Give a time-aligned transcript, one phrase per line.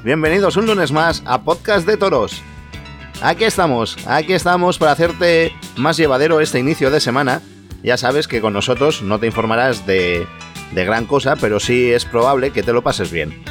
[0.00, 2.42] Bienvenidos un lunes más a Podcast de Toros.
[3.20, 7.40] Aquí estamos, aquí estamos para hacerte más llevadero este inicio de semana.
[7.84, 10.26] Ya sabes que con nosotros no te informarás de,
[10.72, 13.44] de gran cosa, pero sí es probable que te lo pases bien.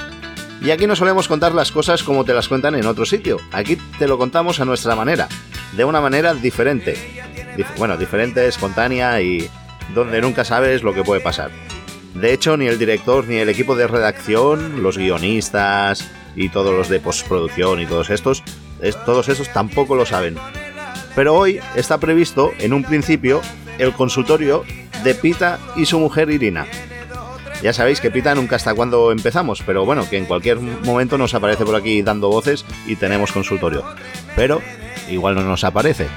[0.62, 3.38] Y aquí no solemos contar las cosas como te las cuentan en otro sitio.
[3.52, 5.30] Aquí te lo contamos a nuestra manera,
[5.78, 6.96] de una manera diferente.
[7.56, 9.50] Dif- bueno, diferente, espontánea y
[9.94, 11.52] donde nunca sabes lo que puede pasar.
[12.16, 16.90] De hecho, ni el director ni el equipo de redacción, los guionistas y todos los
[16.90, 18.44] de postproducción y todos estos,
[18.82, 20.38] es- todos esos tampoco lo saben.
[21.16, 23.42] Pero hoy está previsto, en un principio,
[23.78, 24.64] el consultorio
[25.04, 26.66] de Pita y su mujer Irina.
[27.62, 31.34] Ya sabéis que Pita nunca está cuando empezamos, pero bueno, que en cualquier momento nos
[31.36, 33.84] aparece por aquí dando voces y tenemos consultorio.
[34.36, 34.62] Pero
[35.10, 36.08] igual no nos aparece.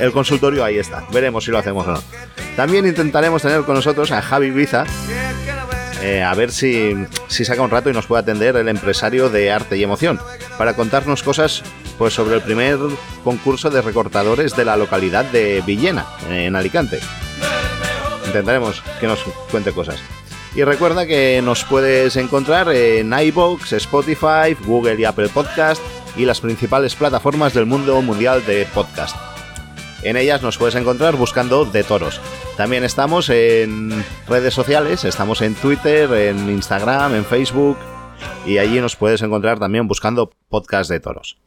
[0.00, 2.02] El consultorio ahí está, veremos si lo hacemos o no.
[2.56, 4.84] También intentaremos tener con nosotros a Javi Biza,
[6.02, 6.94] eh, a ver si,
[7.28, 10.18] si saca un rato y nos puede atender el empresario de arte y emoción,
[10.58, 11.62] para contarnos cosas
[11.98, 12.78] pues, sobre el primer
[13.24, 17.00] concurso de recortadores de la localidad de Villena, en Alicante.
[18.26, 20.00] Intentaremos que nos cuente cosas.
[20.54, 25.80] Y recuerda que nos puedes encontrar en iVoox, Spotify, Google y Apple Podcast
[26.16, 29.16] y las principales plataformas del mundo mundial de podcast.
[30.02, 32.20] En ellas nos puedes encontrar buscando De Toros.
[32.56, 37.76] También estamos en redes sociales, estamos en Twitter, en Instagram, en Facebook
[38.46, 41.38] y allí nos puedes encontrar también buscando Podcast de Toros.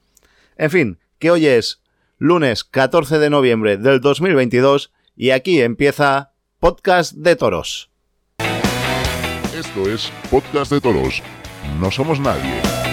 [0.55, 1.81] En fin, que hoy es
[2.19, 7.89] lunes 14 de noviembre del 2022 y aquí empieza Podcast de Toros.
[9.57, 11.23] Esto es Podcast de Toros.
[11.79, 12.92] No somos nadie.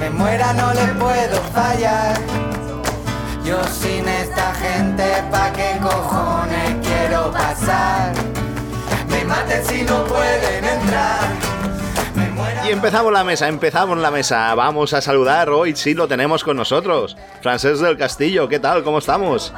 [0.00, 2.16] Me muera, no les puedo fallar.
[3.44, 8.12] Yo sin esta gente, ¿pa' qué cojones quiero pasar?
[9.10, 11.20] Me maten si no pueden entrar.
[12.66, 14.54] Y empezamos la mesa, empezamos la mesa.
[14.54, 17.16] Vamos a saludar hoy, sí lo tenemos con nosotros.
[17.42, 18.82] Francés del Castillo, ¿qué tal?
[18.82, 19.52] ¿Cómo estamos?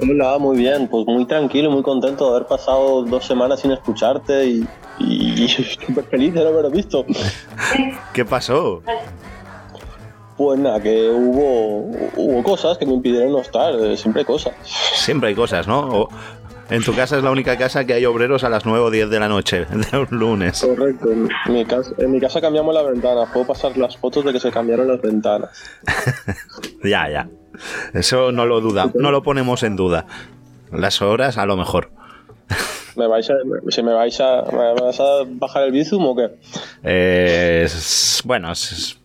[0.00, 4.46] Hola, muy bien, pues muy tranquilo, muy contento de haber pasado dos semanas sin escucharte
[4.46, 4.68] y,
[4.98, 5.48] y
[5.86, 7.04] súper feliz de no haber visto.
[8.12, 8.82] ¿Qué pasó?
[10.36, 14.52] Pues nada, que hubo, hubo cosas que me impidieron no estar, siempre hay cosas.
[14.64, 15.80] Siempre hay cosas, ¿no?
[15.80, 16.08] O-
[16.70, 19.10] en tu casa es la única casa que hay obreros a las 9 o 10
[19.10, 20.60] de la noche, de un lunes.
[20.66, 24.32] Correcto, en mi, casa, en mi casa cambiamos las ventanas, puedo pasar las fotos de
[24.32, 25.50] que se cambiaron las ventanas.
[26.82, 27.28] Ya, ya.
[27.94, 30.06] Eso no lo duda, no lo ponemos en duda.
[30.72, 31.90] Las horas a lo mejor.
[32.96, 33.34] ¿Me vais a,
[33.70, 36.30] si me vais a, me vais a bajar el bizum o qué?
[36.84, 38.52] Eh, es- bueno,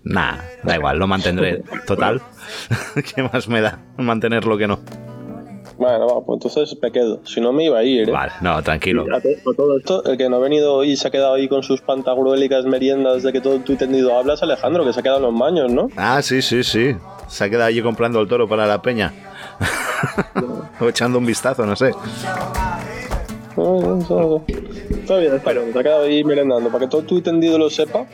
[0.03, 1.63] nada, da igual, lo mantendré.
[1.87, 2.21] Total.
[3.15, 4.79] ¿Qué más me da mantenerlo que no?
[5.77, 8.11] Bueno, va, pues entonces me quedo, si no me iba a ir, ¿eh?
[8.11, 9.03] Vale, no, tranquilo.
[9.15, 11.35] A to- a todo esto, el que no ha venido hoy y se ha quedado
[11.35, 14.99] ahí con sus pantagruélicas meriendas de que todo tu tendido habla es Alejandro, que se
[14.99, 15.87] ha quedado en los maños, ¿no?
[15.95, 16.95] Ah, sí, sí, sí.
[17.29, 19.13] Se ha quedado allí comprando el toro para la peña.
[20.81, 21.91] o echando un vistazo, no sé.
[23.59, 27.69] Está bien, está bien, se ha quedado ahí merendando, para que todo tu tendido lo
[27.69, 28.05] sepa,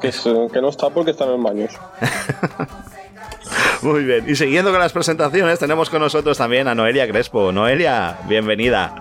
[0.00, 0.20] que, es,
[0.52, 1.72] que no está porque está en los baños.
[3.82, 4.24] Muy bien.
[4.28, 7.50] Y siguiendo con las presentaciones, tenemos con nosotros también a Noelia Crespo.
[7.52, 8.94] Noelia, bienvenida.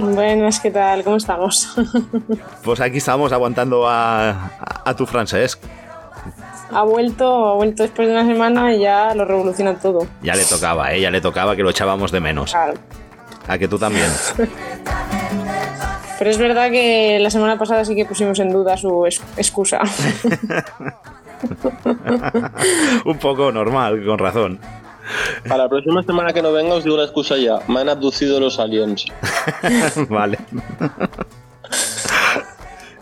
[0.00, 1.04] Buenas, ¿qué tal?
[1.04, 1.68] ¿Cómo estamos?
[2.64, 5.62] Pues aquí estamos aguantando a, a- a tu Francesc.
[6.72, 10.04] ha vuelto, ha vuelto después de una semana y ya lo revoluciona todo.
[10.22, 11.00] Ya le tocaba, ¿eh?
[11.00, 12.50] Ya le tocaba que lo echábamos de menos.
[12.50, 12.74] Claro.
[13.48, 14.10] A que tú también.
[16.18, 19.80] Pero es verdad que la semana pasada sí que pusimos en duda su excusa.
[23.04, 24.58] Un poco normal, con razón.
[25.46, 28.40] Para la próxima semana que no venga os digo la excusa ya, me han abducido
[28.40, 29.06] los aliens.
[30.08, 30.38] vale.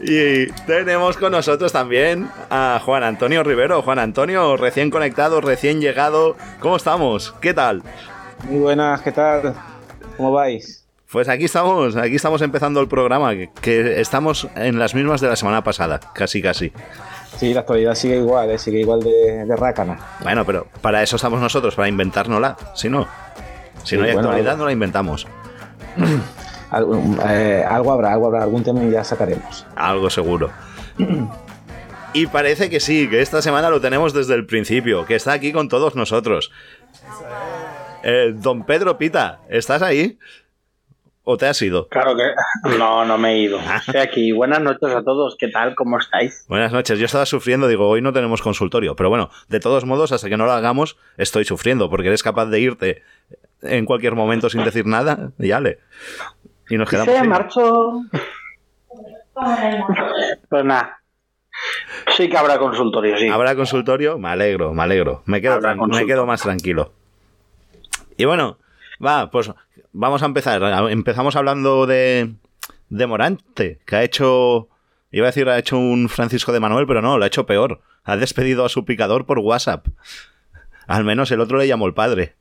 [0.00, 3.80] Y tenemos con nosotros también a Juan Antonio Rivero.
[3.80, 6.36] Juan Antonio, recién conectado, recién llegado.
[6.60, 7.32] ¿Cómo estamos?
[7.40, 7.82] ¿Qué tal?
[8.50, 9.54] Muy buenas, ¿qué tal?
[10.16, 10.84] ¿Cómo vais?
[11.10, 15.36] Pues aquí estamos, aquí estamos empezando el programa, que, estamos en las mismas de la
[15.36, 16.72] semana pasada, casi casi.
[17.36, 18.58] Sí, la actualidad sigue igual, ¿eh?
[18.58, 19.98] sigue igual de, de rácana.
[20.22, 22.56] Bueno, pero para eso estamos nosotros, para inventárnosla.
[22.74, 23.06] Si no,
[23.84, 25.26] si Sí, no hay bueno, actualidad, algo- no la inventamos.
[26.70, 29.64] Algo, eh, algo habrá, algo habrá, algún tema y ya sacaremos.
[29.76, 30.50] Algo seguro.
[32.12, 35.52] Y parece que sí, que esta semana lo tenemos desde el principio, que está aquí
[35.52, 36.50] con todos nosotros.
[38.06, 40.18] Eh, don Pedro Pita, ¿estás ahí?
[41.22, 41.88] ¿O te has ido?
[41.88, 43.58] Claro que no, no me he ido.
[43.58, 44.30] Estoy aquí.
[44.30, 45.36] Buenas noches a todos.
[45.38, 45.74] ¿Qué tal?
[45.74, 46.44] ¿Cómo estáis?
[46.46, 50.12] Buenas noches, yo estaba sufriendo, digo, hoy no tenemos consultorio, pero bueno, de todos modos,
[50.12, 53.02] hasta que no lo hagamos, estoy sufriendo, porque eres capaz de irte
[53.62, 55.78] en cualquier momento sin decir nada, y ale.
[56.68, 57.14] Y nos quedamos.
[57.14, 58.02] Se marchó.
[60.50, 61.00] Pues nada.
[62.08, 63.28] Sí que habrá consultorio, sí.
[63.28, 64.18] ¿Habrá consultorio?
[64.18, 65.22] Me alegro, me alegro.
[65.24, 66.92] Me quedo, me quedo más tranquilo.
[68.16, 68.58] Y bueno,
[69.04, 69.50] va, pues
[69.92, 70.62] vamos a empezar.
[70.90, 72.34] Empezamos hablando de,
[72.88, 74.68] de Morante, que ha hecho.
[75.10, 77.80] Iba a decir, ha hecho un Francisco de Manuel, pero no, lo ha hecho peor.
[78.04, 79.86] Ha despedido a su picador por WhatsApp.
[80.86, 82.34] Al menos el otro le llamó el padre.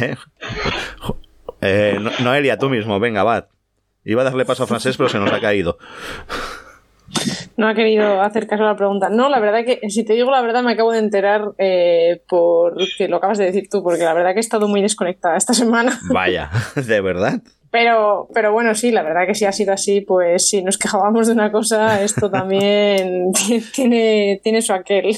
[0.00, 0.16] ¿Eh?
[1.60, 3.48] Eh, No- Noelia, tú mismo, venga, va.
[4.04, 5.78] Iba a darle paso a francés, pero se nos ha caído.
[7.56, 9.08] No ha querido hacer caso a la pregunta.
[9.08, 12.76] No, la verdad que, si te digo la verdad, me acabo de enterar eh, por
[12.98, 15.54] que lo acabas de decir tú, porque la verdad que he estado muy desconectada esta
[15.54, 15.98] semana.
[16.10, 17.40] Vaya, ¿de verdad?
[17.70, 21.26] Pero, pero bueno, sí, la verdad que si ha sido así, pues si nos quejábamos
[21.26, 23.32] de una cosa, esto también
[23.74, 25.16] tiene, tiene su aquel.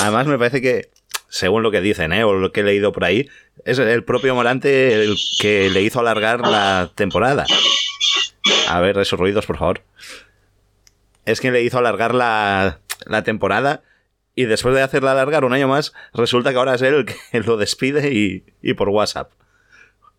[0.00, 0.90] Además, me parece que,
[1.28, 2.24] según lo que dicen, ¿eh?
[2.24, 3.28] o lo que he leído por ahí,
[3.64, 7.46] es el propio Morante el que le hizo alargar la temporada.
[8.68, 9.82] A ver, esos ruidos, por favor.
[11.26, 13.82] Es quien le hizo alargar la, la temporada
[14.34, 17.14] y después de hacerla alargar un año más, resulta que ahora es él el que
[17.40, 19.30] lo despide y, y por WhatsApp.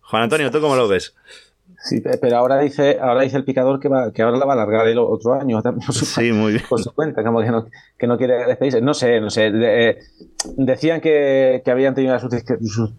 [0.02, 1.14] Juan Antonio, ¿tú cómo lo ves?
[1.84, 4.52] Sí, pe- pero ahora dice, ahora dice el picador que, va, que ahora la va
[4.54, 6.64] a alargar el otro año también por su, Sí, muy bien.
[6.68, 8.80] por su cuenta, como que no, que no quiere despedirse.
[8.80, 9.52] No sé, no sé.
[9.54, 9.98] Eh,
[10.56, 12.30] decían que, que habían tenido sus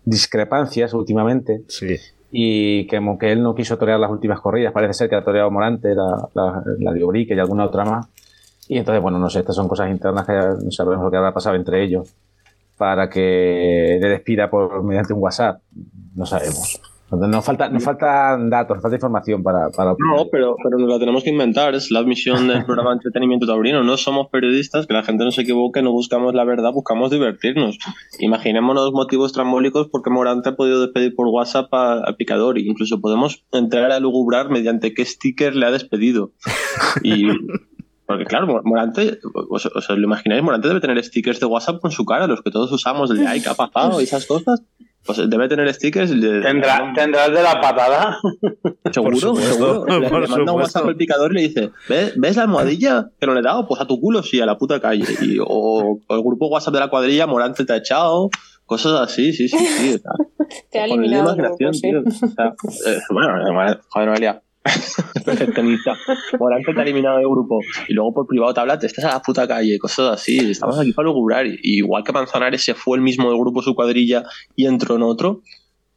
[0.06, 1.98] discrepancias últimamente Sí.
[2.32, 4.74] Y que, él no quiso torear las últimas corridas.
[4.74, 8.08] Parece ser que ha toreado Morante, la, la, la de Obrique y alguna otra más.
[8.68, 11.34] Y entonces, bueno, no sé, estas son cosas internas que no sabemos lo que habrá
[11.34, 12.14] pasado entre ellos
[12.78, 15.62] para que le despida por mediante un WhatsApp.
[16.16, 16.80] No sabemos.
[17.12, 19.70] Nos, falta, nos faltan datos, nos falta información para...
[19.70, 21.74] para No, pero, pero nos la tenemos que inventar.
[21.76, 23.84] Es la misión del programa de entretenimiento taurino.
[23.84, 27.80] No somos periodistas, que la gente no se equivoque, no buscamos la verdad, buscamos divertirnos.
[28.20, 32.58] Imaginémonos motivos trambólicos porque Morante ha podido despedir por WhatsApp a- picador.
[32.60, 36.32] Incluso podemos entrar a lugubrar mediante qué sticker le ha despedido.
[37.04, 37.28] Y.
[38.06, 39.20] Porque claro, Mor- Morante,
[39.52, 42.50] os, os lo imagináis, Morante debe tener stickers de WhatsApp con su cara, los que
[42.50, 44.02] todos usamos, el de ay, ¿qué ha pasado?
[44.02, 44.64] y esas cosas.
[45.06, 48.18] Pues debe tener stickers de, ¿Tendrá, ¿Tendrás de la patada?
[48.92, 49.86] Seguro, Por seguro.
[50.00, 50.60] Le, por le manda un.
[50.60, 53.68] WhatsApp al picador y le dice, ¿ves, ¿ves la almohadilla que no le he dado?
[53.68, 55.06] Pues a tu culo, sí, a la puta calle.
[55.22, 58.30] Y, o, o el grupo WhatsApp de la cuadrilla, Morante te ha echado,
[58.66, 59.96] cosas así, sí, sí, sí.
[59.96, 60.12] o sea,
[60.72, 61.34] Te ha con el de eliminado.
[61.36, 61.82] imaginación, grupo, sí.
[61.82, 62.28] tío.
[62.28, 64.42] O sea, eh, bueno, eh, joder, Noelia.
[65.26, 65.98] Perfeccionista.
[66.40, 67.60] Morante te ha eliminado del grupo.
[67.88, 70.38] Y luego por privado te habla, te estás a la puta calle, cosas así.
[70.38, 71.46] Estamos aquí para lograr.
[71.46, 74.24] Y, y igual que Manzanares se fue el mismo del grupo su cuadrilla
[74.56, 75.42] y entró en otro.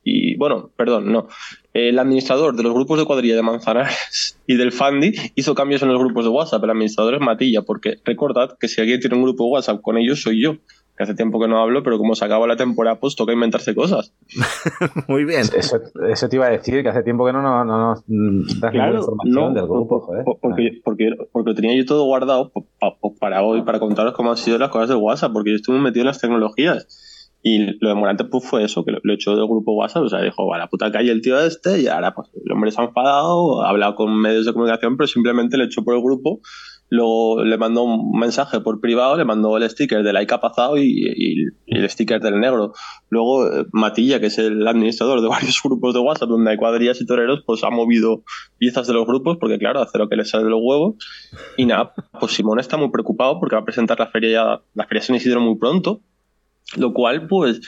[0.04, 1.28] Y bueno, perdón, no.
[1.72, 5.88] El administrador de los grupos de cuadrilla de Manzanares y del Fandi hizo cambios en
[5.88, 6.64] los grupos de WhatsApp.
[6.64, 9.96] El administrador es Matilla, porque recordad que si alguien tiene un grupo de WhatsApp con
[9.96, 10.56] ellos, soy yo.
[11.02, 13.74] Que hace tiempo que no hablo, pero como se acaba la temporada, pues toca inventarse
[13.74, 14.14] cosas.
[15.08, 15.40] Muy bien.
[15.56, 18.60] Eso, eso te iba a decir, que hace tiempo que no, no, no nos mm,
[18.60, 20.24] das ninguna información del grupo, joder.
[20.24, 22.52] por- porque, porque, porque lo tenía yo todo guardado
[23.18, 26.02] para hoy, para contaros cómo han sido las cosas de WhatsApp, porque yo estuve metido
[26.02, 26.86] en las tecnologías.
[27.44, 30.08] Y lo de Morante pues, fue eso, que lo, lo echó del grupo WhatsApp, o
[30.08, 32.80] sea, dijo, a la puta calle el tío este, y ahora pues el hombre se
[32.80, 36.38] ha enfadado, ha hablado con medios de comunicación, pero simplemente le echó por el grupo,
[36.94, 40.82] luego le mandó un mensaje por privado, le mandó el sticker del ha pasado y,
[40.82, 42.72] y- y el sticker del negro.
[43.08, 47.00] Luego eh, Matilla, que es el administrador de varios grupos de WhatsApp donde hay cuadrillas
[47.00, 48.24] y toreros, pues ha movido
[48.58, 50.96] piezas de los grupos, porque claro, hace lo que le sale de los huevos.
[51.56, 55.02] Y nada, pues Simón está muy preocupado porque va a presentar la feria, la feria
[55.02, 56.02] San Isidro muy pronto,
[56.76, 57.60] lo cual, pues,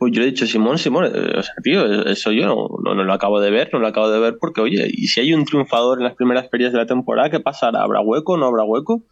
[0.00, 3.12] pues yo le he dicho, Simón, Simón, eh, o sea, tío, eso yo no, lo
[3.12, 5.98] acabo de ver, no lo acabo de ver porque, oye, y si hay un triunfador
[5.98, 7.82] en las primeras ferias de la temporada, ¿qué pasará?
[7.82, 8.38] ¿Habrá hueco?
[8.38, 9.02] ¿No habrá hueco?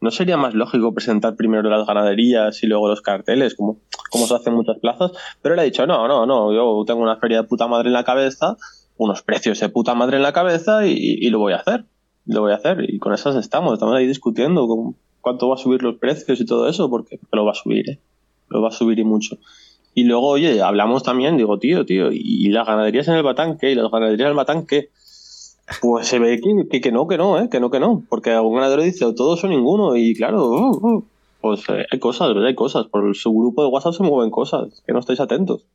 [0.00, 3.78] ¿No sería más lógico presentar primero las ganaderías y luego los carteles, como,
[4.10, 5.12] como se hace en muchas plazas?
[5.42, 7.92] Pero él ha dicho, no, no, no, yo tengo una feria de puta madre en
[7.92, 8.56] la cabeza,
[8.96, 11.84] unos precios de puta madre en la cabeza y, lo voy a hacer.
[12.26, 12.84] Lo voy a hacer.
[12.88, 14.66] Y con esas estamos, estamos ahí discutiendo
[15.20, 18.00] cuánto va a subir los precios y todo eso, porque lo va a subir, ¿eh?
[18.48, 19.38] Lo va a subir y mucho.
[19.94, 23.72] Y luego, oye, hablamos también, digo, tío, tío, ¿y las ganaderías en el Batán qué?
[23.72, 24.88] ¿Y las ganaderías del Batán qué?
[25.80, 27.48] Pues se ve que, que, no, que no, ¿eh?
[27.50, 30.86] que no, que no, porque algún ganadero dice o todos o ninguno y claro, uh,
[30.86, 31.04] uh,
[31.40, 32.46] pues eh, hay cosas, ¿verdad?
[32.46, 35.66] Hay cosas, por su grupo de WhatsApp se mueven cosas, que no estáis atentos.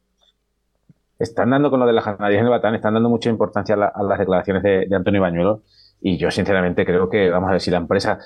[1.20, 4.04] Están dando con lo de las ganaderías en el Batán, están dando mucha importancia a,
[4.04, 5.62] las declaraciones de, Antonio Bañuelo
[6.02, 8.20] y yo sinceramente creo que, vamos a ver, si la empresa,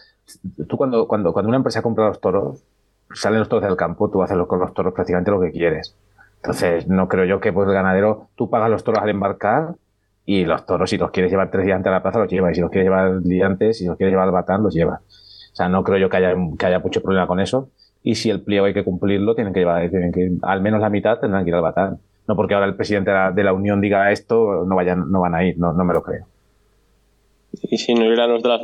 [0.67, 2.63] tú cuando, cuando, cuando una empresa compra los toros,
[3.13, 5.95] salen los toros del campo, tú haces con los toros prácticamente lo que quieres.
[6.37, 9.75] Entonces, no creo yo que pues el ganadero, tú pagas los toros al embarcar
[10.25, 12.51] y los toros, si los quieres llevar tres días antes a la plaza, los llevas.
[12.51, 14.73] Y si los quieres llevar el día antes, si los quieres llevar al batán, los
[14.73, 15.01] llevas.
[15.51, 17.69] O sea, no creo yo que haya, que haya mucho problema con eso.
[18.03, 19.89] Y si el pliego hay que cumplirlo, tienen que llevar,
[20.41, 21.99] al menos la mitad tendrán que ir al batán.
[22.27, 25.43] No porque ahora el presidente de la, Unión diga esto, no vayan, no van a
[25.43, 26.25] ir, no, no me lo creo.
[27.63, 28.59] Y si no eran los de la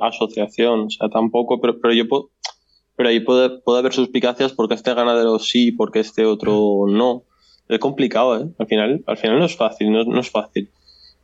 [0.00, 2.30] asociación, o sea, tampoco, pero, pero yo puedo,
[2.96, 7.24] pero ahí puede, puede haber suspicacias porque este ganadero sí, porque este otro no.
[7.68, 8.48] Es complicado, ¿eh?
[8.58, 10.70] Al final, al final no es fácil, no, no es fácil.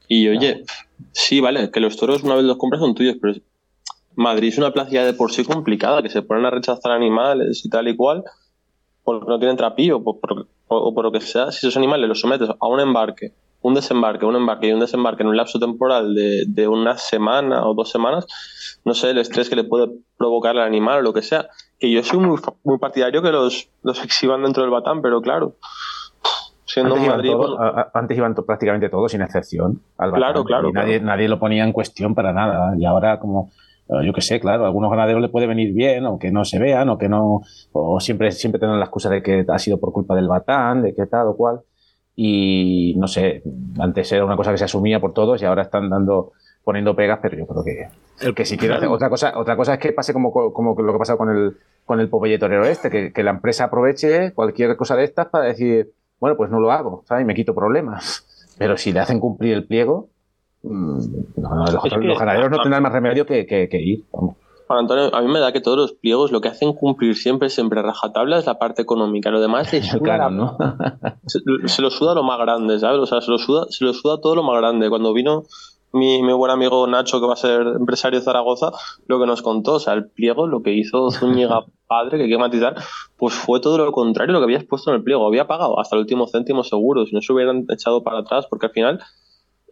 [0.08, 0.64] Y oye,
[1.12, 3.34] sí, vale, que los toros una vez los compras son tuyos, pero
[4.14, 7.70] Madrid es una plaza de por sí complicada, que se ponen a rechazar animales y
[7.70, 8.24] tal y cual,
[9.04, 11.50] porque no tienen trapío o por, lo que sea.
[11.50, 15.22] Si esos animales los sometes a un embarque, un desembarque, un embarque y un desembarque
[15.22, 18.26] en un lapso temporal de, de una semana o dos semanas,
[18.84, 21.48] no sé, el estrés que le puede provocar al animal o lo que sea.
[21.78, 25.56] Que yo soy muy, muy partidario que los, los exhiban dentro del batán, pero claro,
[27.94, 29.82] antes, iban prácticamente todos, sin excepción.
[29.98, 32.74] Al claro, claro, y nadie, nadie lo ponía en cuestión para nada.
[32.78, 33.50] Y ahora, como
[33.88, 36.44] eh, yo que sé, claro, a algunos ganaderos le puede venir bien, o que no
[36.44, 39.78] se vean, o que no, o siempre, siempre tienen la excusa de que ha sido
[39.78, 41.60] por culpa del batán, de que tal o cual.
[42.14, 43.42] Y no sé,
[43.78, 46.32] antes era una cosa que se asumía por todos y ahora están dando,
[46.64, 47.88] poniendo pegas, pero yo creo que,
[48.22, 50.92] el que si quiere hacer, otra cosa, otra cosa es que pase como, como lo
[50.92, 54.76] que ha pasado con el, con el torero este, que, que la empresa aproveche cualquier
[54.76, 57.22] cosa de estas para decir, bueno, pues no lo hago, ¿sabes?
[57.22, 58.24] Y me quito problemas.
[58.58, 60.08] Pero si le hacen cumplir el pliego,
[60.62, 60.98] mm,
[61.36, 64.04] los, ganaderos no tendrán más remedio que, ir.
[64.12, 64.36] Vamos.
[64.68, 67.50] Juan Antonio, a mí me da que todos los pliegos lo que hacen cumplir siempre,
[67.50, 69.30] siempre rajatabla es la parte económica.
[69.30, 70.56] Lo demás es claro, ¿no?
[71.26, 73.00] se, lo suda lo más grande, ¿sabes?
[73.00, 74.88] O sea, se lo suda, se lo suda todo lo más grande.
[74.88, 75.42] Cuando vino
[75.92, 78.72] mi, mi, buen amigo Nacho, que va a ser empresario de Zaragoza,
[79.06, 79.74] lo que nos contó.
[79.74, 82.76] O sea, el pliego, lo que hizo Zúñiga padre, que hay que matizar,
[83.16, 85.26] pues fue todo lo contrario a lo que habías puesto en el pliego.
[85.26, 88.66] Había pagado hasta el último céntimo seguro, si no se hubieran echado para atrás, porque
[88.66, 89.00] al final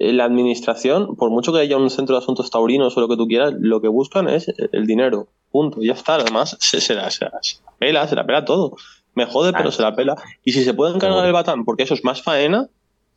[0.01, 3.19] eh, la administración, por mucho que haya un centro de asuntos taurinos o lo que
[3.19, 5.29] tú quieras, lo que buscan es el dinero.
[5.51, 5.83] Punto.
[5.83, 6.15] Ya está.
[6.15, 7.39] Además, se, se, la, se, la,
[7.79, 8.77] pela, se la pela todo.
[9.15, 10.17] Me jode, pero se la pela.
[10.43, 12.69] Y si se pueden cargar el batán, porque eso es más faena,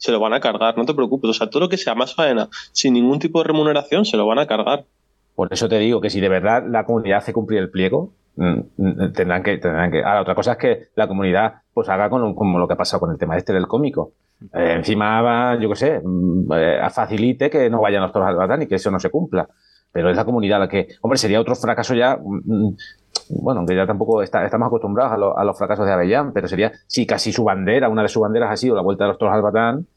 [0.04, 1.30] se lo van a cargar, no te preocupes.
[1.30, 4.28] O sea, todo lo que sea más faena, sin ningún tipo de remuneración, se lo
[4.28, 4.84] van a cargar.
[5.34, 8.60] Por eso te digo que si de verdad la comunidad hace cumplir el pliego, mm,
[8.76, 10.04] mm, tendrán que, tendrán que.
[10.04, 13.00] Ahora, otra cosa es que la comunidad pues haga con, como lo que ha pasado
[13.00, 14.12] con el tema este del cómico.
[14.54, 18.36] Eh, encima va, yo qué sé, mm, eh, facilite que no vayan los toros al
[18.36, 19.48] batán y que eso no se cumpla.
[19.94, 22.20] Pero es la comunidad la que, hombre, sería otro fracaso ya,
[23.30, 26.74] bueno, aunque ya tampoco está, estamos acostumbrados a, a, los fracasos de Avellán, pero sería
[26.88, 29.34] si casi su bandera, una de sus banderas ha sido la vuelta de los toros
[29.34, 29.88] al batán,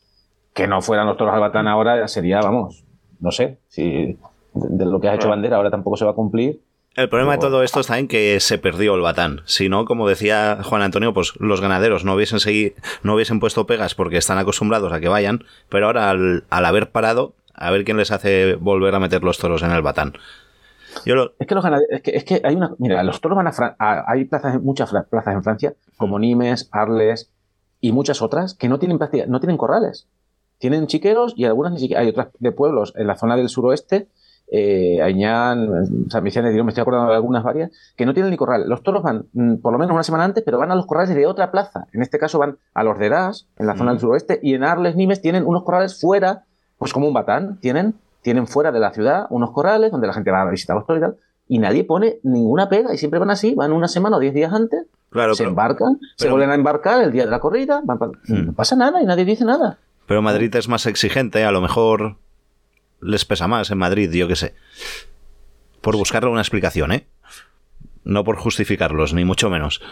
[0.56, 2.82] que no fueran los toros al batán ahora sería, vamos,
[3.20, 4.18] no sé, si
[4.54, 6.62] de lo que ha hecho bandera ahora tampoco se va a cumplir.
[6.94, 9.42] El problema de todo esto está en que se perdió el batán.
[9.44, 13.66] Si no, como decía Juan Antonio, pues los ganaderos no hubiesen seguido, no hubiesen puesto
[13.66, 17.98] pegas porque están acostumbrados a que vayan, pero ahora al, haber parado, a ver quién
[17.98, 20.14] les hace volver a meter los toros en el batán.
[21.04, 24.58] Es que los ganaderos, es que, hay una, mira, los toros van a, hay plazas,
[24.62, 27.30] muchas plazas en Francia, como Nimes, Arles
[27.82, 28.98] y muchas otras que no tienen
[29.28, 30.08] no tienen corrales.
[30.58, 32.02] Tienen chiqueros y algunas ni siquiera.
[32.02, 34.08] Hay otras de pueblos en la zona del suroeste,
[34.48, 38.68] eh, Añán, San Vicente, me estoy acordando de algunas varias, que no tienen ni corral.
[38.68, 41.14] Los toros van mm, por lo menos una semana antes, pero van a los corrales
[41.14, 41.86] de otra plaza.
[41.92, 44.00] En este caso van a los de Eras, en la zona del mm.
[44.00, 46.44] suroeste, y en Arles, Nimes tienen unos corrales fuera,
[46.78, 50.30] pues como un batán, tienen, tienen fuera de la ciudad unos corrales donde la gente
[50.30, 51.16] va a visitar los toros y tal,
[51.48, 54.52] y nadie pone ninguna pega, y siempre van así, van una semana o diez días
[54.52, 54.86] antes,
[55.34, 58.46] se embarcan, se vuelven a embarcar el día de la corrida, mm.
[58.46, 59.78] no pasa nada y nadie dice nada.
[60.06, 62.16] Pero Madrid es más exigente, a lo mejor
[63.00, 64.54] les pesa más en Madrid, yo qué sé.
[65.80, 67.06] Por buscarle una explicación, ¿eh?
[68.04, 69.82] No por justificarlos, ni mucho menos.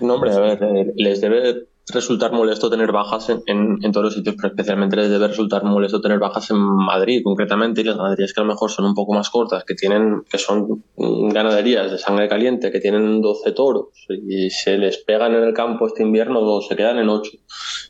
[0.00, 4.14] No, hombre, a ver, eh, les debe resultar molesto tener bajas en, en, todos los
[4.14, 8.32] sitios, pero especialmente les debe resultar molesto tener bajas en Madrid, concretamente, y las ganaderías
[8.32, 11.98] que a lo mejor son un poco más cortas, que tienen, que son ganaderías de
[11.98, 16.40] sangre caliente, que tienen 12 toros, y se les pegan en el campo este invierno
[16.40, 17.30] dos, se quedan en 8.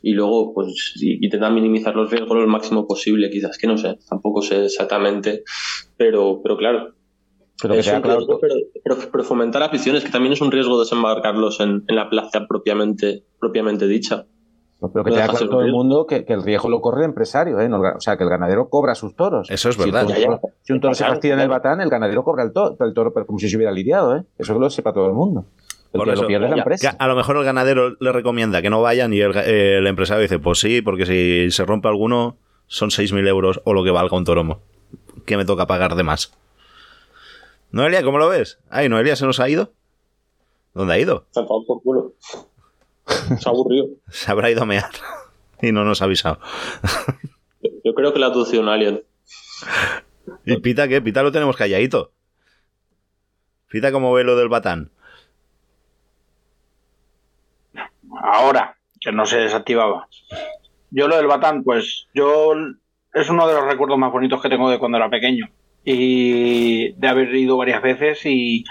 [0.03, 4.41] Y luego, pues, intentan minimizar los riesgos lo máximo posible, quizás que no sé, tampoco
[4.41, 5.43] sé exactamente,
[5.97, 6.93] pero, pero claro,
[7.61, 13.87] pero, fomentar aficiones, que también es un riesgo desembarcarlos en, en la plaza propiamente, propiamente
[13.87, 14.25] dicha.
[14.79, 17.05] Pero que No te claro todo el mundo que, que el riesgo lo corre el
[17.09, 17.69] empresario, ¿eh?
[17.71, 19.47] O sea, que el ganadero cobra sus toros.
[19.51, 20.07] Eso es Si verdad.
[20.07, 22.75] un toro- Si un toro se fastidia en el batán, el ganadero cobra el toro,
[22.79, 24.23] el toro como si se hubiera lidiado, ¿eh?
[24.39, 25.45] Eso que lo sepa todo el mundo.
[25.93, 26.55] El Por que eso, lo pierde la.
[26.55, 26.95] Que empresa.
[26.97, 30.39] a lo mejor el ganadero le recomienda que no vayan y eh, el empresario dice,
[30.39, 34.23] pues sí, porque si se rompe alguno son 6.000 euros o lo que valga un
[34.25, 34.61] toromo.
[35.25, 36.33] que me toca pagar de más?
[37.71, 38.59] Noelia, ¿cómo lo ves?
[38.69, 39.73] Ay, Noelia se nos ha ido.
[40.73, 41.25] ¿Dónde ha ido?
[41.31, 42.13] Se ha por culo.
[43.05, 43.87] Se ha aburrido.
[44.09, 44.89] Se habrá ido a mear
[45.61, 46.39] y no nos ha avisado.
[47.83, 49.03] Yo creo que la adució un alien.
[50.45, 51.01] ¿Y Pita qué?
[51.01, 52.11] Pita lo tenemos calladito.
[53.69, 54.91] Pita, ¿cómo ve lo del batán?
[58.21, 60.07] Ahora, que no se desactivaba.
[60.91, 62.53] Yo lo del Batán, pues yo
[63.13, 65.49] es uno de los recuerdos más bonitos que tengo de cuando era pequeño.
[65.83, 68.63] Y de haber ido varias veces y,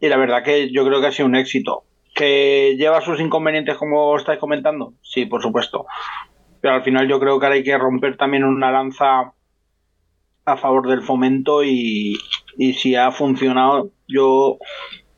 [0.00, 1.84] y la verdad que yo creo que ha sido un éxito.
[2.14, 4.94] ¿Que lleva sus inconvenientes como estáis comentando?
[5.02, 5.86] Sí, por supuesto.
[6.60, 9.32] Pero al final yo creo que ahora hay que romper también una lanza
[10.44, 12.18] a favor del fomento y,
[12.58, 14.58] y si ha funcionado, yo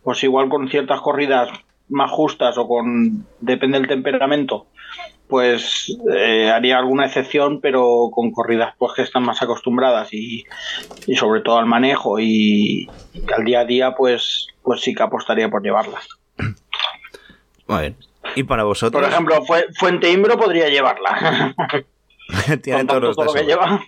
[0.03, 1.49] pues igual con ciertas corridas
[1.89, 4.67] más justas o con depende del temperamento
[5.29, 10.45] pues eh, haría alguna excepción pero con corridas pues que están más acostumbradas y,
[11.07, 15.03] y sobre todo al manejo y, y al día a día pues pues sí que
[15.03, 16.07] apostaría por llevarlas
[17.67, 17.97] Muy bien.
[18.37, 19.03] ¿Y para vosotros?
[19.03, 21.55] por ejemplo Fue- Fuente Imbro podría llevarla
[22.63, 23.81] Tiene toros de toro que lleva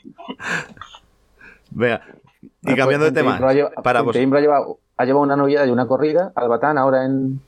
[1.70, 2.02] Venga.
[2.42, 3.32] Y Bueno, cambiando de tema.
[3.32, 5.86] Imbro ha lleva- para Fuente vos- Imbro ha llevado, ha llevado una novillada y una
[5.86, 7.40] corrida al Batán ahora en,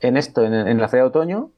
[0.00, 1.50] en esto, en, en la feria de otoño.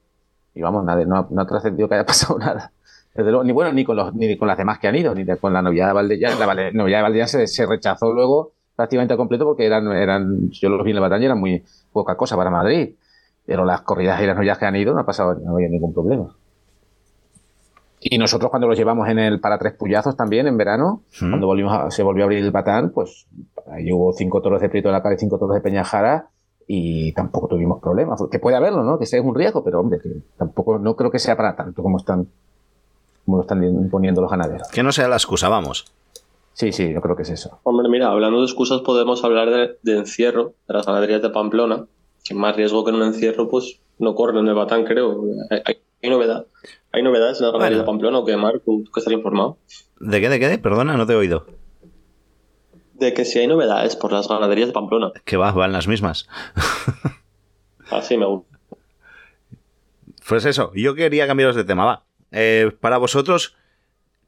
[0.55, 2.71] Y vamos, nada, no, no ha trascendido que haya pasado nada.
[3.13, 5.23] Desde luego, ni bueno, ni con, los, ni con las demás que han ido, ni
[5.23, 6.39] de- con la novillada de Valdellán.
[6.39, 10.49] La Valde- novillada de Valdellán se, se rechazó luego prácticamente al completo porque eran, eran
[10.49, 11.63] yo los vi en el Batán y eran muy
[11.93, 12.95] poca cosa para Madrid.
[13.45, 15.93] Pero las corridas y las novilladas que han ido no ha pasado, no había ningún
[15.93, 16.35] problema.
[17.99, 21.29] Y nosotros cuando los llevamos en el para tres puyazos también en verano, Mm.
[21.29, 23.27] cuando volvimos a- se volvió a abrir el Batán, pues
[23.71, 26.27] ahí hubo cinco toros de Prieto de la Cara y cinco toros de Peñajara
[26.67, 28.21] y tampoco tuvimos problemas.
[28.31, 28.97] Que puede haberlo, ¿no?
[28.99, 31.97] Que sea un riesgo, pero hombre, que tampoco, no creo que sea para tanto como
[31.97, 32.27] están,
[33.25, 34.67] como lo están imponiendo los ganaderos.
[34.69, 35.85] Que no sea la excusa, vamos.
[36.53, 37.59] Sí, sí, yo creo que es eso.
[37.63, 41.85] Hombre, mira, hablando de excusas, podemos hablar de, de encierro, de las ganaderías de Pamplona,
[42.23, 45.21] que más riesgo que en un encierro, pues no corren en el Batán, creo.
[45.51, 46.45] Hay, hay- hay novedad.
[46.91, 47.83] ¿Hay novedades en las ganaderías Bueno.
[47.83, 48.61] de Pamplona o qué, Marc?
[48.63, 49.57] ¿Tú tú que estás informado?
[49.99, 50.57] ¿De qué, de qué?
[50.59, 51.45] Perdona, no te he oído.
[52.97, 55.11] De que si hay novedades por las ganaderías de Pamplona.
[55.25, 56.27] Que va, van las mismas.
[57.91, 58.57] Así me gusta.
[60.27, 62.05] Pues eso, yo quería cambiaros de tema, va.
[62.31, 63.55] Eh, para vosotros,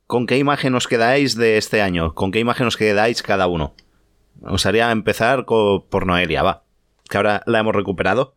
[0.06, 2.14] ¿con qué imagen os quedáis de este año?
[2.14, 3.74] ¿Con qué imagen os quedáis cada uno?
[4.42, 6.64] Me gustaría empezar co- por Noelia, va.
[7.10, 8.36] Que ahora la hemos recuperado.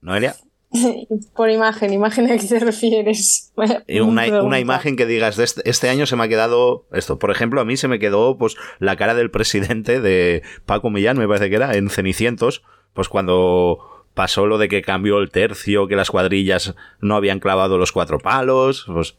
[0.00, 0.36] Noelia,
[1.36, 3.52] Por imagen, imagen a qué te refieres.
[3.86, 7.18] Y una, imagen que digas, este, este año se me ha quedado esto.
[7.18, 11.16] Por ejemplo, a mí se me quedó pues la cara del presidente de Paco Millán,
[11.16, 12.62] me parece que era, en Cenicientos,
[12.92, 17.76] pues cuando pasó lo de que cambió el tercio, que las cuadrillas no habían clavado
[17.76, 19.14] los cuatro palos, pues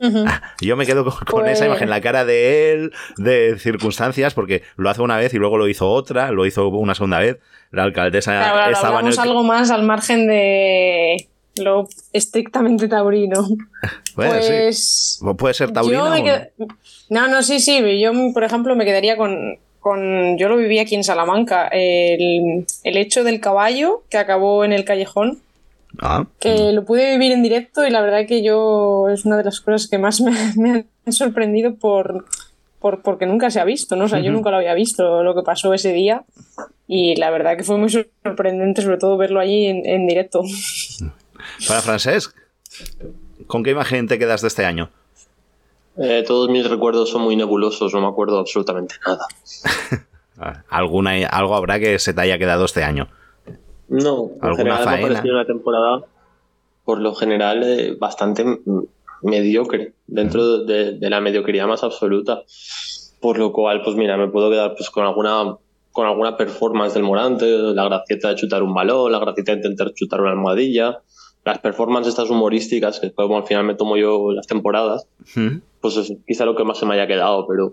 [0.00, 0.24] Ujú.
[0.60, 4.62] yo me quedo con, con Pues- esa imagen, la cara de él, de circunstancias, porque
[4.76, 7.38] lo hace una vez y luego lo hizo otra, lo hizo una segunda vez.
[7.72, 9.18] La alcaldesa Claro, estaba en el...
[9.18, 13.44] algo más al margen de lo estrictamente taurino.
[14.14, 14.48] Bueno, sí.
[14.50, 16.04] pues Puede ser taurino.
[16.06, 16.66] yo me o no.
[17.10, 18.00] No, no, sí, sí.
[18.00, 20.38] Yo, por ejemplo, me quedaría con, con.
[20.38, 21.68] Yo lo viví aquí en Salamanca.
[21.68, 25.40] El, el hecho del caballo que acabó en el callejón.
[26.00, 29.44] Ah, Que lo pude vivir en directo y la verdad que yo es una de
[29.44, 32.26] las cosas que más me, me han sorprendido por,
[32.78, 34.04] por porque nunca se ha visto, ¿no?
[34.04, 36.24] O sea, yo nunca lo había visto lo que pasó ese día
[36.86, 40.42] y la verdad que fue muy sorprendente sobre todo verlo allí en, en directo.
[41.66, 42.36] Para Francesc,
[43.46, 44.90] ¿con qué imagen te quedas de este año?
[46.00, 49.26] Eh, todos mis recuerdos son muy nebulosos, no me acuerdo absolutamente nada.
[50.40, 53.08] Ah, Alguna, algo habrá que se te haya quedado este año.
[53.88, 55.08] No, en ¿Alguna general me ha faena?
[55.08, 56.02] parecido una temporada,
[56.84, 58.44] por lo general, eh, bastante
[59.22, 62.42] mediocre, dentro de, de la mediocridad más absoluta.
[63.20, 65.56] Por lo cual, pues mira, me puedo quedar pues con alguna
[65.90, 69.92] con alguna performance del Morante, la gracieta de chutar un balón, la gracieta de intentar
[69.94, 71.00] chutar una almohadilla,
[71.44, 75.56] las performances estas humorísticas, que como al final me tomo yo las temporadas, ¿Mm?
[75.80, 77.72] Pues es quizá lo que más se me haya quedado, pero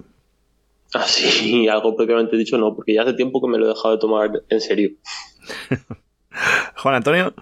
[0.94, 4.00] así, algo propiamente dicho no, porque ya hace tiempo que me lo he dejado de
[4.00, 4.92] tomar en serio.
[6.82, 7.34] Juan Antonio,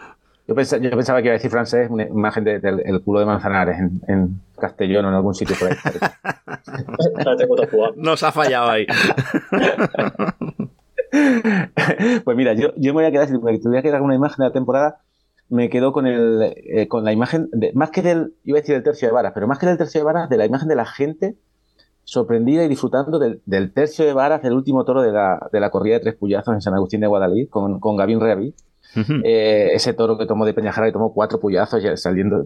[0.48, 3.20] Yo pensaba, yo pensaba que iba a decir francés una imagen de- del el culo
[3.22, 5.78] de Manzanares en, en Castellón o en algún sitio por ahí.
[7.96, 8.86] Nos ha fallado ahí.
[12.24, 14.38] pues mira, yo, yo me voy a quedar, si me tuviera que dar una imagen
[14.40, 14.98] de la temporada,
[15.50, 18.76] me quedo con el eh, con la imagen, de, más que del, iba a decir
[18.76, 20.76] del tercio de varas, pero más que del tercio de varas, de la imagen de
[20.76, 21.36] la gente
[22.04, 25.70] sorprendida y disfrutando del, del tercio de varas del último toro de la, de la
[25.70, 28.54] corrida de tres puyazos en San Agustín de Guadalí con, con Gavín Reaví.
[29.24, 32.46] Eh, ese toro que tomó de Peñajara y tomó cuatro puyazos ya saliendo,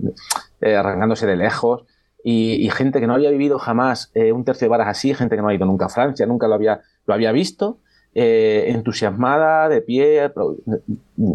[0.61, 1.83] eh, arrancándose de lejos.
[2.23, 5.35] Y, y gente que no había vivido jamás eh, un tercio de varas así, gente
[5.35, 7.79] que no ha ido nunca a Francia, nunca lo había, lo había visto,
[8.19, 10.31] eh, entusiasmada, de pie.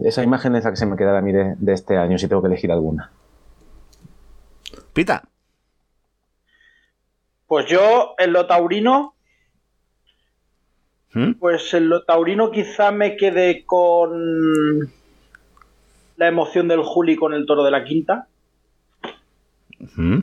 [0.05, 2.27] Esa imagen es la que se me queda a mí de, de este año, si
[2.27, 3.13] tengo que elegir alguna.
[4.93, 5.23] Pita.
[7.47, 9.15] Pues yo, en lo taurino,
[11.15, 11.35] ¿Mm?
[11.35, 14.91] pues en lo taurino quizá me quede con
[16.17, 18.27] la emoción del Juli con el toro de la quinta.
[19.95, 20.19] ¿Mm?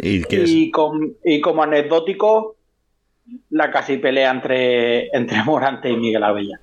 [0.00, 0.50] ¿Y qué es?
[0.50, 2.56] Y, con- y como anecdótico,
[3.50, 6.60] la casi pelea entre, entre Morante y Miguel Abella.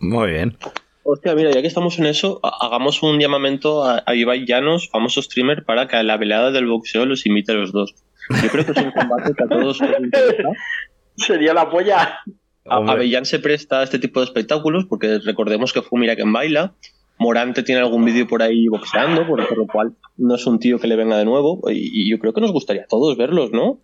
[0.00, 0.56] Muy bien.
[1.02, 4.88] Hostia, mira, ya que estamos en eso, ha- hagamos un llamamiento a, a Ibai Llanos,
[4.90, 7.94] famoso streamer, para que a la velada del boxeo los imite a los dos.
[8.42, 10.48] Yo creo que es un combate que a todos os interesa.
[11.16, 12.18] Sería la polla.
[12.64, 12.92] Hombre.
[12.92, 16.74] Avellán se presta a este tipo de espectáculos porque recordemos que fue Mira quien baila.
[17.18, 20.78] Morante tiene algún vídeo por ahí boxeando, por, por lo cual no es un tío
[20.78, 21.60] que le venga de nuevo.
[21.70, 23.80] Y, y yo creo que nos gustaría a todos verlos, ¿no?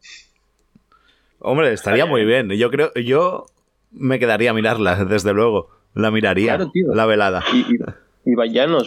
[1.44, 2.48] Hombre, estaría muy bien.
[2.50, 3.46] Yo creo, yo
[3.92, 5.68] me quedaría a mirarla, desde luego.
[5.94, 6.92] La miraría, Claro, tío.
[6.94, 7.44] la velada.
[7.52, 8.34] Y, y,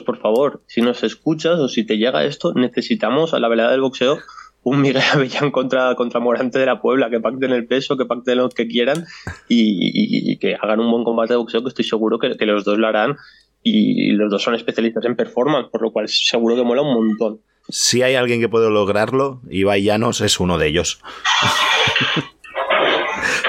[0.06, 3.82] por favor, si nos escuchas o si te llega esto, necesitamos a la velada del
[3.82, 4.18] boxeo
[4.64, 8.40] un Miguel Avellán contra, contra Morante de la Puebla, que pacten el peso, que pacten
[8.40, 9.06] lo que quieran
[9.48, 12.46] y, y- y que hagan un buen combate de boxeo, que estoy seguro que, que
[12.46, 13.16] los dos lo harán.
[13.64, 17.40] Y los dos son especialistas en performance, por lo cual seguro que mola un montón.
[17.70, 21.02] Si hay alguien que puede lograrlo, Ibai Llanos es uno de ellos.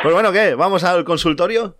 [0.02, 0.54] pues bueno, ¿qué?
[0.54, 1.76] ¿Vamos al consultorio?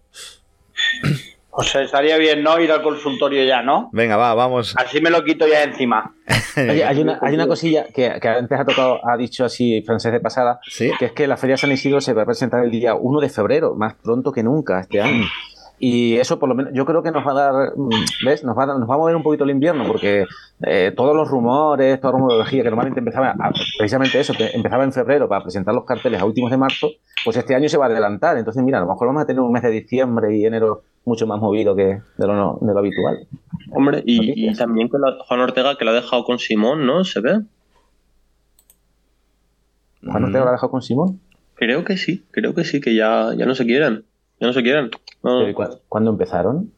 [1.51, 2.59] Pues estaría bien, ¿no?
[2.61, 3.91] Ir al consultorio ya, ¿no?
[3.93, 4.75] Venga, va, vamos.
[4.77, 6.15] Así me lo quito ya de encima.
[6.57, 10.13] Oye, hay una, hay una cosilla que, que antes ha tocado, ha dicho así Francés
[10.13, 10.93] de pasada, Sí.
[10.99, 13.29] que es que la Feria San Isidro se va a presentar el día 1 de
[13.29, 15.25] febrero, más pronto que nunca este año.
[15.81, 17.89] Y eso por lo menos, yo creo que nos va a dar, mm,
[18.27, 18.43] ¿ves?
[18.43, 20.25] Nos va a, nos va a mover un poquito el invierno, porque
[20.67, 24.83] eh, todos los rumores, toda la rumorología que normalmente empezaba, a- precisamente eso, que empezaba
[24.85, 26.89] en febrero para presentar los carteles a últimos de marzo,
[27.25, 28.37] pues este año se va a adelantar.
[28.39, 31.27] Entonces, mira, a lo mejor vamos a tener un mes de diciembre y enero mucho
[31.27, 33.27] más movido que de lo, no- de lo habitual.
[33.71, 37.05] Hombre, y, también con la- Juan Ortega, que lo ha dejado con Simón, ¿no?
[37.05, 37.41] ¿Se ve?
[40.05, 41.21] Juan Ortega lo ha dejado con Simón.
[41.55, 44.05] Creo que sí, creo que sí, que ya, ya no se quieren.
[44.41, 44.91] Ya no se quieren.
[45.23, 46.73] No, Pero ¿y cu- ¿Cuándo empezaron?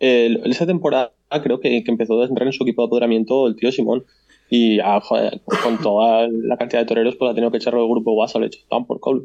[0.00, 3.56] Eh, esa temporada creo que, que empezó a entrar en su equipo de apoderamiento el
[3.56, 4.04] tío Simón.
[4.50, 7.90] Y ah, joder, con toda la cantidad de toreros, pues ha tenido que echarlo del
[7.90, 9.24] grupo WhatsApp, le he hecho tan por culo.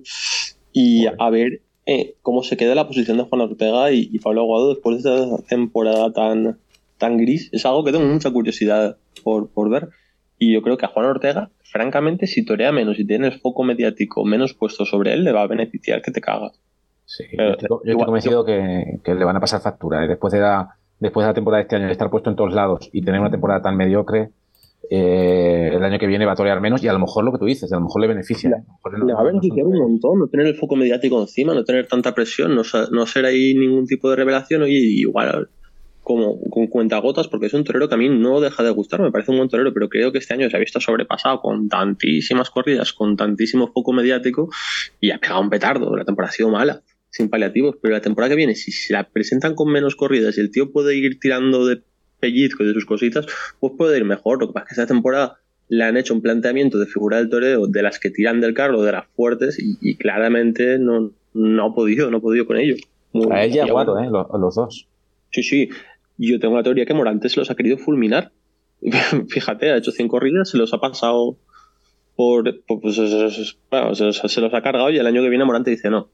[0.71, 4.41] Y a ver eh, cómo se queda la posición de Juan Ortega y, y Pablo
[4.41, 6.59] Aguado después de esta temporada tan,
[6.97, 7.49] tan gris.
[7.51, 9.89] Es algo que tengo mucha curiosidad por, por ver.
[10.39, 13.63] Y yo creo que a Juan Ortega, francamente, si torea menos y tiene el foco
[13.63, 16.57] mediático menos puesto sobre él, le va a beneficiar que te cagas.
[17.09, 20.03] Sí, yo estoy, yo estoy convencido que, que le van a pasar factura.
[20.03, 20.07] ¿eh?
[20.09, 22.53] Después, de la, después de la temporada de este año, de estar puesto en todos
[22.53, 24.31] lados y tener una temporada tan mediocre,
[24.89, 27.39] eh, el año que viene va a torear menos y a lo mejor lo que
[27.39, 28.49] tú dices, a lo mejor le beneficia.
[28.49, 28.53] ¿eh?
[28.53, 30.75] A lo mejor no- Le va a no- beneficiar un montón, no tener el foco
[30.75, 34.63] mediático encima, no tener tanta presión, no, no ser ahí ningún tipo de revelación.
[34.63, 35.49] Oye, igual
[36.03, 39.11] como con cuentagotas, porque es un torero que a mí no deja de gustar, me
[39.11, 42.49] parece un buen torero, pero creo que este año se ha visto sobrepasado con tantísimas
[42.49, 44.47] corridas, con tantísimo foco mediático
[45.01, 45.93] y ha pegado un petardo.
[45.97, 46.81] La temporada ha sido mala,
[47.17, 50.41] sin paliativos, pero la temporada que viene, si se la presentan con menos corridas y
[50.41, 51.81] el tío puede ir tirando de
[52.19, 53.25] pellizco y de sus cositas,
[53.59, 54.39] pues puede ir mejor.
[54.39, 57.29] Lo que pasa es que esta temporada le han hecho un planteamiento de figura del
[57.29, 61.65] toreo de las que tiran del carro, de las fuertes, y, y claramente no, no
[61.65, 62.75] ha podido, no ha podido con ello.
[63.11, 64.11] Muy- A ella y Aguado, bueno, ¿eh?
[64.31, 64.87] los, los dos.
[65.31, 65.69] Sí, sí.
[66.17, 68.31] Yo tengo la teoría que Morante se los ha querido fulminar.
[69.29, 71.37] Fíjate, ha hecho 100 corridas, se los ha pasado
[72.15, 72.43] por.
[72.65, 72.97] por- pues,
[73.69, 76.09] bueno, se, los- se los ha cargado y el año que viene Morante dice: No,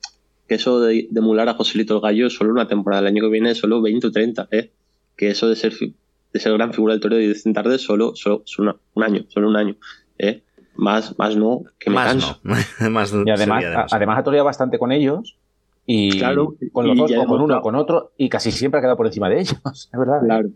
[0.48, 3.24] que eso de, de emular a Joselito el Gallo es solo una temporada, el año
[3.24, 4.72] que viene es solo 20 o 30, ¿eh?
[5.16, 5.96] Que eso de ser, fi-
[6.34, 9.04] de ser gran figura del toreo y de sentar de solo, solo es una- un
[9.04, 9.76] año, solo un año,
[10.18, 10.42] ¿eh?
[10.76, 12.40] Más, más no, que me Más canso.
[12.44, 12.56] no.
[12.90, 15.38] Más Y además, a- además ha toreado bastante con ellos
[15.86, 18.82] y Claro, con los y dos, o con uno, con otro, y casi siempre ha
[18.82, 19.56] quedado por encima de ellos.
[19.74, 20.22] Es verdad.
[20.26, 20.50] Claro.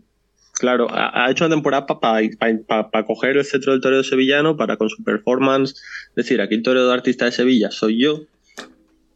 [0.54, 4.88] Claro, ha, ha hecho una temporada para coger el centro del toreo sevillano, para con
[4.90, 5.70] su performance.
[6.08, 8.22] Es decir, aquí el toreo de artista de Sevilla soy yo.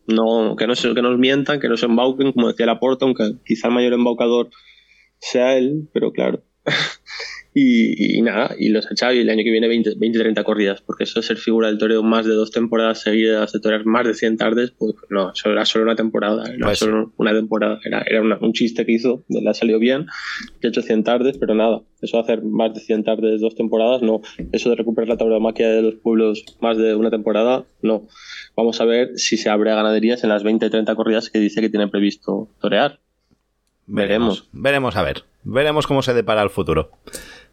[0.06, 3.32] No, que no se, que nos mientan, que no se embauquen, como decía Laporta, aunque
[3.44, 4.50] quizá el mayor embaucador
[5.18, 6.42] sea él, pero claro.
[7.54, 10.42] Y, y nada, y los ha echado y el año que viene 20, 20 30
[10.42, 14.06] corridas, porque eso ser figura del toreo más de dos temporadas seguidas, de torear más
[14.06, 17.78] de 100 tardes, pues no, eso era solo una temporada, era Pues- solo una temporada,
[17.84, 20.06] era, era una- un chiste que hizo, le ha salido bien,
[20.62, 23.54] que ha hecho 100 tardes, pero nada, eso de hacer más de 100 tardes dos
[23.54, 28.08] temporadas, no, eso de recuperar la tauromaquia de los pueblos más de una temporada, no.
[28.56, 31.60] Vamos a ver si se abre a ganaderías en las 20 30 corridas que dice
[31.60, 32.98] que tiene previsto torear.
[33.86, 34.48] Veremos.
[34.52, 35.24] Veremos a ver.
[35.44, 36.90] Veremos cómo se depara el futuro.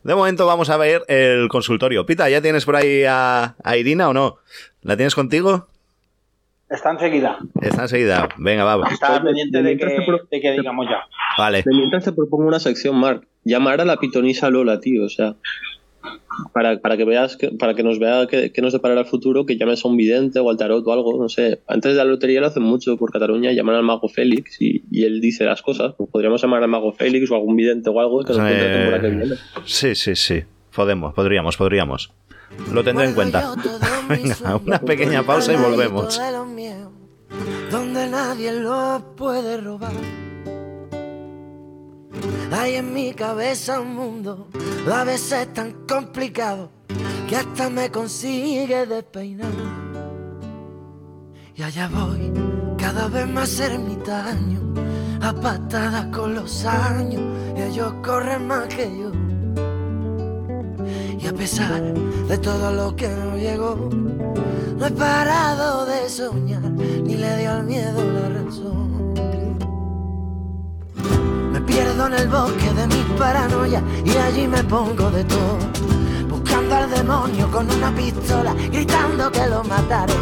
[0.04, 2.06] De momento vamos a ver el consultorio.
[2.06, 4.38] Pita, ¿ya tienes por ahí a, a Irina o no?
[4.82, 5.68] ¿La tienes contigo?
[6.70, 7.40] Está enseguida.
[7.62, 8.30] Está enseguida.
[8.38, 8.88] Venga, va.
[8.90, 11.02] Está Oye, pendiente de que, pro- de que digamos ya.
[11.38, 11.64] Vale.
[11.66, 13.28] De mientras te propongo una sección, Mark.
[13.44, 15.06] Llamar a la pitonisa Lola, tío.
[15.06, 15.36] O sea,
[16.54, 19.46] para, para que veas, que, para que nos vea que, que nos deparará el futuro,
[19.46, 21.22] que llames a un vidente o al tarot o algo.
[21.22, 21.62] No sé.
[21.68, 23.52] Antes de la lotería lo hacen mucho por Cataluña.
[23.52, 25.94] Llaman al mago Félix y, y él dice las cosas.
[25.98, 28.64] Pues podríamos llamar al mago Félix o algún vidente o algo que nos Eh, cuente
[28.68, 29.36] la temporada que viene.
[29.66, 30.44] Sí, sí, sí.
[30.76, 32.12] Podemos, podríamos, podríamos.
[32.74, 33.54] Lo tendré en cuenta.
[34.10, 36.20] Venga, una pequeña pausa y volvemos.
[37.72, 39.92] Donde nadie lo puede robar.
[42.52, 44.48] Hay en mi cabeza un mundo
[44.92, 46.70] a veces tan complicado
[47.28, 49.52] que hasta me consigue despeinar.
[51.56, 52.32] Y allá voy,
[52.78, 54.74] cada vez más ermitaño,
[55.22, 57.22] a patadas con los años,
[57.58, 59.12] y ellos corren más que yo.
[61.20, 63.90] Y a pesar de todo lo que no llegó,
[64.78, 69.14] no he parado de soñar, ni le dio al miedo la razón.
[71.52, 75.58] Me pierdo en el bosque de mis paranoias y allí me pongo de todo.
[76.30, 80.14] Buscando al demonio con una pistola, gritando que lo mataré.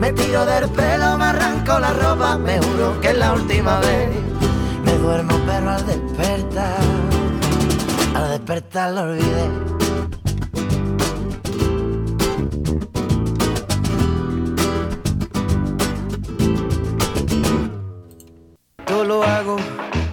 [0.00, 4.08] Me tiro del pelo, me arranco la ropa, me juro que es la última vez.
[4.84, 6.78] Me duermo pero al despertar,
[8.14, 9.70] al despertar lo olvidé.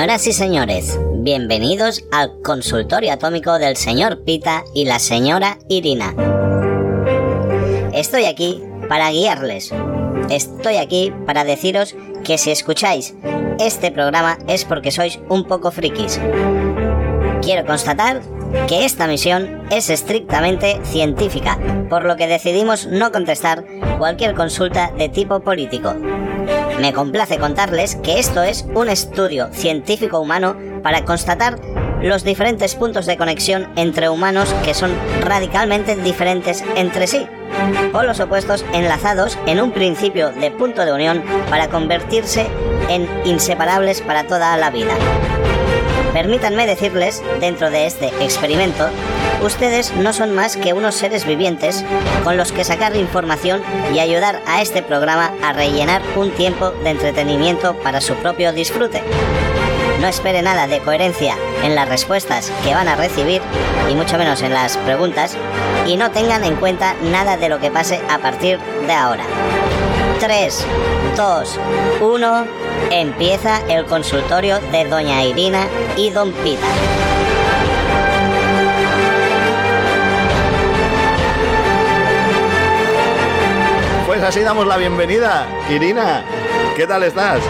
[0.00, 6.14] Señoras y señores, bienvenidos al consultorio atómico del señor Pita y la señora Irina.
[7.92, 9.74] Estoy aquí para guiarles.
[10.30, 13.14] Estoy aquí para deciros que si escucháis
[13.58, 16.18] este programa es porque sois un poco frikis.
[17.42, 18.22] Quiero constatar
[18.68, 21.58] que esta misión es estrictamente científica,
[21.90, 23.66] por lo que decidimos no contestar
[23.98, 25.94] cualquier consulta de tipo político.
[26.78, 31.58] Me complace contarles que esto es un estudio científico humano para constatar
[32.02, 34.90] los diferentes puntos de conexión entre humanos que son
[35.22, 37.26] radicalmente diferentes entre sí.
[37.92, 42.46] Polos opuestos enlazados en un principio de punto de unión para convertirse
[42.88, 44.94] en inseparables para toda la vida.
[46.12, 48.88] Permítanme decirles, dentro de este experimento,
[49.42, 51.84] ustedes no son más que unos seres vivientes
[52.24, 53.62] con los que sacar información
[53.94, 59.02] y ayudar a este programa a rellenar un tiempo de entretenimiento para su propio disfrute.
[60.00, 63.42] No espere nada de coherencia en las respuestas que van a recibir
[63.90, 65.36] y mucho menos en las preguntas
[65.86, 69.24] y no tengan en cuenta nada de lo que pase a partir de ahora.
[70.20, 70.66] 3,
[71.16, 71.58] 2,
[72.00, 72.46] 1,
[72.90, 76.99] empieza el consultorio de Doña Irina y Don Pita.
[84.20, 85.46] Pues así damos la bienvenida.
[85.70, 86.22] Irina,
[86.76, 87.40] ¿qué tal estás?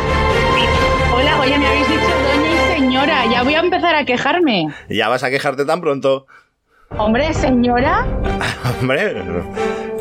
[1.12, 3.26] Hola, oye, me habéis dicho doña y señora.
[3.26, 4.68] Ya voy a empezar a quejarme.
[4.88, 6.28] ¿Ya vas a quejarte tan pronto?
[6.96, 8.06] Hombre, señora.
[8.80, 9.20] Hombre,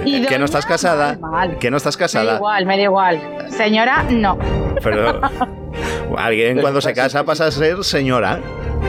[0.05, 1.17] ¿Y que no estás casada.
[1.19, 1.57] Mal.
[1.57, 2.35] Que no estás Me da casada.
[2.35, 3.19] igual, me da igual.
[3.49, 4.37] Señora, no.
[4.83, 5.21] Pero
[6.17, 8.41] alguien cuando se casa pasa a ser señora.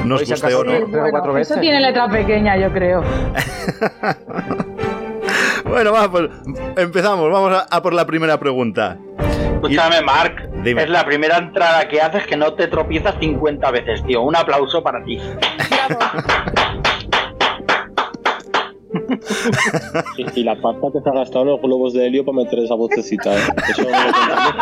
[0.04, 1.38] Nos guste o no.
[1.38, 3.02] Eso tiene letra pequeña, yo creo.
[5.70, 6.28] Bueno, va, pues
[6.76, 7.30] empezamos.
[7.30, 8.98] Vamos a, a por la primera pregunta.
[9.54, 10.50] Escúchame, Mark.
[10.64, 10.82] Dime.
[10.82, 14.22] Es la primera entrada que haces que no te tropiezas 50 veces, tío.
[14.22, 15.18] Un aplauso para ti.
[20.16, 22.58] Y, y la pasta que se ha gastado en los globos de helio para meter
[22.60, 23.32] esa vocecita.
[23.34, 23.40] ¿eh?
[23.70, 24.54] Eso no lo contamos,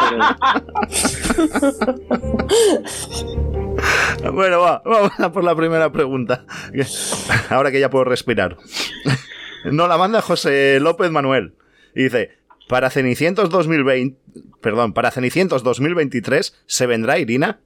[4.20, 6.44] pero- Bueno, va, vamos a por la primera pregunta.
[7.50, 8.56] Ahora que ya puedo respirar.
[9.64, 11.54] No la manda José López Manuel.
[11.94, 12.30] Y dice,
[12.68, 14.18] para Cenicientos 2020,
[14.60, 17.60] perdón, para Cenicientos 2023, ¿se vendrá Irina?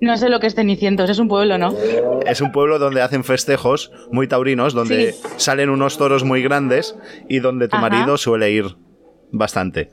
[0.00, 1.74] No sé lo que es Cenicientos, es un pueblo, ¿no?
[2.26, 5.20] Es un pueblo donde hacen festejos muy taurinos, donde Sí.
[5.36, 6.96] salen unos toros muy grandes
[7.28, 7.88] y donde tu Ajá.
[7.88, 8.76] marido suele ir
[9.30, 9.90] bastante.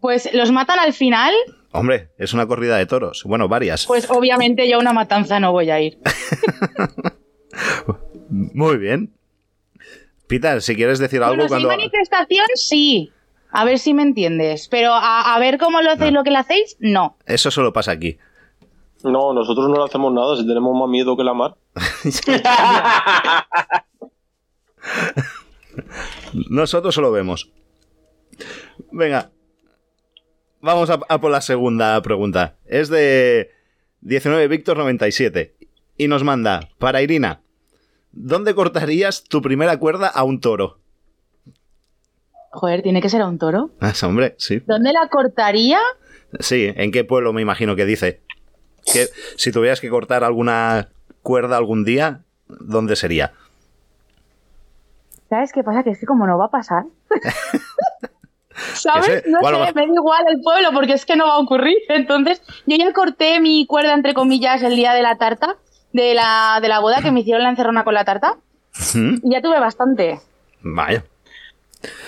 [0.00, 1.34] Pues los matan al final,
[1.72, 3.22] Hombre, es una corrida de toros.
[3.24, 3.86] Bueno, varias.
[3.86, 5.98] pues obviamente yo a una matanza no voy a ir.
[8.30, 9.12] Muy bien.
[10.26, 11.76] Peter, si quieres decir algo Bueno, si hay cuando...
[11.82, 13.10] manifestación, sí.
[13.50, 14.68] A ver si me entiendes.
[14.68, 17.16] Pero a, a ver cómo lo hacéis, lo que le hacéis, no.
[17.26, 18.18] Eso solo pasa aquí.
[19.02, 21.56] No, nosotros no le hacemos nada si tenemos más miedo que la mar.
[26.48, 27.50] Nosotros solo vemos.
[28.92, 29.30] Venga.
[30.60, 32.56] Vamos a, a por la segunda pregunta.
[32.66, 33.50] Es de
[34.02, 35.54] 19 Víctor 97.
[35.96, 37.42] Y nos manda, para Irina,
[38.12, 40.78] ¿dónde cortarías tu primera cuerda a un toro?
[42.52, 43.70] Joder, tiene que ser a un toro.
[43.80, 44.62] Ah, hombre, sí.
[44.66, 45.78] ¿Dónde la cortaría?
[46.38, 48.20] Sí, ¿en qué pueblo me imagino que dice?
[48.92, 50.88] Que si tuvieras que cortar alguna
[51.22, 53.32] cuerda algún día, ¿dónde sería?
[55.28, 55.82] ¿Sabes qué pasa?
[55.84, 56.84] Que es que como no va a pasar.
[58.74, 59.24] ¿Sabes?
[59.26, 61.34] No o a lo sé, me da igual el pueblo porque es que no va
[61.34, 61.76] a ocurrir.
[61.88, 65.56] Entonces, yo ya corté mi cuerda, entre comillas, el día de la tarta,
[65.92, 68.36] de la, de la boda que me hicieron la encerrona con la tarta.
[68.94, 69.16] ¿Mm?
[69.22, 70.20] Y ya tuve bastante.
[70.62, 71.04] Vaya.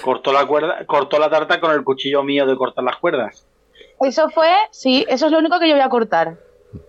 [0.02, 3.46] Cortó la cuerda, cortó la tarta con el cuchillo mío de cortar las cuerdas.
[4.00, 6.36] Eso fue, sí, eso es lo único que yo voy a cortar.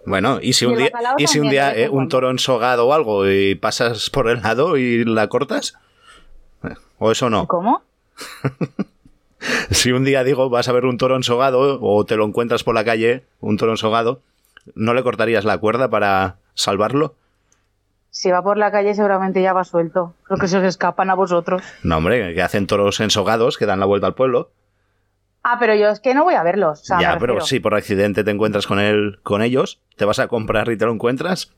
[0.05, 2.09] Bueno, y si Y un día, y si un, día en eh, un cuando.
[2.09, 5.75] toro ensogado o algo y pasas por el lado y la cortas?
[6.99, 7.47] ¿O eso no?
[7.47, 7.81] ¿Cómo?
[9.71, 12.75] Si un día digo vas a ver un toro ensogado o te lo encuentras por
[12.75, 14.21] la calle, un toro ensogado,
[14.75, 17.15] ¿no le cortarías la cuerda para salvarlo?
[18.09, 20.13] Si va por la calle seguramente ya va suelto.
[20.25, 21.63] Creo que se os escapan a vosotros.
[21.83, 24.51] No, hombre, que hacen toros ensogados que dan la vuelta al pueblo.
[25.41, 26.81] Ah, pero yo es que no voy a verlos.
[26.81, 30.19] o sea, ya, pero si por accidente te encuentras con él, con ellos, te vas
[30.19, 31.51] a comprar y te lo encuentras.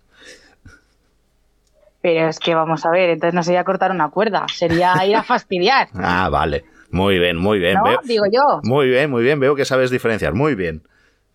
[2.02, 5.24] Pero es que vamos a ver, entonces no sería cortar una cuerda, sería ir a
[5.24, 5.90] fastidiar.
[5.94, 6.64] Ah, vale.
[6.92, 7.76] Muy bien, muy bien.
[7.76, 7.84] ¿No?
[7.84, 8.62] veo- Digo yo.
[8.64, 9.40] Muy bien, muy bien.
[9.40, 10.34] Veo que sabes diferenciar.
[10.34, 10.84] Muy bien.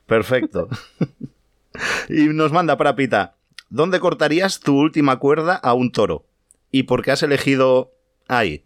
[0.07, 0.69] Perfecto.
[2.09, 3.35] y nos manda para Pita.
[3.69, 6.25] ¿Dónde cortarías tu última cuerda a un toro?
[6.71, 7.93] ¿Y por qué has elegido
[8.29, 8.65] ahí?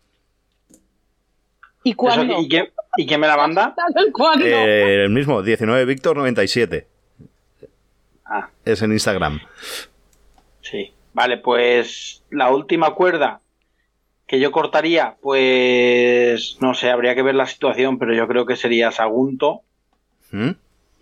[1.83, 2.33] ¿Y cuándo?
[2.33, 3.75] Eso, ¿y, quién, ¿Y quién me la manda?
[4.13, 4.47] ¿Cuándo?
[4.47, 6.87] Eh, el mismo, 19 Víctor 97.
[8.25, 8.49] Ah.
[8.65, 9.41] Es en Instagram.
[10.63, 10.93] Sí.
[11.13, 13.41] Vale, pues la última cuerda
[14.27, 18.57] que yo cortaría, pues no sé, habría que ver la situación, pero yo creo que
[18.57, 19.63] sería Sagunto
[20.31, 20.51] ¿Mm?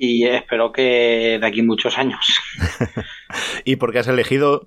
[0.04, 2.40] Y espero que de aquí muchos años.
[3.64, 4.66] ¿Y por qué has elegido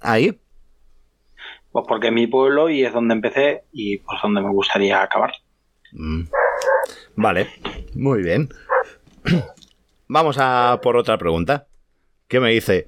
[0.00, 0.38] ahí?
[1.72, 5.32] Pues porque es mi pueblo y es donde empecé y pues donde me gustaría acabar.
[5.90, 6.22] Mm.
[7.16, 7.48] Vale,
[7.96, 8.48] muy bien.
[10.06, 11.66] Vamos a por otra pregunta.
[12.28, 12.86] ¿Qué me dice?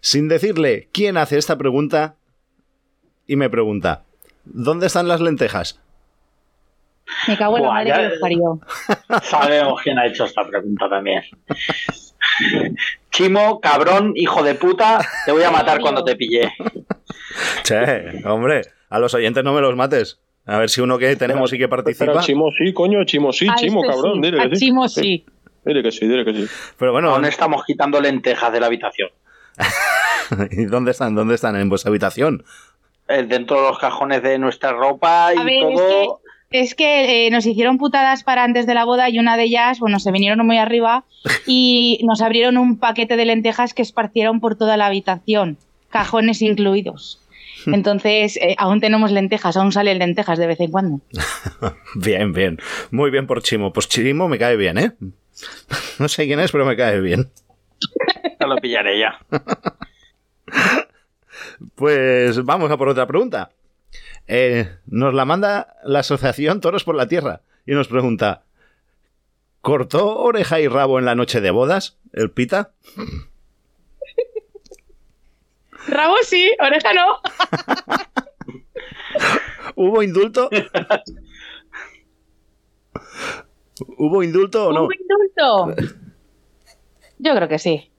[0.00, 2.16] Sin decirle quién hace esta pregunta,
[3.26, 4.04] y me pregunta,
[4.44, 5.79] ¿dónde están las lentejas?
[7.28, 8.60] Me cago en la madre ya- que los parió.
[9.22, 11.22] Sabemos quién ha hecho esta pregunta también.
[13.10, 16.52] Chimo, cabrón, hijo de puta, te voy a matar cuando te pille.
[17.64, 20.20] Che, hombre, a los oyentes no me los mates.
[20.46, 22.06] A ver si uno que tenemos y que participa.
[22.06, 24.66] Pero Chimo sí, coño, Chimo sí, A Chimo, este cabrón, sí, dile a que sí.
[24.66, 25.26] Chimo sí.
[25.64, 26.46] Dile que sí, dile que sí.
[26.78, 29.10] Pero bueno, Aún estamos quitando lentejas de la habitación.
[30.50, 31.14] ¿y dónde están?
[31.14, 31.56] ¿Dónde están?
[31.56, 32.42] ¿En vuestra habitación?
[33.08, 36.20] Eh, Dentro de los cajones de nuestra ropa y A ver, es todo.
[36.50, 39.78] Es que eh, nos hicieron putadas para antes de la boda y una de ellas,
[39.78, 41.04] bueno, se vinieron muy arriba
[41.46, 45.58] y nos abrieron un paquete de lentejas que esparcieron por toda la habitación,
[45.90, 47.20] cajones incluidos.
[47.66, 51.00] Entonces, eh, aún tenemos lentejas, aún salen lentejas de vez en cuando.
[51.94, 52.58] Bien, bien.
[52.90, 53.72] Muy bien por Chimo.
[53.72, 54.92] Pues Chimo me cae bien, ¿eh?
[55.98, 57.30] No sé quién es, pero me cae bien.
[58.40, 59.18] Ya lo pillaré ya.
[61.74, 63.50] Pues vamos a por otra pregunta.
[64.32, 68.44] Eh, nos la manda la Asociación Toros por la Tierra y nos pregunta:
[69.60, 72.70] ¿Cortó oreja y rabo en la noche de bodas el pita?
[75.88, 77.16] Rabo sí, oreja no.
[79.74, 80.48] ¿Hubo indulto?
[83.98, 84.84] ¿Hubo indulto o no?
[84.84, 85.74] ¿Un indulto?
[87.18, 87.90] Yo creo que sí.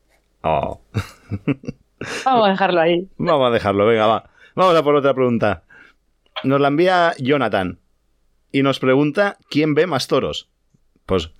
[0.43, 0.79] Oh,
[2.23, 3.09] Vamos a dejarlo ahí.
[3.17, 4.29] Vamos a dejarlo, venga, va.
[4.55, 5.65] Vamos a por otra pregunta.
[6.43, 7.79] Nos la envía Jonathan
[8.51, 10.49] y nos pregunta quién ve más toros.
[11.05, 11.31] Pues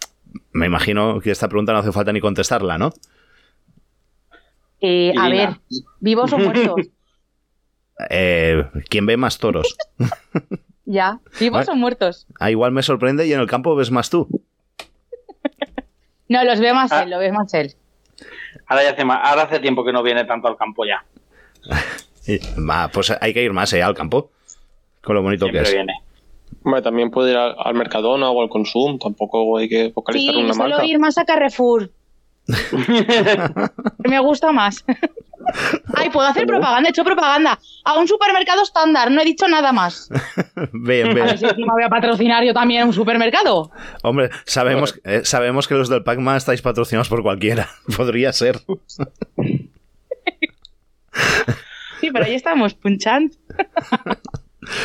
[0.52, 2.94] me imagino que esta pregunta no hace falta ni contestarla, ¿no?
[4.80, 5.50] Eh, a ver,
[6.00, 6.76] ¿vivos o muertos?
[8.10, 9.78] Eh, ¿Quién ve más toros?
[10.86, 12.26] ya, ¿vivos o muertos?
[12.39, 14.28] Ah, igual me sorprende y en el campo ves más tú.
[16.28, 17.04] No, los ve más Ah.
[17.04, 17.76] él, lo ve más él.
[18.66, 21.06] Ahora, ya hace, ahora hace tiempo que no viene tanto al campo ya.
[22.68, 24.32] Va, pues hay que ir más eh, al campo.
[25.02, 25.74] Con lo bonito Siempre que es.
[25.76, 25.93] viene.
[26.64, 30.36] Hombre, también puede ir al, al Mercadona o al Consum, tampoco hay que Sí, focalizar
[30.36, 30.86] en una suelo marca.
[30.86, 31.89] ir más a Carrefour.
[33.99, 34.84] Me gusta más.
[35.95, 37.58] Ay, puedo hacer propaganda, he hecho propaganda.
[37.84, 40.10] A un supermercado estándar, no he dicho nada más.
[40.74, 41.38] Bien, A ver bien.
[41.38, 43.72] si encima voy a patrocinar yo también un supermercado.
[44.04, 47.70] Hombre, sabemos, eh, sabemos que los del Pac-Man estáis patrocinados por cualquiera.
[47.97, 48.60] Podría ser.
[51.99, 53.36] Sí, pero ahí estamos, punchando.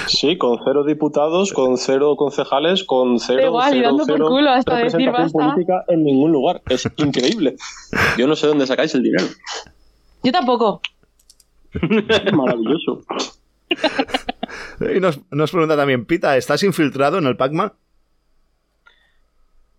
[0.07, 4.29] Sí, con cero diputados, con cero concejales, con cero, igual, y cero, dando por cero
[4.29, 5.55] culo hasta decir representación basta.
[5.55, 6.63] política en ningún lugar.
[6.69, 7.57] Es increíble.
[8.17, 9.27] Yo no sé dónde sacáis el dinero.
[10.23, 10.81] Yo tampoco.
[12.33, 13.03] Maravilloso.
[14.95, 17.73] Y nos, nos pregunta también, Pita, ¿estás infiltrado en el Pac-Man?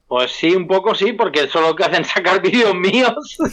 [0.08, 3.38] Pues sí, un poco sí, porque solo que hacen sacar vídeos míos.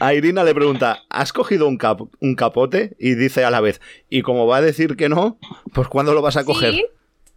[0.00, 2.94] A Irina le pregunta, ¿has cogido un, cap- un capote?
[3.00, 5.38] Y dice a la vez, y como va a decir que no,
[5.74, 6.72] pues ¿cuándo lo vas a coger?
[6.74, 6.84] Sí,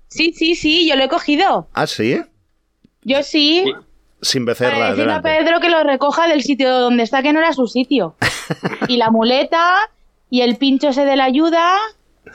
[0.07, 1.68] sí, sí, sí, yo lo he cogido.
[1.74, 2.22] Ah, sí,
[3.03, 3.66] Yo sí.
[4.22, 5.30] sin becerra decirle a delante.
[5.43, 8.16] Pedro que lo recoja del sitio donde está, que no era su sitio.
[8.88, 9.76] Y la muleta,
[10.30, 11.78] y el pincho ese de la ayuda,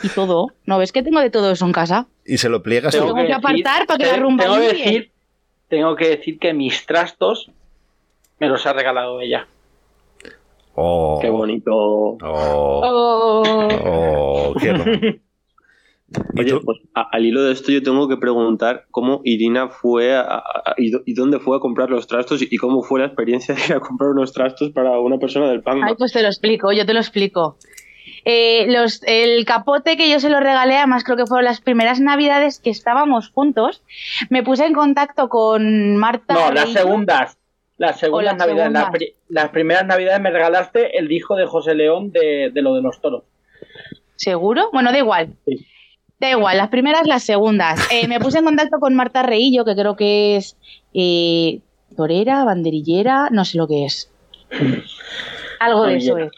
[0.03, 0.49] y todo.
[0.65, 2.07] ¿No ves que tengo de todo eso en casa?
[2.25, 3.15] Y se lo pliegas Tengo tú.
[3.15, 5.11] que apartar para que la rumba tengo que decir,
[5.69, 7.51] tengo que decir que mis trastos
[8.41, 9.47] me los ha regalado ella.
[10.77, 11.71] Oh, Qué bonito.
[11.75, 13.69] oh, Oh.
[13.85, 14.85] oh, qué ro-
[16.35, 20.15] ¿Y Oye, pues a- al hilo de esto yo tengo que preguntar cómo Irina fue
[20.17, 20.43] a-
[20.77, 23.73] y, dónde fue a comprar los trastos y, y cómo fue la experiencia de ir
[23.75, 25.81] a comprar unos trastos para una persona del PAN.
[25.83, 27.59] Ay, pues te lo explico, yo te lo explico.
[28.25, 32.01] Eh, los, el capote que yo se lo regalé, además creo que fueron las primeras
[32.01, 33.83] navidades que estábamos juntos,
[34.31, 36.35] me puse en contacto con Marta.
[36.35, 37.37] No, las segundas.
[37.79, 38.73] Las segundas las navidades.
[38.73, 38.99] Las, segundas.
[38.99, 42.83] pri- las primeras navidades me regalaste el hijo de José León de, de lo de
[42.83, 43.25] los toros.
[44.17, 44.71] ¿Seguro?
[44.73, 45.35] Bueno, da igual.
[45.47, 45.67] Sí.
[46.19, 47.79] Da igual, las primeras, las segundas.
[47.93, 50.57] Eh, me puse en contacto con Marta Reillo, que creo que es
[50.95, 51.61] eh,
[51.95, 54.11] torera, banderillera, no sé lo que es.
[55.61, 56.31] Algo de eso es.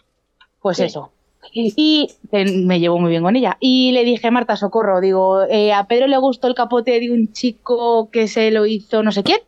[0.60, 0.84] Pues Sí.
[0.84, 1.12] eso.
[1.54, 3.56] Y eh, me llevo muy bien con ella.
[3.60, 7.32] Y le dije, Marta, socorro, digo, eh, a Pedro le gustó el capote de un
[7.32, 9.38] chico que se lo hizo no sé quién.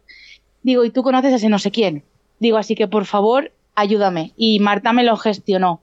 [0.63, 2.05] Digo, y tú conoces a ese no sé quién.
[2.39, 4.33] Digo, así que por favor, ayúdame.
[4.37, 5.81] Y Marta me lo gestionó.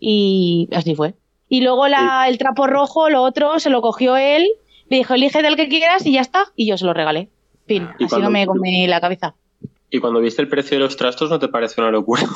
[0.00, 1.14] Y así fue.
[1.48, 4.46] Y luego la, el trapo rojo, lo otro, se lo cogió él.
[4.88, 6.46] Le dijo, elige del que quieras y ya está.
[6.56, 7.28] Y yo se lo regalé.
[7.66, 9.34] Fin, ¿Y así cuando- no me comí la cabeza.
[9.94, 12.22] Y cuando viste el precio de los trastos no te pareció una locura.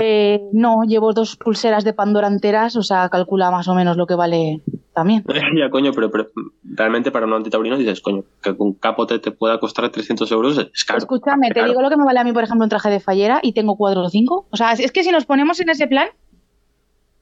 [0.00, 4.06] Eh, no, llevo dos pulseras de Pandora enteras, o sea, calcula más o menos lo
[4.06, 4.62] que vale
[4.94, 5.22] también.
[5.58, 6.30] ya, coño, pero, pero
[6.64, 10.84] realmente para un antitaurino dices, coño, que un capote te pueda costar 300 euros es
[10.86, 11.00] caro.
[11.00, 13.40] Escúchame, te digo lo que me vale a mí, por ejemplo, un traje de fallera
[13.42, 14.46] y tengo cuatro o cinco.
[14.50, 16.08] O sea, es que si nos ponemos en ese plan,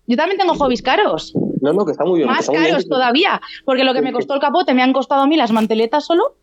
[0.07, 2.29] yo también tengo hobbies caros, No, no, que está muy bien.
[2.29, 5.27] más bien caros todavía, porque lo que me costó el capote me han costado a
[5.27, 6.37] mí las manteletas solo.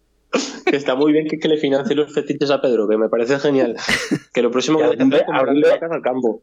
[0.66, 3.40] Que está muy bien que, que le financie los fetiches a Pedro, que me parece
[3.40, 3.76] genial.
[4.34, 6.42] Que lo próximo que voy a hacer es vacas al campo.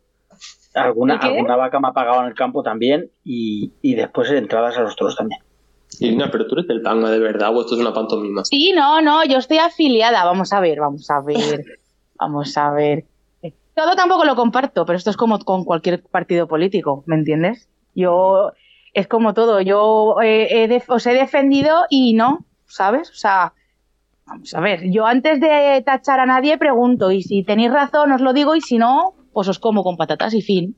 [0.75, 4.83] Alguna, alguna vaca me ha pagado en el campo también y, y después entradas a
[4.83, 5.41] los toros también.
[6.01, 8.45] Irina, pero tú eres del Pangma de verdad o esto es una pantomima.
[8.45, 10.25] Sí, no, no, yo estoy afiliada.
[10.25, 11.65] Vamos a ver, vamos a ver,
[12.19, 13.05] vamos a ver.
[13.75, 17.69] Todo tampoco lo comparto, pero esto es como con cualquier partido político, ¿me entiendes?
[17.95, 18.53] Yo,
[18.93, 23.11] es como todo, yo eh, he os he defendido y no, ¿sabes?
[23.11, 23.53] O sea,
[24.27, 28.21] vamos a ver, yo antes de tachar a nadie pregunto, y si tenéis razón os
[28.21, 30.77] lo digo, y si no, pues os como con patatas y fin.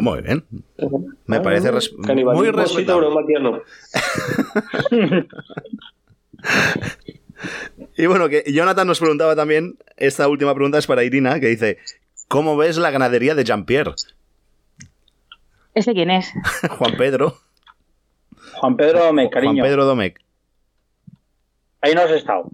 [0.00, 0.44] Muy bien.
[1.26, 3.06] Me parece res- muy respetable.
[7.98, 11.78] Y bueno, que Jonathan nos preguntaba también, esta última pregunta es para Irina, que dice,
[12.28, 13.92] ¿cómo ves la ganadería de Jean-Pierre?
[15.74, 16.32] ¿Ese quién es?
[16.78, 17.36] Juan Pedro.
[18.54, 19.54] Juan Pedro me cariño.
[19.54, 20.20] Juan Pedro Domecq.
[21.86, 22.50] Ahí no has estado.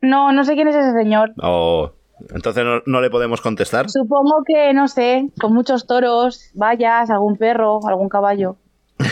[0.00, 1.32] No, no sé quién es ese señor.
[1.42, 1.90] Oh,
[2.34, 3.90] entonces no, no le podemos contestar.
[3.90, 8.56] Supongo que, no sé, con muchos toros, vallas, algún perro, algún caballo.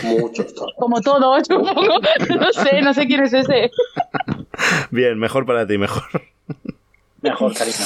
[0.03, 0.73] Muchos toros.
[0.77, 1.99] Como todos, supongo.
[2.39, 3.69] No sé, no sé quién es ese.
[4.91, 6.03] Bien, mejor para ti, mejor.
[7.21, 7.77] Mejor, cariño.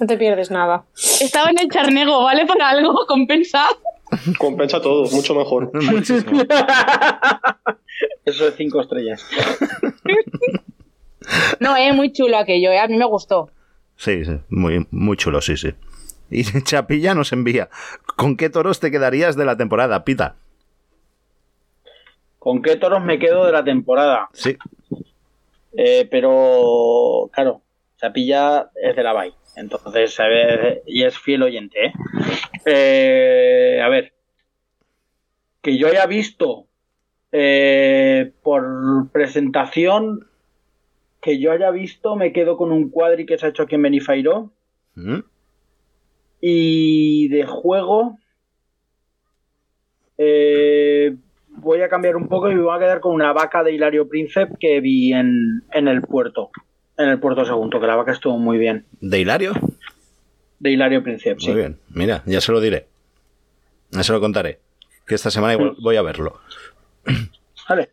[0.00, 0.84] No te pierdes nada.
[1.20, 2.46] Estaba en el charnego, ¿vale?
[2.46, 3.66] Para algo, compensa.
[4.38, 5.70] Compensa todo, mucho mejor.
[5.72, 6.42] Muchísimo.
[8.24, 9.24] Eso de cinco estrellas.
[11.60, 12.78] No, es muy chulo aquello, ¿eh?
[12.78, 13.50] A mí me gustó.
[13.96, 15.74] Sí, sí, muy, muy chulo, sí, sí.
[16.30, 17.68] Y Chapilla nos envía.
[18.16, 20.36] ¿Con qué toros te quedarías de la temporada, Pita?
[22.38, 24.28] ¿Con qué toros me quedo de la temporada?
[24.32, 24.56] Sí.
[25.76, 27.62] Eh, pero, claro,
[27.98, 29.32] Chapilla es de la Bay.
[29.54, 31.92] Entonces, a ver, y es fiel oyente, ¿eh?
[32.66, 34.12] Eh, A ver.
[35.60, 36.66] Que yo haya visto
[37.30, 40.26] eh, por presentación,
[41.22, 43.82] que yo haya visto, me quedo con un cuadri que se ha hecho aquí en
[43.82, 44.50] Benifairó.
[44.96, 45.20] ¿Mm?
[46.40, 48.18] Y de juego,
[50.18, 51.14] eh,
[51.48, 54.08] voy a cambiar un poco y me voy a quedar con una vaca de Hilario
[54.08, 56.50] Príncipe que vi en, en el puerto,
[56.98, 58.84] en el puerto segundo, que la vaca estuvo muy bien.
[59.00, 59.52] ¿De Hilario?
[60.58, 61.52] De Hilario Príncipe, sí.
[61.52, 61.78] Muy bien.
[61.90, 62.88] Mira, ya se lo diré.
[63.92, 64.58] Ya se lo contaré.
[65.06, 66.40] Que esta semana igual voy a verlo.
[67.68, 67.90] Vale,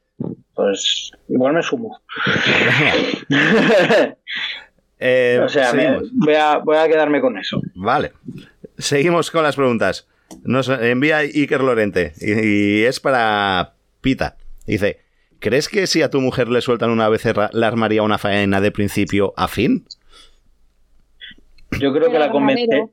[0.54, 2.00] pues igual me sumo.
[5.00, 7.62] Eh, o sea, me- voy, a, voy a quedarme con eso.
[7.76, 8.14] Vale.
[8.78, 10.08] Seguimos con las preguntas.
[10.44, 14.38] Nos envía Iker Lorente y, y es para Pita.
[14.68, 15.00] Dice,
[15.40, 18.72] ¿crees que si a tu mujer le sueltan una becerra, la armaría una faena de
[18.72, 19.86] principio a fin?
[21.80, 22.68] Yo creo que la convence.
[22.68, 22.92] ganadero.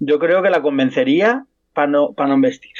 [0.00, 2.72] Yo creo que la convencería para no, para no investir.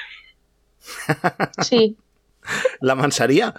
[1.63, 1.97] Sí.
[2.81, 3.55] ¿La mansaría?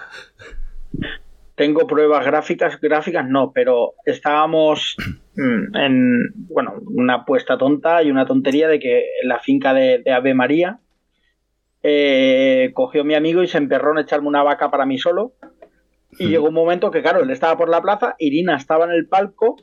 [1.55, 4.95] Tengo pruebas gráficas, gráficas no, pero estábamos
[5.35, 10.11] mm, en, bueno, una apuesta tonta y una tontería de que la finca de, de
[10.11, 10.79] Ave María
[11.83, 15.33] eh, cogió mi amigo y se emperró en echarme una vaca para mí solo.
[16.17, 19.07] Y llegó un momento que, claro, él estaba por la plaza, Irina estaba en el
[19.07, 19.55] palco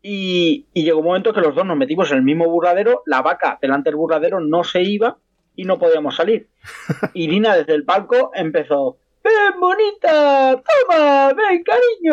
[0.00, 3.20] y, y llegó un momento que los dos nos metimos en el mismo burladero, la
[3.20, 5.18] vaca delante del burladero no se iba
[5.56, 6.48] y no podíamos salir.
[7.14, 10.62] Irina desde el palco empezó, ¡Ven, bonita!
[10.62, 11.32] ¡Toma!
[11.32, 12.12] ¡Ven, cariño!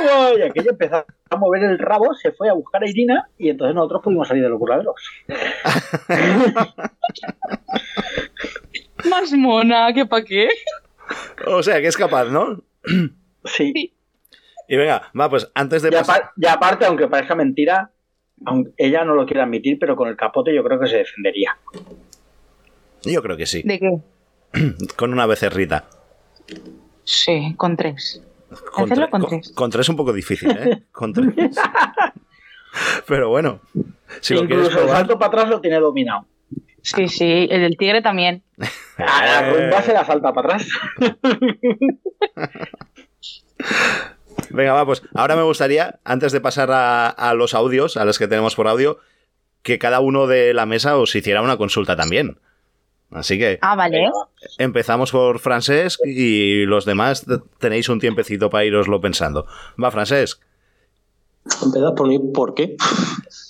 [0.00, 0.30] ¡Toma!
[0.38, 3.74] Y aquello empezó a mover el rabo, se fue a buscar a Irina y entonces
[3.74, 4.94] nosotros pudimos salir de los burladeros.
[9.10, 10.48] Más mona, que pa' qué.
[11.46, 12.62] O sea, que es capaz, ¿no?
[13.44, 13.94] Sí.
[14.68, 16.22] Y venga, va, pues antes de Y, pasar...
[16.22, 17.90] apar- y aparte, aunque parezca mentira,
[18.46, 21.58] aunque ella no lo quiere admitir, pero con el capote yo creo que se defendería.
[23.04, 23.62] Yo creo que sí.
[23.64, 23.98] ¿De qué?
[24.96, 25.84] Con una becerrita.
[27.04, 28.22] Sí, con tres.
[28.72, 29.52] Con, Hacerlo tre- con con- tres.
[29.54, 30.82] con tres es un poco difícil, ¿eh?
[30.92, 31.34] Con tres.
[33.06, 33.60] Pero bueno,
[34.20, 36.26] si lo quieres Incluso el salto para atrás lo tiene dominado.
[36.82, 38.42] Sí, sí, el del tigre también.
[38.98, 40.68] A la rumba se la salta para atrás.
[44.50, 48.18] Venga, va, pues ahora me gustaría, antes de pasar a, a los audios, a los
[48.18, 48.98] que tenemos por audio,
[49.62, 52.38] que cada uno de la mesa os hiciera una consulta también.
[53.10, 54.10] Así que Ah, vale.
[54.58, 57.24] empezamos por Francesc y los demás
[57.58, 59.46] tenéis un tiempecito para iroslo pensando.
[59.82, 60.40] Va, Francesc.
[61.62, 62.76] Empezás por mí, ¿por qué?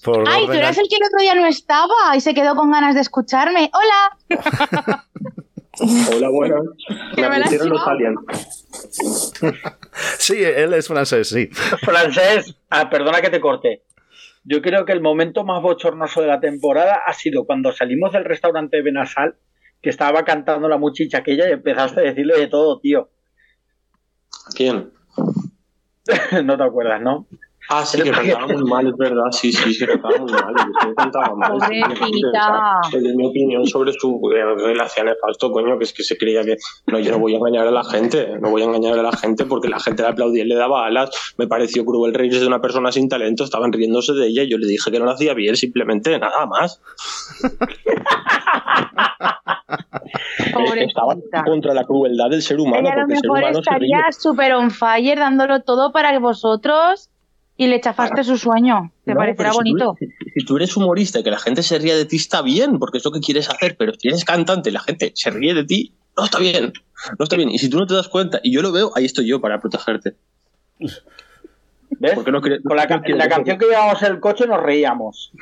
[0.02, 2.70] Por Ay, tú eras el que el otro día no estaba y se quedó con
[2.70, 3.70] ganas de escucharme.
[3.72, 5.05] ¡Hola!
[6.14, 6.61] Hola, buenas.
[7.14, 8.18] Que Me los aliens.
[10.18, 11.48] Sí, él es francés, sí.
[11.82, 13.82] Francés, ah, perdona que te corte.
[14.45, 18.24] Yo creo que el momento más bochornoso de la temporada ha sido cuando salimos del
[18.24, 19.36] restaurante de Benasal,
[19.80, 23.09] que estaba cantando la muchicha aquella y empezaste a decirle de todo, tío.
[24.55, 24.92] ¿Quién?
[26.45, 27.26] no te acuerdas, ¿no?
[27.70, 29.24] Ah, sí, que cantaba muy mal, es verdad.
[29.30, 30.54] Sí, sí, sí, cantaba muy mal.
[30.58, 31.58] Sí, cantaba mal.
[31.68, 32.80] sí, Pobrecita.
[32.90, 36.56] sí, mi opinión sobre su eh, relación nefasto, coño, que es que se creía que.
[36.86, 38.38] No, yo no voy a engañar a la gente.
[38.40, 40.86] No voy a engañar a la gente porque la gente le aplaudía y le daba
[40.86, 41.34] alas.
[41.38, 43.44] Me pareció cruel reírse de una persona sin talento.
[43.44, 46.46] Estaban riéndose de ella y yo le dije que no lo hacía bien, simplemente nada
[46.46, 46.80] más.
[50.06, 53.30] Es que estaba contra la crueldad del ser humano, Ella a lo porque el ser
[53.30, 57.10] mejor humano estaría súper on fire dándolo todo para vosotros
[57.57, 58.92] y le chafaste su sueño.
[59.05, 59.96] Te No, parecerá pero si tú- bonito.
[60.34, 62.98] si tú eres humorista y que la gente se ría de ti, está bien, porque
[62.98, 65.64] es lo que quieres hacer, pero si eres cantante y la gente se ríe de
[65.64, 66.72] ti, no está bien.
[67.18, 67.50] No está bien.
[67.50, 69.61] Y si tú no te das cuenta, y yo lo veo, ahí estoy yo para
[69.61, 70.16] protegerte.
[71.91, 72.14] ¿Ves?
[72.14, 75.32] ¿Por qué no quieres- Con la, canción que llevábamos en el coche nos reíamos.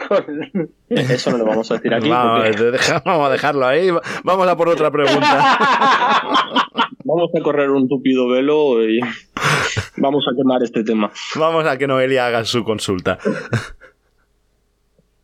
[0.89, 2.09] Eso no lo vamos a decir aquí.
[2.09, 3.89] Vamos, porque deja- vamos a dejarlo ahí.
[4.25, 5.59] Vamos a por otra pregunta.
[7.05, 9.01] vamos a correr un tupido velo y
[9.97, 11.11] vamos a quemar este tema.
[11.37, 13.19] Vamos a que Noelia haga su consulta.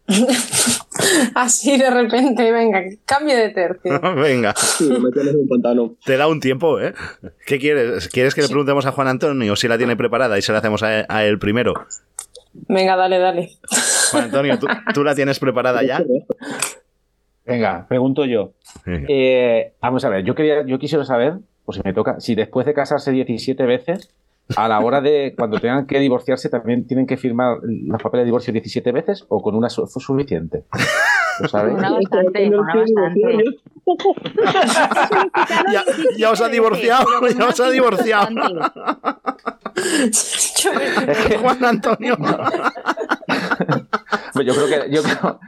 [1.35, 4.01] Así de repente, venga, cambio de tercio.
[4.17, 6.95] Venga, Sí, me un te da un tiempo, ¿eh?
[7.47, 8.09] ¿Qué quieres?
[8.09, 10.83] ¿Quieres que le preguntemos a Juan Antonio si la tiene preparada y se la hacemos
[10.83, 11.75] a, a él primero?
[12.53, 13.51] Venga, dale, dale.
[14.11, 16.03] Juan Antonio, ¿tú, tú la tienes preparada ya?
[17.45, 18.53] Venga, pregunto yo.
[18.85, 19.07] Venga.
[19.09, 21.35] Eh, vamos a ver, yo quería, yo quisiera saber,
[21.65, 24.11] pues si me toca, si después de casarse 17 veces,
[24.57, 28.27] a la hora de cuando tengan que divorciarse, también tienen que firmar los papeles de
[28.27, 30.65] divorcio 17 veces o con una suficiente.
[31.41, 31.79] ¿Lo sabéis?
[31.79, 33.45] Una bastante, una bastante.
[35.73, 35.83] Ya,
[36.19, 38.29] ya os ha divorciado, ya os ha divorciado.
[41.41, 42.19] Juan Antonio.
[44.33, 45.41] Pues yo creo que, yo creo,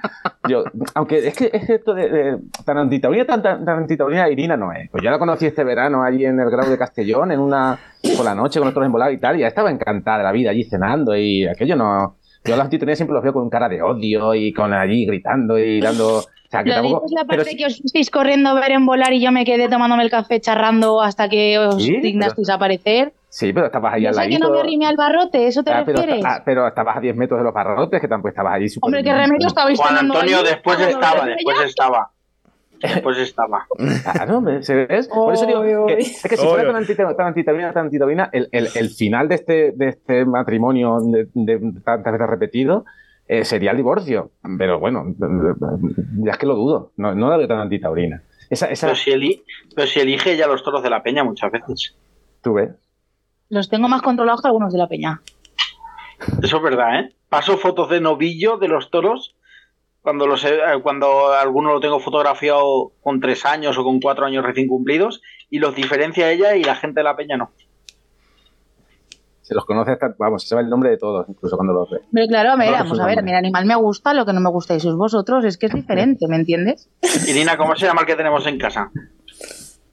[0.48, 0.64] yo,
[0.94, 4.56] aunque es que, es que esto de, de tan antitaurina, tan, tan, tan antitaurina Irina
[4.56, 4.88] no es.
[4.90, 7.78] Pues yo la conocí este verano allí en el grado de Castellón, en una,
[8.16, 10.50] por la noche con otros embolados y tal, y ya estaba encantada de la vida
[10.50, 13.82] allí cenando y aquello no, yo a las antitaurinas siempre los veo con cara de
[13.82, 17.38] odio y con allí gritando y dando, o sea, que Lo tampoco, dices la pero
[17.42, 20.02] parte sí- que os fuisteis corriendo a ver en volar y yo me quedé tomándome
[20.02, 23.12] el café charrando hasta que os Sí, dignasteis a aparecer.
[23.28, 25.82] sí, pero estabas ahí al sé que no me arrimé al barrote, ¿eso te Ah,
[25.86, 26.24] pero, refieres?
[26.26, 29.12] ah, pero estabas a 10 metros de los barrotes, que tampoco estabas allí Hombre, qué
[29.12, 32.10] remedio estabais Juan Antonio después Ah, estaba, ¿no después estaba.
[32.80, 33.66] Después estaba.
[34.02, 35.08] Claro, ¿se ves?
[35.08, 38.48] Por eso digo que, es que si fuera tan antitaurina, tan antitaurina, tan antitaurina, el,
[38.52, 42.84] el, el final de este, de este matrimonio de, de tantas veces repetido
[43.28, 44.30] eh, sería el divorcio.
[44.58, 45.04] Pero bueno,
[46.18, 46.92] ya es que lo dudo.
[46.96, 48.22] No, no la veo tan antitaurina.
[48.48, 49.44] Esa, esa, Pero si, eli-
[49.76, 51.94] pero si elige ya los toros de la peña muchas veces.
[52.42, 52.70] tú ves.
[53.48, 55.20] Los tengo más controlados que algunos de la peña.
[56.42, 57.14] Eso es verdad, ¿eh?
[57.28, 59.36] Paso fotos de novillo de los toros
[60.02, 64.26] cuando los he- eh, cuando alguno lo tengo fotografiado con tres años o con cuatro
[64.26, 65.20] años recién cumplidos
[65.50, 67.50] y los diferencia ella y la gente de la peña no.
[69.42, 71.98] Se los conoce hasta, vamos, se sabe el nombre de todos, incluso cuando los ve.
[72.12, 74.32] Pero claro, a ver, No, vamos pues a ver, mi animal me gusta, lo que
[74.32, 76.88] no me gustáis sois vosotros, es que es diferente, ¿me entiendes?
[77.26, 78.90] Irina, ¿cómo se llama el que tenemos en casa?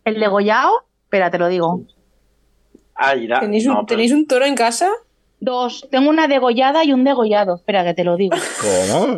[0.05, 0.72] El degollado,
[1.05, 1.82] espera, te lo digo.
[2.95, 3.14] Ah.
[3.39, 4.89] ¿Tenéis un, No, pero- ¿Tenéis un toro en casa?
[5.39, 8.36] Dos, tengo una degollada y un degollado, espera que te lo digo.
[8.62, 9.18] ¿Cómo?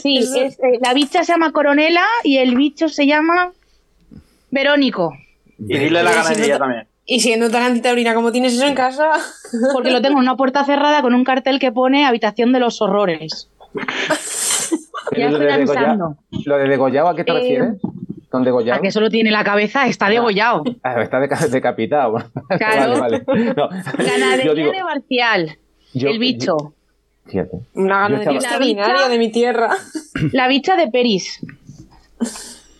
[0.00, 3.52] Sí, es, eh, la bicha se llama Coronela y el bicho se llama
[4.50, 5.16] Verónico,
[5.58, 6.86] Y dile la ganadería también.
[7.06, 9.10] Y siendo tan antitaurina como tienes eso en casa,
[9.72, 12.80] porque lo tengo en una puerta cerrada con un cartel que pone habitación de los
[12.80, 13.50] horrores.
[15.16, 16.16] Ya estoy avisando.
[16.46, 17.80] ¿Lo de degollado a qué te Eh, refieres?
[18.30, 18.78] ¿Con degollado?
[18.78, 20.64] A que solo tiene la cabeza, está degollado.
[20.82, 22.16] Ah, está deca- decapitado.
[22.58, 22.98] Claro.
[23.00, 23.54] vale, vale.
[23.54, 25.58] No, Ganadería yo digo, de Barcial,
[25.92, 26.74] yo- el bicho.
[27.26, 27.58] Fíjate.
[27.74, 29.70] una ganadería extraordinaria de mi tierra.
[30.32, 31.40] La bicha de Peris.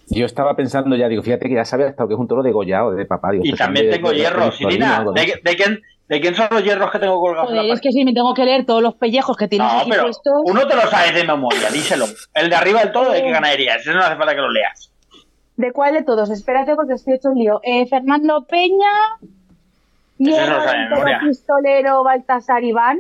[0.09, 2.43] Yo estaba pensando ya, digo, fíjate que ya sabes hasta lo que es un toro
[2.43, 3.33] degollado de papá.
[3.33, 4.59] Digo, Y también tengo de- de- hierros.
[4.59, 5.13] de- Irina, ¿no?
[5.13, 7.81] ¿de, de quién, ¿de quién son los hierros que tengo colgados en la Joder, es
[7.81, 10.33] que si me tengo que leer todos los pellejos que tienes No, aquí pero puestos.
[10.45, 12.05] uno te lo sabes de memoria, díselo.
[12.35, 13.77] El de arriba del todo, ¿de qué ganadería?
[13.77, 14.91] Ese no hace falta que lo leas.
[15.57, 16.31] ¿De cuál de todos?
[16.31, 17.61] Espérate porque estoy hecho un lío.
[17.63, 18.91] Eh, Fernando Peña,
[19.23, 19.31] Ese
[20.19, 21.21] no Hierro lo sabe de del Toro memoria.
[21.27, 22.99] Pistolero Baltasar Iván,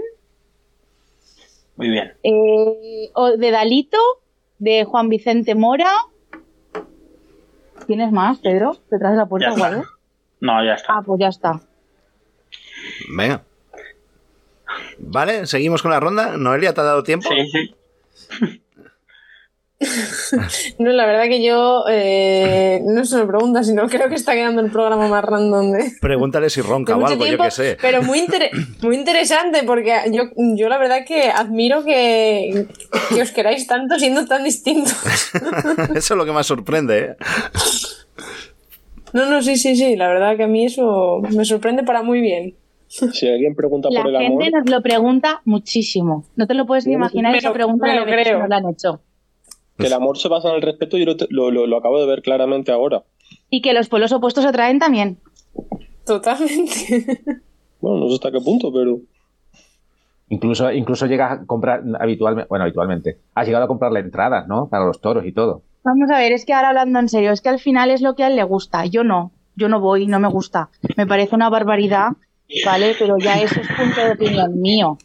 [1.77, 2.13] Muy bien.
[2.23, 3.99] eh, o de Dalito,
[4.59, 5.91] de Juan Vicente Mora.
[7.87, 8.77] ¿Tienes más, Pedro?
[8.91, 9.85] ¿Detrás de la puerta o algo?
[10.41, 10.95] No, ya está.
[10.99, 11.61] Ah, pues ya está.
[13.17, 13.43] Venga.
[14.99, 16.37] Vale, seguimos con la ronda.
[16.37, 17.29] Noelia, ¿te ha dado tiempo?
[17.29, 18.63] Sí, sí.
[20.79, 24.61] No, la verdad que yo eh, no se me pregunta, sino creo que está quedando
[24.61, 27.77] el programa más random de, Pregúntale si ronca o mucho algo, yo qué sé.
[27.81, 28.51] pero muy, inter-
[28.83, 30.25] muy interesante porque yo,
[30.57, 32.67] yo la verdad que admiro que,
[33.15, 34.95] que os queráis tanto siendo tan distintos.
[35.95, 37.17] Eso es lo que más sorprende, ¿eh?
[39.13, 42.21] No, no, sí, sí, sí, la verdad que a mí eso me sorprende para muy
[42.21, 42.55] bien.
[42.89, 46.25] Si alguien pregunta La por el amor, gente nos lo pregunta muchísimo.
[46.37, 48.33] No te lo puedes ni lo- imaginar me esa lo- pregunta me de lo que
[48.33, 49.01] nos la han hecho.
[49.79, 52.01] Que el amor se basa en el respeto, yo lo, te- lo, lo- lo acabo
[52.01, 53.03] de ver claramente ahora.
[53.51, 55.19] Y que los pueblos opuestos se atraen también.
[56.07, 57.19] Totalmente.
[57.81, 58.97] Bueno, no sé hasta qué punto, pero
[60.31, 64.69] Incluso, incluso llegas a comprar habitualmente, bueno, habitualmente, has llegado a comprarle entradas, ¿no?
[64.71, 65.63] Para los toros y todo.
[65.85, 68.15] Vamos a ver, es que ahora hablando en serio, es que al final es lo
[68.15, 68.87] que a él le gusta.
[68.87, 70.71] Yo no, yo no voy, no me gusta.
[70.97, 72.13] Me parece una barbaridad,
[72.65, 72.95] ¿vale?
[72.99, 74.97] Pero ya eso es punto de opinión mío.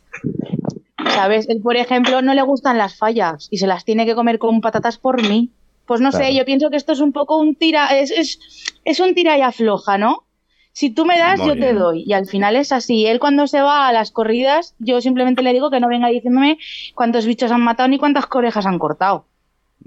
[1.14, 1.48] ¿Sabes?
[1.50, 4.62] Él, por ejemplo, no le gustan las fallas y se las tiene que comer con
[4.62, 5.50] patatas por mí.
[5.86, 8.40] Pues no sé, yo pienso que esto es un poco un tira, es, es,
[8.86, 10.26] es un tira y afloja, ¿no?
[10.72, 12.04] Si tú me das, Muy yo te doy.
[12.06, 13.06] Y al final es así.
[13.08, 16.58] Él cuando se va a las corridas, yo simplemente le digo que no venga diciéndome
[16.94, 19.26] cuántos bichos han matado ni cuántas corejas han cortado.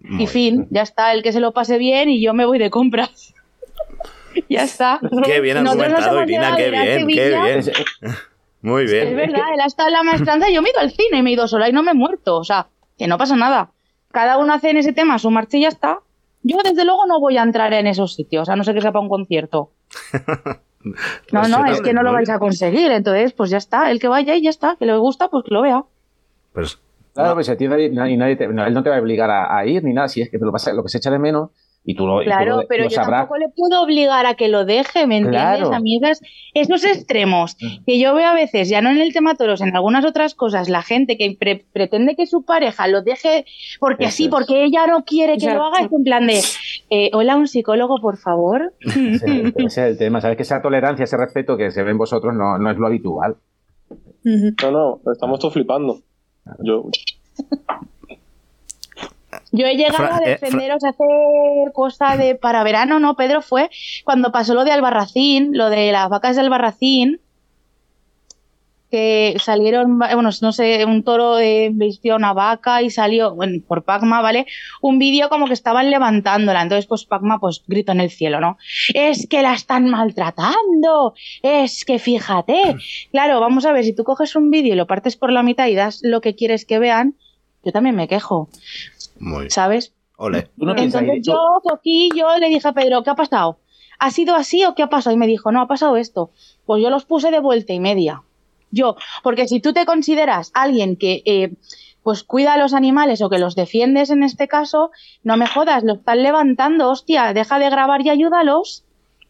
[0.03, 2.59] Muy Y fin, ya está, el que se lo pase bien y yo me voy
[2.59, 3.33] de compras.
[4.49, 5.01] ya está.
[5.25, 7.63] Qué bien argumentado, Irina, qué bien, qué bien.
[8.63, 9.17] Es- Muy Es bien.
[9.17, 11.23] verdad, él ha estado en la maestranza y yo me he ido al cine y
[11.23, 12.37] me he ido sola y no me he muerto.
[12.39, 13.71] O sea, que no pasa nada.
[14.13, 16.01] cada uno hace en ese tema su marcha y ya está.
[16.43, 18.93] Yo desde luego no voy a entrar en esos sitios, a no ser que sea
[18.93, 19.71] para un concierto.
[21.33, 24.09] No, no, es que no lo vais a conseguir, entonces pues ya está, el que
[24.09, 25.85] vaya y ya está, que le gusta, pues que lo vea.
[26.53, 26.81] Pues
[27.15, 29.31] Claro, pues a ti nadie, nadie- nadie te- no, él no te va a obligar
[29.31, 31.19] a, a ir ni nada, si es que lo, pasa- lo que se echa de
[31.21, 31.51] menos
[31.85, 33.21] y tú lo, y tú Claro, lo- pero lo yo sabrás.
[33.23, 35.59] tampoco le puedo obligar a que lo deje, ¿me entiendes?
[35.59, 35.75] Claro.
[35.75, 36.21] A mí esas-
[36.55, 37.85] esos extremos Mm.
[37.85, 40.69] que yo veo a veces, ya no en el tema toros, en algunas otras cosas,
[40.69, 43.45] la gente que pre- pretende que su pareja lo deje
[43.81, 44.29] porque Eso sí, es.
[44.31, 46.41] porque ella no quiere que lo haga, es en plan de,
[46.91, 48.73] eh, hola, un psicólogo, por favor.
[48.81, 50.37] Ese, ese es el tema, ¿sabes?
[50.37, 53.37] Que esa tolerancia, ese respeto que se ve en vosotros no, no es lo habitual.
[54.25, 55.99] No, no, estamos todos flipando.
[56.61, 56.85] Yo,
[59.53, 63.17] Yo he llegado Fra- a eh, defenderos hacer cosa de para verano, ¿no?
[63.17, 63.71] Pedro fue
[64.05, 67.21] cuando pasó lo de Albarracín, lo de las vacas de Albarracín,
[68.91, 73.59] que salieron, bueno, no sé, un toro eh, vistió a una vaca y salió, bueno,
[73.67, 74.45] por Pacma, ¿vale?
[74.83, 78.59] Un vídeo como que estaban levantándola, entonces pues Pacma pues grito en el cielo, ¿no?
[78.93, 82.77] Es que la están maltratando, es que fíjate.
[83.11, 85.69] Claro, vamos a ver, si tú coges un vídeo y lo partes por la mitad
[85.69, 87.15] y das lo que quieres que vean,
[87.65, 88.51] yo también me quejo,
[89.23, 89.51] muy.
[89.51, 89.95] ¿sabes?
[90.17, 90.51] Ole.
[90.57, 93.59] No Entonces yo cogí, yo le dije a Pedro, ¿qué ha pasado?
[93.99, 95.15] ¿Ha sido así o qué ha pasado?
[95.15, 96.31] Y me dijo, no, ha pasado esto.
[96.67, 98.23] Pues yo los puse de vuelta y media.
[98.71, 101.53] Yo, porque si tú te consideras alguien que eh,
[102.03, 104.91] pues cuida a los animales o que los defiendes en este caso,
[105.23, 108.85] no me jodas, lo están levantando, hostia, deja de grabar y ayúdalos.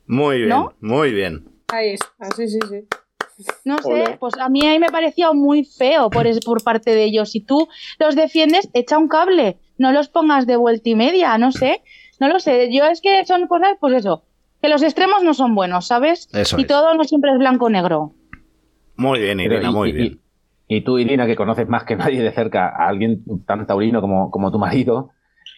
[0.06, 0.72] Muy bien, ¿No?
[0.80, 1.44] muy bien.
[1.68, 2.86] Ahí está, sí, sí, sí.
[3.64, 4.16] No sé, Ole.
[4.18, 7.30] pues a mí ahí me parecía muy feo por, es- por parte de ellos.
[7.30, 7.68] Si tú
[7.98, 11.82] los defiendes, echa un cable, no los pongas de vuelta y media, no sé,
[12.20, 12.68] no lo sé.
[12.72, 14.22] Yo es que son cosas, pues eso,
[14.60, 16.28] que los extremos no son buenos, ¿sabes?
[16.32, 16.66] Eso y es.
[16.68, 18.12] todo no siempre es blanco o negro.
[18.96, 20.20] Muy bien, Irina, muy y- bien.
[20.68, 24.00] Y, y tú, Irina, que conoces más que nadie de cerca a alguien tan taurino
[24.00, 25.10] como, como tu marido,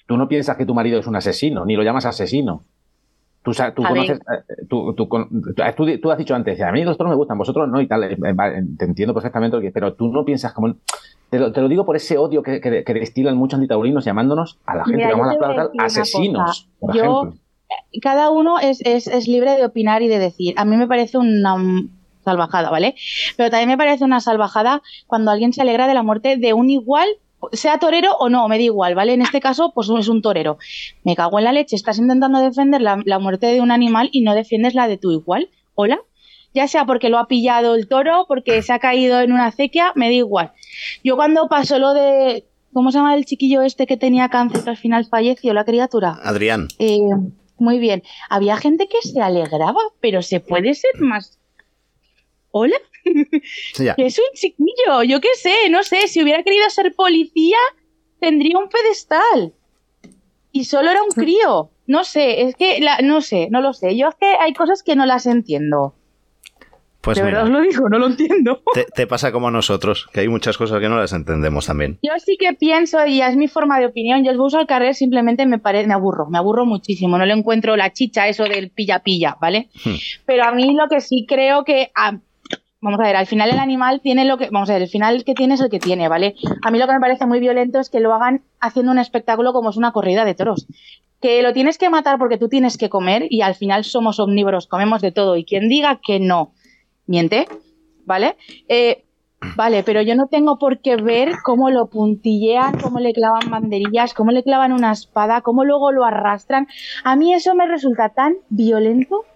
[0.07, 2.65] tú no piensas que tu marido es un asesino, ni lo llamas asesino.
[3.45, 7.87] Tú, conoces, eh, has dicho antes, a mí los toros me gustan, vosotros no y
[7.87, 10.75] tal, eh, vale, te entiendo perfectamente, pero tú no piensas como...
[11.29, 14.59] Te lo, te lo digo por ese odio que, que- que destilan muchos antitaurinos llamándonos
[14.67, 17.41] a la gente Mira, vamos a la tal, asesinos, por Yo- ejemplo.
[18.01, 20.55] cada uno es, es, es libre de opinar y de decir.
[20.57, 21.57] A mí me parece una
[22.25, 22.95] salvajada, ¿vale?
[23.37, 26.71] Pero también me parece una salvajada cuando alguien se alegra de la muerte de un
[26.71, 27.09] igual,
[27.53, 29.15] sea torero o no, me da igual, ¿vale?
[29.15, 30.59] En este caso, pues es un torero.
[31.03, 34.23] Me cago en la leche, estás intentando defender la, la muerte de un animal y
[34.23, 35.51] no defiendes la de tu igual.
[35.75, 35.99] ¿Hola?
[36.55, 39.93] Ya sea porque lo ha pillado el toro, porque se ha caído en una acequia,
[39.97, 40.53] me da igual.
[41.03, 42.45] Yo cuando pasó lo de...
[42.73, 46.19] ¿Cómo se llama el chiquillo este que tenía cáncer que al final falleció, la criatura?
[46.23, 46.99] Adrián, Eh,
[47.57, 48.03] muy bien.
[48.31, 51.39] Había gente que se alegraba, pero se puede ser más.
[52.51, 52.77] ¿Hola?
[53.79, 53.95] Ya.
[53.95, 56.09] Que es un chiquillo, yo qué sé, no sé.
[56.09, 57.59] Si hubiera querido ser policía,
[58.21, 59.53] tendría un pedestal.
[60.53, 61.71] Y solo era un crío.
[61.87, 63.97] No sé, es que, la, no sé, no lo sé.
[63.97, 65.95] Yo es que hay cosas que no las entiendo.
[67.03, 68.63] Pues de mira, verdad os lo digo, no lo entiendo.
[68.73, 71.99] te, te pasa como a nosotros, que hay muchas cosas que no las entendemos también.
[72.03, 74.95] Yo sí que pienso, y es mi forma de opinión, yo el bus al carrer
[74.95, 78.71] simplemente me, pare- me aburro, me aburro muchísimo, no le encuentro la chicha eso del
[78.71, 79.69] pilla-pilla, ¿vale?
[79.85, 79.97] Hmm.
[80.25, 81.91] Pero a mí lo que sí creo que,
[82.85, 85.25] vamos a ver, al final el animal tiene lo que, vamos a ver, el final
[85.25, 86.37] que tiene es el que tiene, ¿vale?
[86.63, 89.55] A mí lo que me parece muy violento es que lo hagan haciendo un espectáculo
[89.55, 90.67] como es una corrida de toros.
[91.19, 94.67] Que lo tienes que matar porque tú tienes que comer y al final somos omnívoros,
[94.67, 95.37] comemos de todo.
[95.37, 96.53] Y quien diga que no,
[97.07, 97.49] miente,
[98.05, 98.37] ¿vale?
[98.69, 99.05] Eh,
[99.57, 104.15] Vale, pero yo no tengo por qué ver cómo lo puntillean, cómo le clavan banderillas,
[104.15, 106.67] cómo le clavan una espada, cómo luego lo arrastran.
[107.05, 109.27] A mí eso me resulta tan violento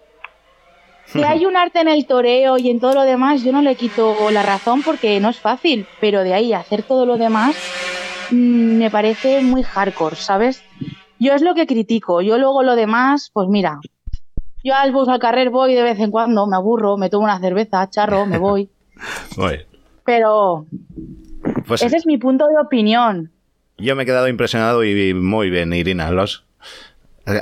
[1.13, 3.75] que hay un arte en el toreo y en todo lo demás, yo no le
[3.75, 7.55] quito la razón porque no es fácil, pero de ahí hacer todo lo demás
[8.31, 10.63] mm, me parece muy hardcore, ¿sabes?
[11.19, 13.79] Yo es lo que critico, yo luego lo demás, pues mira,
[14.63, 17.39] yo al bus al carrer voy de vez en cuando, me aburro, me tomo una
[17.39, 18.69] cerveza, charro, me voy,
[19.37, 19.65] bien.
[20.05, 20.65] pero
[21.67, 23.31] Pues ese es mi punto de opinión.
[23.77, 26.11] yo me he quedado impresionado y muy bien, Irina.
[26.11, 26.45] Los...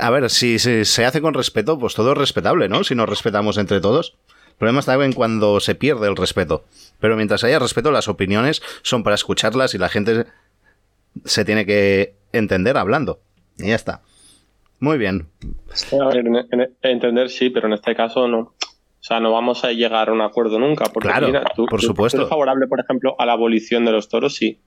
[0.00, 2.84] A ver, si, si se hace con respeto, pues todo es respetable, ¿no?
[2.84, 4.16] Si nos respetamos entre todos.
[4.48, 6.64] El problema está en cuando se pierde el respeto.
[7.00, 10.26] Pero mientras haya respeto, las opiniones son para escucharlas y la gente
[11.24, 13.20] se tiene que entender hablando.
[13.56, 14.02] Y ya está.
[14.80, 15.28] Muy bien.
[16.00, 18.38] A ver, en- en- entender sí, pero en este caso no.
[19.00, 20.86] O sea, no vamos a llegar a un acuerdo nunca.
[20.92, 22.16] Porque Claro, mira, tú, por supuesto.
[22.18, 24.60] tú eres favorable, por ejemplo, a la abolición de los toros, sí.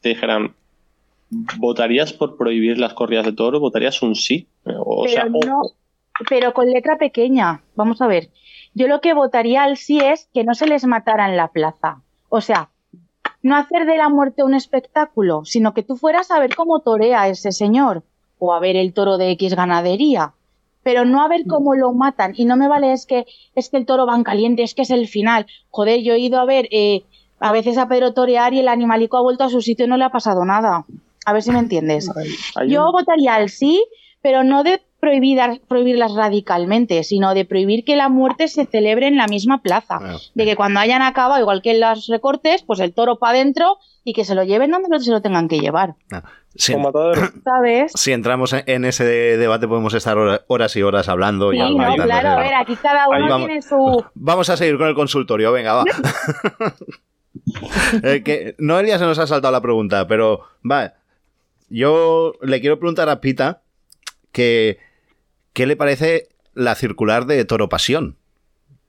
[0.00, 0.54] Te dijeran,
[1.30, 3.60] ¿votarías por prohibir las corridas de toros?
[3.60, 4.48] ¿Votarías un sí?
[4.64, 5.62] O, pero sea, no,
[6.28, 7.62] pero con letra pequeña.
[7.76, 8.30] Vamos a ver.
[8.74, 12.02] Yo lo que votaría al sí es que no se les matara en la plaza.
[12.28, 12.70] O sea,
[13.42, 17.28] no hacer de la muerte un espectáculo, sino que tú fueras a ver cómo torea
[17.28, 18.04] ese señor
[18.38, 20.34] o a ver el toro de X ganadería,
[20.82, 22.32] pero no a ver cómo lo matan.
[22.36, 24.82] Y no me vale es que es que el toro va en caliente, es que
[24.82, 25.46] es el final.
[25.70, 27.02] Joder, yo he ido a ver eh,
[27.38, 29.96] a veces a Pedro torear y el animalico ha vuelto a su sitio y no
[29.96, 30.84] le ha pasado nada.
[31.30, 32.10] A ver si me entiendes.
[32.66, 33.84] Yo un- votaría al sí,
[34.22, 39.16] pero no de prohibir, prohibirlas radicalmente, sino de prohibir que la muerte se celebre en
[39.16, 39.98] la misma plaza.
[39.98, 43.32] Bueno, De que cuando hayan acabado, igual que en los recortes, pues el toro para
[43.38, 45.94] adentro y que se lo lleven donde se lo tengan que llevar.
[46.54, 47.28] si, Como Matadero.
[47.44, 47.92] ¿Sabes?
[47.94, 52.28] si entramos en- ese debate podemos estar hora- horas y horas hablando y no, claro,
[52.30, 53.46] a ver, aquí cada uno Ahí vamos.
[53.46, 54.04] tiene su...
[54.14, 55.84] Vamos a seguir con el consultorio, venga, va.
[58.02, 60.94] Eh, que Noelia se nos ha saltado la pregunta, pero va.
[61.70, 63.62] Yo le quiero preguntar a Pita
[64.32, 64.78] que
[65.52, 68.16] qué le parece la circular de Toro Pasión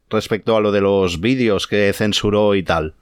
[0.10, 2.96] respecto a lo de los vídeos que censuró y tal.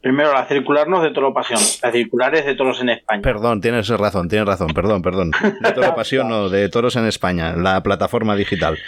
[0.00, 1.60] Primero, la circular no es de Toro Pasión.
[1.82, 3.22] La circular es de Toros en España.
[3.22, 5.30] Perdón, tienes razón, tienes razón, perdón, perdón.
[5.60, 8.78] De Toro Pasión no, de Toros en España, la plataforma digital.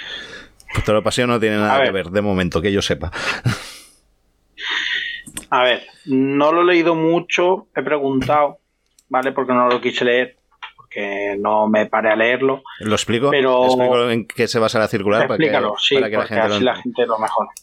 [0.75, 3.13] Pues Toro Pasión no tiene nada que ver, de momento, que yo sepa.
[5.51, 8.59] A ver, no lo he leído mucho, he preguntado,
[9.09, 9.33] ¿vale?
[9.33, 10.37] Porque no lo quise leer,
[10.77, 12.63] porque no me paré a leerlo.
[12.81, 13.31] ¿Lo explico?
[13.31, 15.27] Pero- ¿Explico en qué se basa la circular?
[15.29, 17.17] para que- Explícalo, sí, para que la gente lo la gente lo.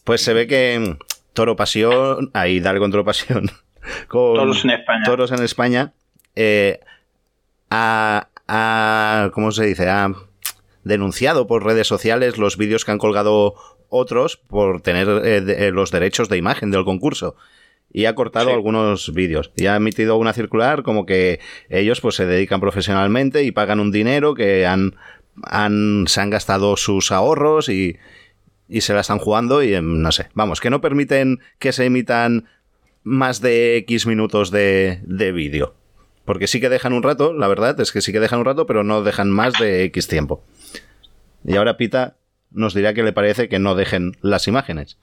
[0.04, 0.96] Pues se ve que
[1.34, 3.50] Toro Pasión, ahí dale con Toro Pasión,
[4.08, 5.02] con Toros en España.
[5.04, 5.92] Toros en España,
[6.36, 6.80] eh,
[7.70, 9.88] ha, ha- ¿cómo se dice?
[9.90, 10.10] Ha
[10.84, 13.54] denunciado por redes sociales los vídeos que han colgado
[13.88, 17.36] otros por tener eh, de- eh, los derechos de imagen del concurso.
[17.94, 18.52] Y ha cortado Sí.
[18.52, 19.52] algunos vídeos.
[19.56, 21.40] Y ha emitido una circular como que
[21.70, 24.96] ellos pues se dedican profesionalmente y pagan un dinero que han,
[25.44, 27.96] han se han gastado sus ahorros y,
[28.68, 30.26] y se la están jugando y em, no sé.
[30.34, 32.46] Vamos, que no permiten que se emitan
[33.04, 35.74] más de X minutos de, de vídeo.
[36.24, 38.66] Porque sí que dejan un rato, la verdad es que sí que dejan un rato,
[38.66, 40.42] pero no dejan más de X tiempo.
[41.44, 42.16] Y ahora Pita
[42.50, 44.98] nos dirá qué le parece que no dejen las imágenes.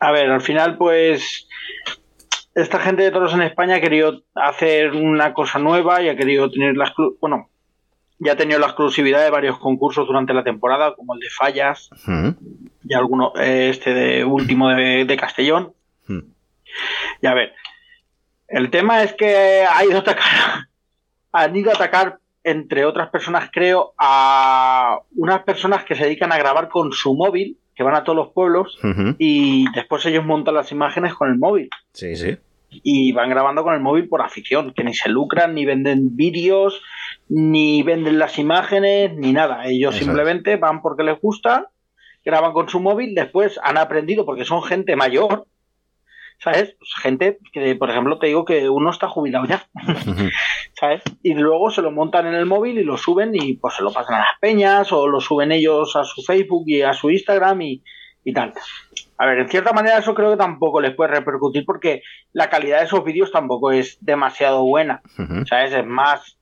[0.00, 1.46] A ver, al final, pues,
[2.54, 6.50] esta gente de Toros en España ha querido hacer una cosa nueva y ha querido
[6.50, 7.48] tener la exclu- bueno,
[8.18, 11.90] ya ha tenido la exclusividad de varios concursos durante la temporada, como el de Fallas
[12.06, 12.30] Mm,
[12.84, 15.72] y alguno, eh, este de último de, de Castellón.
[16.06, 16.18] mm.
[17.22, 17.52] Y a ver,
[18.48, 20.24] el tema es que ha ido a atacar,
[21.32, 26.38] han ido a atacar, entre otras personas, creo, a unas personas que se dedican a
[26.38, 28.78] grabar con su móvil, que van a todos los pueblos,
[29.16, 31.70] y después ellos montan las imágenes con el móvil.
[31.94, 32.36] Sí, sí.
[32.68, 36.82] Y van grabando con el móvil por afición, que ni se lucran, ni venden vídeos,
[37.30, 39.66] ni venden las imágenes, ni nada.
[39.66, 41.70] Ellos simplemente van porque les gusta,
[42.22, 45.46] graban con su móvil, después han aprendido, porque son gente mayor,
[46.42, 46.74] ¿sabes?
[46.78, 49.68] Pues gente que, por ejemplo, te digo que uno está jubilado ya.
[50.78, 51.02] ¿sabes?
[51.22, 53.92] Y luego se lo montan en el móvil y lo suben y pues se lo
[53.92, 57.60] pasan a las peñas o lo suben ellos a su Facebook y a su Instagram
[57.62, 57.84] y,
[58.24, 58.54] y tal.
[59.18, 62.78] A ver, en cierta manera eso creo que tampoco les puede repercutir porque la calidad
[62.78, 65.02] de esos vídeos tampoco es demasiado buena.
[65.46, 65.74] ¿sabes?
[65.74, 66.38] Es más,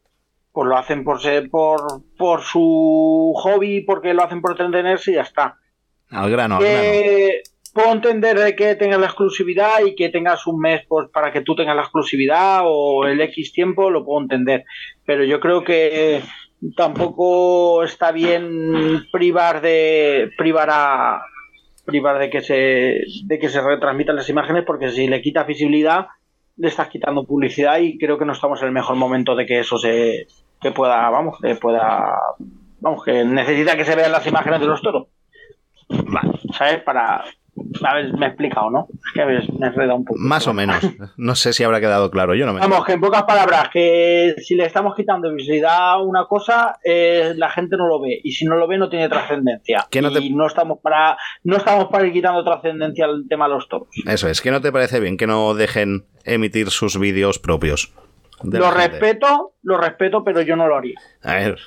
[0.53, 1.81] pues lo hacen por ser, por,
[2.17, 5.57] por su hobby, porque lo hacen por entretenerse y ya está.
[6.11, 6.81] Al grano, al grano.
[6.81, 7.43] Que
[7.79, 11.43] puedo entender de que tengas la exclusividad y que tengas un mes pues, para que
[11.43, 14.65] tú tengas la exclusividad o el X tiempo, lo puedo entender.
[15.07, 16.21] Pero yo creo que
[16.77, 21.23] tampoco está bien privar de privar a
[21.85, 26.09] privar de que se de que se retransmitan las imágenes porque si le quitas visibilidad
[26.57, 29.61] le estás quitando publicidad y creo que no estamos en el mejor momento de que
[29.61, 30.27] eso se
[30.61, 32.19] que pueda vamos que pueda
[32.81, 35.07] vamos que necesita que se vean las imágenes de los toros
[36.53, 36.83] ¿sabes?
[36.83, 37.25] Para.
[37.85, 38.87] A ver, me he explicado, ¿no?
[38.91, 40.19] Es que a ver, me he enredado un poco.
[40.21, 40.79] Más o menos.
[41.17, 42.35] No sé si habrá quedado claro.
[42.35, 42.61] Yo no me.
[42.61, 47.33] Vamos, que en pocas palabras, que si le estamos quitando visibilidad a una cosa, eh,
[47.37, 48.19] la gente no lo ve.
[48.23, 49.87] Y si no lo ve, no tiene trascendencia.
[49.91, 53.47] Que no te- Y no estamos para no estamos para ir quitando trascendencia al tema
[53.49, 53.89] de los toros.
[54.07, 57.93] Eso es, que no te parece bien que no dejen emitir sus vídeos propios.
[58.43, 60.95] Lo respeto, lo respeto, pero yo no lo haría.
[61.23, 61.59] A ver.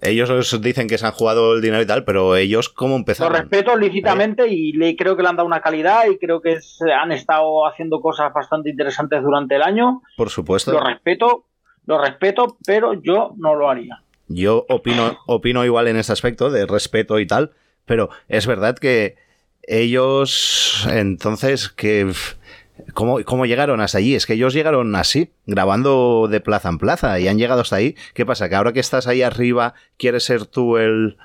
[0.00, 2.98] Ellos os dicen que se han jugado el dinero y tal, pero ellos, ¿cómo Lo
[2.98, 3.32] empezaron?
[3.34, 6.58] respeto lícitamente y le, creo que le han dado una calidad y creo que
[6.92, 10.02] han estado haciendo cosas bastante interesantes durante el año.
[10.16, 10.72] Por supuesto.
[10.72, 11.44] Lo respeto,
[11.86, 14.02] lo respeto, pero yo no lo haría.
[14.28, 17.52] Yo opino, opino igual en ese aspecto de respeto y tal,
[17.86, 19.16] pero es verdad que
[19.62, 22.12] ellos, entonces, que
[22.98, 24.16] ¿cómo, ¿cómo llegaron hasta allí?
[24.16, 27.94] Es que ellos llegaron así, grabando de plaza en plaza, y han llegado hasta ahí.
[28.12, 28.48] ¿Qué pasa?
[28.48, 31.16] Que ahora que estás ahí arriba, ¿quieres ser tú el,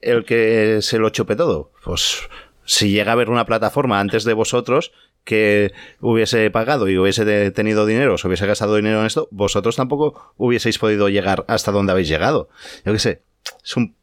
[0.00, 1.72] el que se lo chope todo?
[1.84, 2.22] Pues
[2.64, 4.92] si llega a haber una plataforma antes de vosotros
[5.24, 10.32] que hubiese pagado y hubiese tenido dinero, os hubiese gastado dinero en esto, vosotros tampoco
[10.38, 12.48] hubieseis podido llegar hasta donde habéis llegado.
[12.86, 13.22] Yo qué sé,
[13.62, 13.94] es un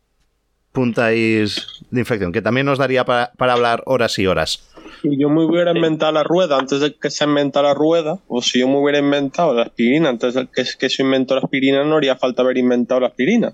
[0.72, 4.70] puntáis de inflexión que también nos daría para, para hablar horas y horas.
[5.01, 8.41] Si yo me hubiera inventado la rueda antes de que se inventa la rueda, o
[8.41, 11.84] si yo me hubiera inventado la aspirina antes de que, que se inventó la aspirina,
[11.84, 13.53] no haría falta haber inventado la aspirina.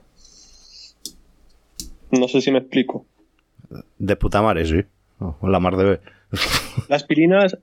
[2.11, 3.05] No sé si me explico.
[3.97, 4.83] De puta madre, sí.
[5.19, 5.99] O la mar de...
[6.87, 7.57] La aspirina es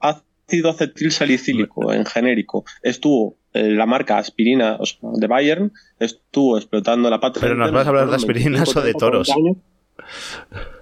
[0.51, 2.65] ácido acetil salicílico en genérico.
[2.83, 7.43] Estuvo eh, la marca aspirina o sea, de Bayern, estuvo explotando la patria.
[7.43, 9.33] Pero nos vas a hablar de aspirinas o de toros.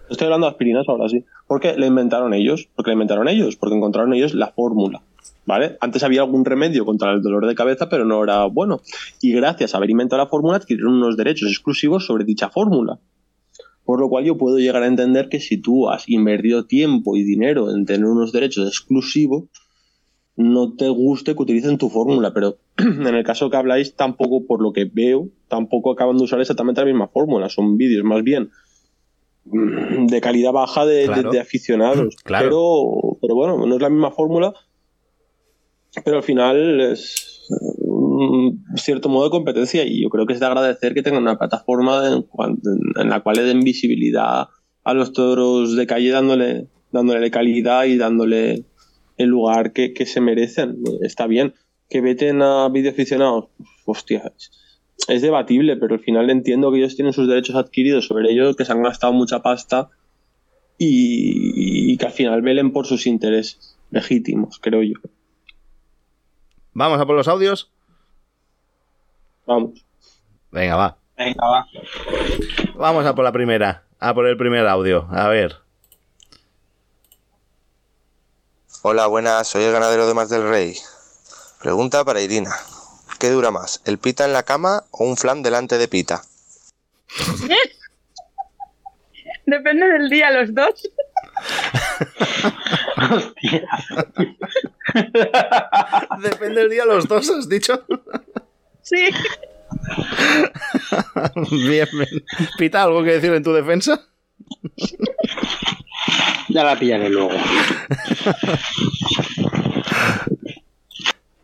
[0.08, 1.24] Estoy hablando de aspirinas ahora sí.
[1.46, 2.68] ¿Por qué la inventaron ellos?
[2.74, 5.02] Porque la inventaron ellos, porque encontraron ellos la fórmula.
[5.44, 5.76] ¿Vale?
[5.80, 8.80] Antes había algún remedio contra el dolor de cabeza, pero no era bueno.
[9.20, 12.98] Y gracias a haber inventado la fórmula, adquirieron unos derechos exclusivos sobre dicha fórmula.
[13.88, 17.22] Por lo cual yo puedo llegar a entender que si tú has invertido tiempo y
[17.24, 19.44] dinero en tener unos derechos exclusivos,
[20.36, 24.60] no te guste que utilicen tu fórmula, pero en el caso que habláis, tampoco, por
[24.60, 27.48] lo que veo, tampoco acaban de usar exactamente la misma fórmula.
[27.48, 28.50] Son vídeos más bien
[29.46, 31.30] mm, de calidad baja de, de- Claro.
[31.30, 32.14] de aficionados.
[32.24, 32.44] Claro.
[32.44, 34.52] Pero, pero bueno, no es la misma fórmula,
[36.04, 37.46] pero al final es
[38.20, 41.38] un cierto modo de competencia y yo creo que es de agradecer que tengan una
[41.38, 44.48] plataforma en, la cual le den visibilidad
[44.84, 48.64] a los toros de calle dándole, dándole calidad y dándole
[49.16, 50.82] el lugar que, que se merecen.
[51.02, 51.54] Está bien.
[51.90, 53.46] Que veten a videoaficionados,
[53.86, 54.50] hostia, es,
[55.08, 58.64] es debatible, pero al final entiendo que ellos tienen sus derechos adquiridos sobre ellos, que
[58.64, 59.88] se han gastado mucha pasta
[60.76, 64.96] y, y que al final velen por sus intereses legítimos, creo yo.
[66.74, 67.72] Vamos a por los audios.
[69.48, 69.82] Vamos.
[70.50, 70.96] Venga, va.
[71.16, 71.66] Venga, va.
[72.74, 73.82] Vamos a por la primera.
[73.98, 75.08] A por el primer audio.
[75.10, 75.56] A ver.
[78.82, 80.76] Hola, buenas, soy el ganadero de Más del Rey.
[81.62, 82.54] Pregunta para Irina.
[83.18, 86.20] ¿Qué dura más, el pita en la cama o un flan delante de pita?
[89.46, 90.90] Depende del día, los dos.
[96.22, 97.82] Depende del día los dos, has dicho.
[98.88, 99.10] Sí.
[101.68, 102.24] bien, bien.
[102.56, 104.00] Pita, ¿algo que decir en tu defensa?
[106.48, 107.30] Ya la pillaré luego.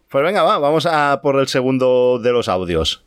[0.09, 3.05] Pues venga, va, vamos a por el segundo de los audios.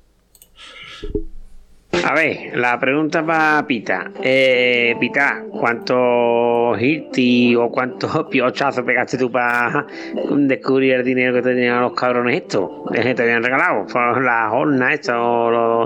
[2.05, 4.11] A ver, la pregunta para Pita.
[4.21, 9.85] Eh, Pita, ¿cuántos hirti o cuántos piochazos pegaste tú para
[10.31, 12.69] descubrir el dinero que tenían los cabrones estos?
[12.93, 15.85] Es que te habían regalado por las hornas, esto, o los-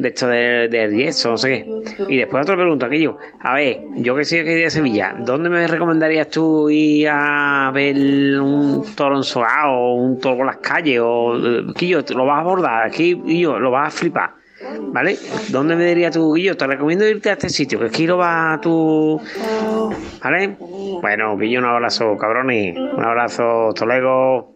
[0.00, 2.04] de esto de- del yeso, no sé qué.
[2.08, 3.18] Y después otra pregunta, aquello.
[3.40, 7.96] A ver, yo que soy de Sevilla, ¿dónde me recomendarías tú ir a ver
[8.40, 11.00] un toro o un toro por las calles?
[11.02, 12.86] O, eh, Quillo, ¿lo vas a abordar?
[12.86, 14.41] Aquí, Quillo, lo vas a flipar.
[14.92, 15.18] ¿Vale?
[15.48, 16.56] ¿Dónde me dirías tú, Guillo?
[16.56, 19.20] Te recomiendo irte a este sitio, que quiero va a tu.
[20.22, 20.56] ¿Vale?
[20.58, 22.76] Bueno, Guillo, un abrazo, cabrones.
[22.76, 24.52] Un abrazo, Tolego.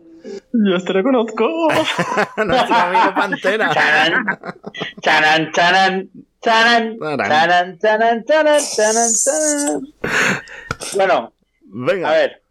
[0.53, 1.47] Yo este te reconozco.
[2.45, 3.71] Nuestro amigo Pantera.
[3.73, 4.25] Charan,
[5.01, 6.11] charan, charan.
[6.43, 9.83] Charan, charan, charan, charan, charan,
[11.73, 12.43] Bueno, a ver.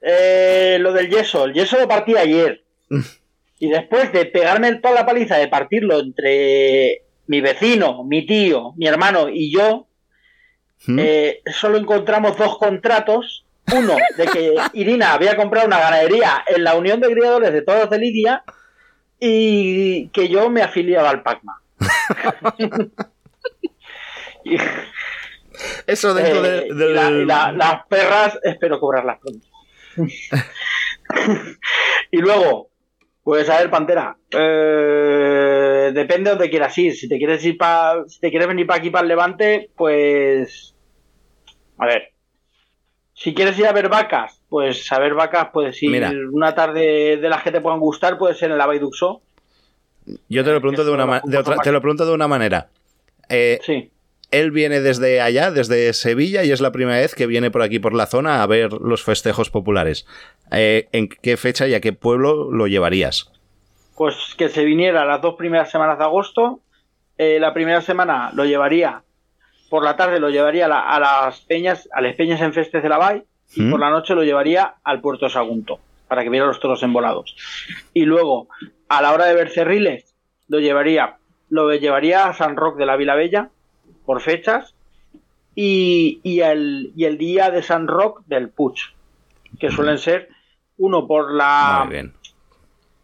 [0.00, 1.44] Eh, lo del yeso.
[1.44, 2.62] El yeso lo partí ayer.
[2.90, 3.00] Mm.
[3.58, 8.86] Y después de pegarme toda la paliza de partirlo entre mi vecino, mi tío, mi
[8.86, 9.86] hermano y yo,
[10.98, 13.44] eh, solo encontramos dos contratos.
[13.74, 17.90] Uno, de que Irina había comprado una ganadería en la Unión de Criadores de Toros
[17.90, 18.44] de Lidia
[19.18, 21.60] y que yo me afiliaba al PACMA.
[24.44, 24.56] Y-
[25.86, 29.46] Eso dentro eh, de- la- y la- las perras espero cobrarlas pronto.
[32.10, 32.68] y luego,
[33.26, 36.94] pues a ver, Pantera, eh, depende de donde quieras ir.
[36.94, 40.76] Si te quieres ir pa, si te quieres venir para aquí para el Levante, pues
[41.76, 42.12] a ver.
[43.14, 46.12] Si quieres ir a ver vacas, pues a ver vacas puedes ir Mira.
[46.30, 49.22] una tarde de las que te puedan gustar, puede ser en la Baiduxo.
[50.28, 52.68] Yo te lo pregunto de una, de otra- te lo pregunto de una manera.
[53.28, 53.90] Eh, Sí.
[54.30, 57.78] Él viene desde allá, desde Sevilla, y es la primera vez que viene por aquí,
[57.78, 60.06] por la zona, a ver los festejos populares.
[60.50, 63.30] Eh, ¿En qué fecha y a qué pueblo lo llevarías?
[63.96, 66.60] pues que se viniera las dos primeras semanas de agosto.
[67.16, 69.02] Eh, la primera semana lo llevaría,
[69.70, 72.82] por la tarde lo llevaría a, la- a las peñas, a las peñas en Festes
[72.82, 73.22] de la Bay,
[73.54, 73.70] y ¿Mm?
[73.70, 77.36] por la noche lo llevaría al Puerto Sagunto, para que viera los toros embolados.
[77.94, 78.48] Y luego,
[78.90, 80.14] a la hora de ver cerriles,
[80.48, 81.16] lo llevaría,
[81.48, 83.48] lo llevaría a San Roque de la Vila Bella,
[84.06, 84.74] por fechas,
[85.54, 88.76] y, y el, y el día de San Rock del Puig,
[89.58, 90.28] que suelen ser
[90.78, 91.82] uno por la...
[91.84, 92.14] Muy bien.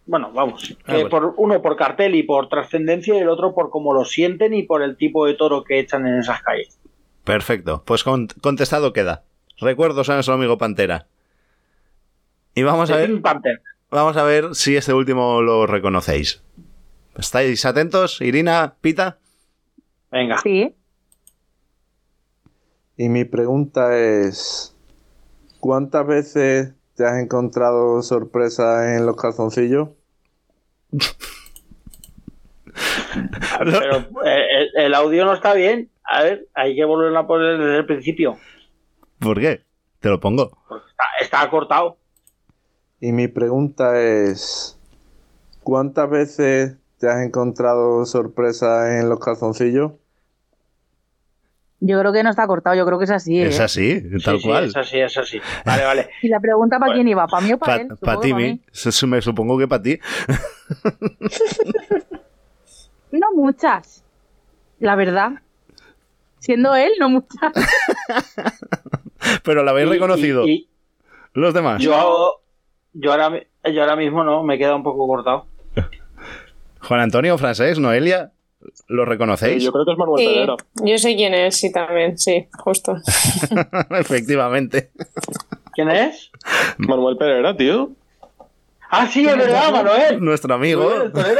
[0.04, 1.08] Bueno, vamos, Ah, eh, bueno.
[1.10, 4.64] por, uno por cartel y por trascendencia y el otro por cómo lo sienten y
[4.64, 6.78] por el tipo de toro que echan en esas calles.
[7.24, 7.82] Perfecto.
[7.86, 9.22] Pues con- contestado queda.
[9.58, 11.06] Recuerdos a nuestro amigo Pantera.
[12.54, 13.22] Y vamos a ver,
[13.90, 16.42] vamos a ver si este último lo reconocéis.
[17.16, 19.18] ¿Estáis atentos, Irina, Pita?
[20.10, 20.38] Venga.
[20.38, 20.74] Sí.
[22.96, 24.76] Y mi pregunta es,
[25.60, 29.88] ¿cuántas veces te has encontrado sorpresa en los calzoncillos?
[33.58, 35.90] Pero eh, el, el audio no está bien.
[36.04, 38.36] A ver, hay que volverlo a poner desde el principio.
[39.18, 39.62] ¿Por qué?
[40.00, 40.58] Te lo pongo.
[40.64, 41.96] Está, está cortado.
[43.00, 44.78] Y mi pregunta es,
[45.62, 49.92] ¿cuántas veces te has encontrado sorpresa en los calzoncillos?
[51.84, 53.40] Yo creo que no está cortado, yo creo que es así.
[53.42, 53.48] ¿eh?
[53.48, 54.64] Es así, tal Sí, sí, cual.
[54.66, 55.40] es así, es así.
[55.66, 56.10] Vale, vale.
[56.22, 57.88] Y la pregunta para quién iba, ¿para mí o para él?
[58.00, 59.98] Para ti, Me supongo que para ti.
[63.10, 64.02] No muchas.
[64.78, 65.32] La verdad.
[66.38, 67.52] Siendo él, no muchas.
[69.44, 70.48] Pero lo habéis Y- reconocido.
[70.48, 70.68] y-
[71.34, 71.80] Los demás.
[71.82, 72.40] Yo,
[72.94, 75.46] yo, ahora, yo ahora mismo no, me queda un poco cortado.
[76.80, 78.32] Juan Antonio, Francés, Noelia,
[78.88, 79.62] ¿lo reconocéis?
[79.62, 80.56] Yo creo que es Manuel Sí, Pedrero.
[80.84, 82.96] yo sé quién es, sí, también, sí, justo.
[83.90, 84.90] Efectivamente.
[85.74, 86.30] ¿Quién es?
[86.78, 87.92] Manuel Pereira, tío.
[88.90, 90.22] Ah, sí, es verdad, Manuel.
[90.22, 90.88] Nuestro amigo.
[91.14, 91.38] Manuel.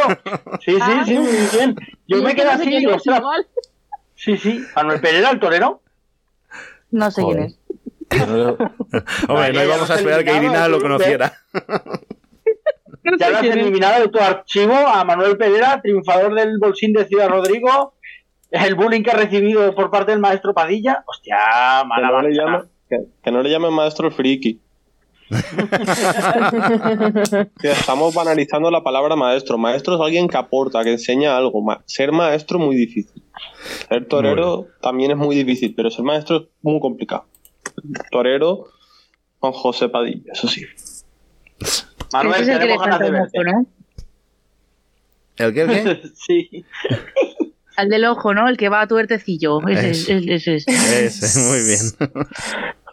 [0.65, 1.77] Sí, sí, sí, muy bien.
[2.09, 2.97] Yo me que quedo así, quién digo.
[4.15, 4.65] Sí, sí.
[4.75, 5.83] Manuel Pereira, el torero.
[6.91, 7.51] No sé Joder.
[8.09, 8.29] quién es.
[9.29, 11.33] Hombre, no íbamos a esperar que Irina lo conociera.
[13.05, 13.57] No Ya lo has es.
[13.57, 17.95] eliminado de tu archivo a Manuel Pereira, triunfador del bolsín de Ciudad Rodrigo.
[18.51, 21.03] El bullying que ha recibido por parte del maestro Padilla.
[21.07, 21.37] Hostia,
[21.83, 24.61] Que mala no, le llame, que, que no le llamen maestro el friki.
[27.61, 29.57] Que estamos banalizando la palabra maestro.
[29.59, 31.63] Maestro es alguien que aporta, que enseña algo.
[31.63, 33.23] Ma- ser maestro es muy difícil.
[33.89, 37.25] Ser torero también es muy difícil, pero ser maestro es muy complicado.
[38.11, 38.67] Torero
[39.39, 40.63] con José Padilla, eso sí.
[42.13, 43.39] Manuel, Ese es el que le falta verte.
[43.39, 43.67] ojo, ¿no?
[45.37, 45.61] ¿El qué?
[45.63, 46.03] ¿El qué?
[46.15, 46.65] sí.
[47.77, 48.49] Al del ojo, ¿no?
[48.49, 49.67] El que va a tuertecillo.
[49.67, 50.09] Ese es.
[50.09, 50.31] Eso.
[50.33, 50.69] Ese es.
[50.69, 52.27] Ese, muy bien.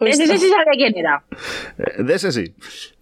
[0.00, 1.22] Ese sí sabe quién era.
[1.98, 2.54] De ese sí.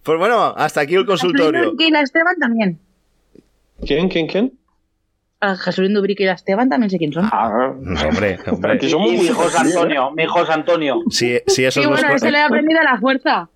[0.02, 1.72] Pues bueno, hasta aquí el consultorio.
[1.78, 2.80] Y la Esteban también.
[3.86, 4.58] ¿Quién, quién, quién?
[5.40, 7.28] A Jesulín Dubrique y la Esteban también sé quién son.
[7.30, 7.72] Ah,
[8.08, 8.72] Hombre, hombre.
[8.72, 10.96] Aquí somos Y mi José Antonio, mi José Antonio.
[11.10, 13.48] Si, si esos Sí, bueno, ese le he aprendido a la fuerza.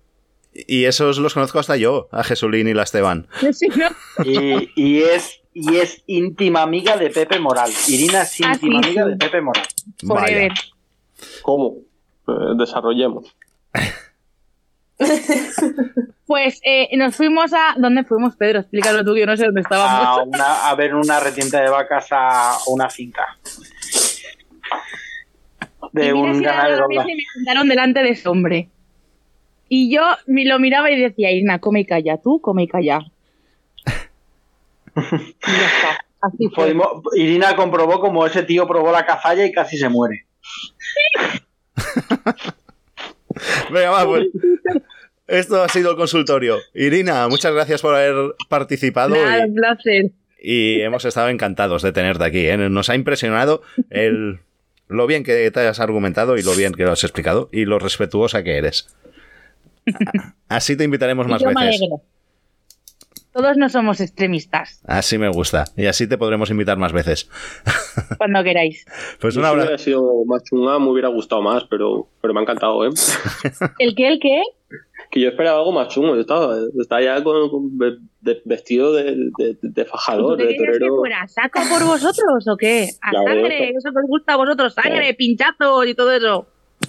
[0.55, 3.27] Y esos los conozco hasta yo, a Jesulín y la Esteban.
[3.51, 3.87] Sí, ¿no?
[4.25, 7.71] Y, y es y es íntima amiga de Pepe Moral.
[7.87, 9.63] Irina es Ah, íntima sí, amiga de Pepe Moral.
[10.03, 10.47] Vaya.
[11.41, 11.77] ¿Cómo?
[12.27, 13.35] Eh, desarrollemos.
[16.25, 17.75] Pues eh, nos fuimos a.
[17.77, 18.59] ¿Dónde fuimos, Pedro?
[18.61, 20.19] Explícalo tú, que yo no sé dónde estábamos.
[20.19, 23.37] A, una- a ver una retienda de vacas a una finca.
[25.91, 26.87] De y un ganadero.
[26.89, 28.69] me sentaron delante de ese hombre.
[29.75, 32.99] Y yo me lo miraba y decía, Irina, come y calla, tú come y calla.
[34.95, 36.05] y ya está.
[36.21, 36.75] Así fue.
[37.15, 40.27] Irina comprobó como ese tío probó la cazalla y casi se muere.
[43.71, 44.27] Venga, va, pues.
[45.25, 46.59] Esto ha sido el consultorio.
[46.75, 50.11] Irina, muchas gracias por haber participado Nada, y- un placer.
[50.39, 52.45] y, hemos estado encantados de tenerte aquí.
[52.45, 52.57] ¿eh?
[52.57, 54.37] Nos ha impresionado el,
[54.87, 57.79] lo bien que te has argumentado y lo bien que lo has explicado y lo
[57.79, 58.95] respetuosa que eres.
[60.49, 61.81] Así te invitaremos Y más yo me veces.
[61.81, 62.01] alegro.
[63.31, 65.65] Todos no somos extremistas, Así me gusta.
[65.75, 67.27] Y así te podremos invitar más veces.
[68.19, 68.85] cuando queráis.
[69.19, 72.41] Pues Yo un si hubiera sido más chunga, me hubiera gustado más, pero, pero me
[72.41, 72.89] ha encantado, ¿eh?
[73.79, 74.39] ¿El qué, el qué?
[75.09, 76.13] Que yo esperaba algo más chungo.
[76.13, 79.03] Yo estaba, estaba ya con, con ve- de- vestido de,
[79.37, 80.97] de, de ¿Y tú fajador, qué de querías que torero.
[80.97, 81.27] fuera?
[81.27, 82.89] ¿Saco por vosotros o qué?
[83.01, 83.79] A Claro, sangre, eso.
[83.79, 86.47] eso que os gusta a vosotros, sangre, pinchazos y todo eso.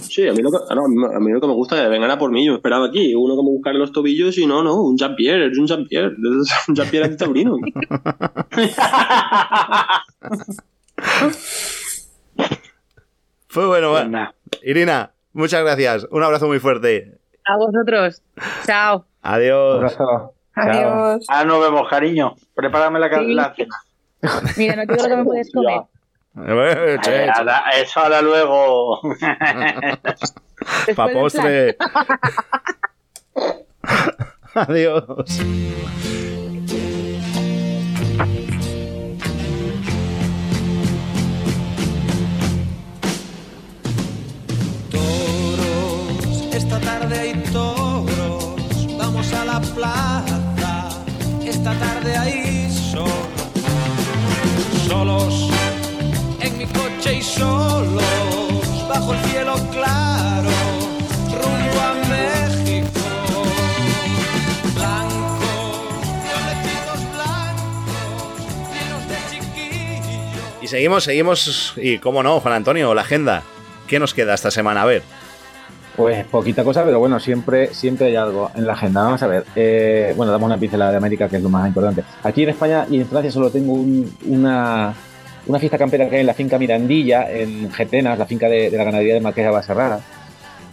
[0.09, 1.89] Sí, a mí, lo que, ah, no, a mí- lo que me gusta es que
[1.89, 2.47] vengan a por mí.
[2.47, 5.59] Yo esperaba aquí uno que me buscara los tobillos y no, no, un Jean-Pierre, es
[5.59, 6.15] un Jean-Pierre.
[6.17, 7.57] Es un Jean-Pierre antitaurino.
[13.49, 13.93] Fue bueno.
[13.93, 14.61] Pues.
[14.63, 16.07] Irina, muchas gracias.
[16.11, 17.19] Un abrazo muy fuerte.
[17.47, 18.23] A vosotros.
[18.67, 19.07] Chao.
[19.23, 19.77] Adiós.
[19.77, 19.97] Abrazo.
[19.97, 20.35] Chao.
[20.57, 21.27] Adiós.
[21.29, 22.35] Ah, nos vemos, cariño.
[22.55, 23.35] Prepárame la, Sí.
[23.35, 23.77] la cena.
[24.57, 25.83] Mira, no te digo lo que me puedes comer.
[26.37, 27.81] Eh, che, che.
[27.81, 29.01] Eso ahora luego.
[30.97, 31.77] pa' postre.
[34.55, 35.15] Adiós.
[44.91, 48.97] Toros, esta tarde hay toros.
[48.99, 50.89] Vamos a la plaza.
[51.45, 53.07] Esta tarde hay sol.
[54.89, 55.54] Solos
[57.05, 58.03] coche y solos
[58.89, 60.49] bajo el cielo claro,
[61.31, 62.89] rumbo a México.
[64.75, 65.41] Blancos,
[66.25, 68.41] violecitos blancos,
[68.73, 70.63] llenos de chiquillos.
[70.63, 73.43] Y seguimos, seguimos, y cómo no, Juan Antonio, la agenda.
[73.87, 74.83] ¿Qué nos queda esta semana?
[74.83, 75.03] A ver.
[75.97, 79.03] Pues poquita cosa, pero bueno, siempre, siempre hay algo en la agenda.
[79.03, 79.45] Vamos a ver.
[79.55, 82.03] eh, bueno, damos una pincelada de América, que es lo más importante.
[82.23, 84.93] Aquí en España y en Francia solo tengo un- una,
[85.47, 88.77] una fiesta campera que hay en la finca Mirandilla, en Getenas, la finca de, de
[88.77, 90.01] la ganadería de Marqués de Baserrara.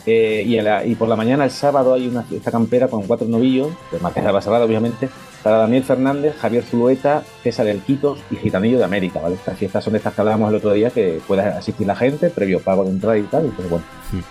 [0.08, 3.28] Eh, y, la- y por la mañana, el sábado, hay una fiesta campera con cuatro
[3.28, 5.10] novillos, de Marqués de Baserrara, obviamente,
[5.44, 9.36] para Daniel Fernández, Javier Zulueta, César El Quitos y Gitanillo de América, ¿vale?
[9.36, 12.32] Estas fiestas son de estas que hablábamos el otro día, que puede asistir la gente,
[12.32, 13.86] previo pago de entrada y tal, y pues bueno,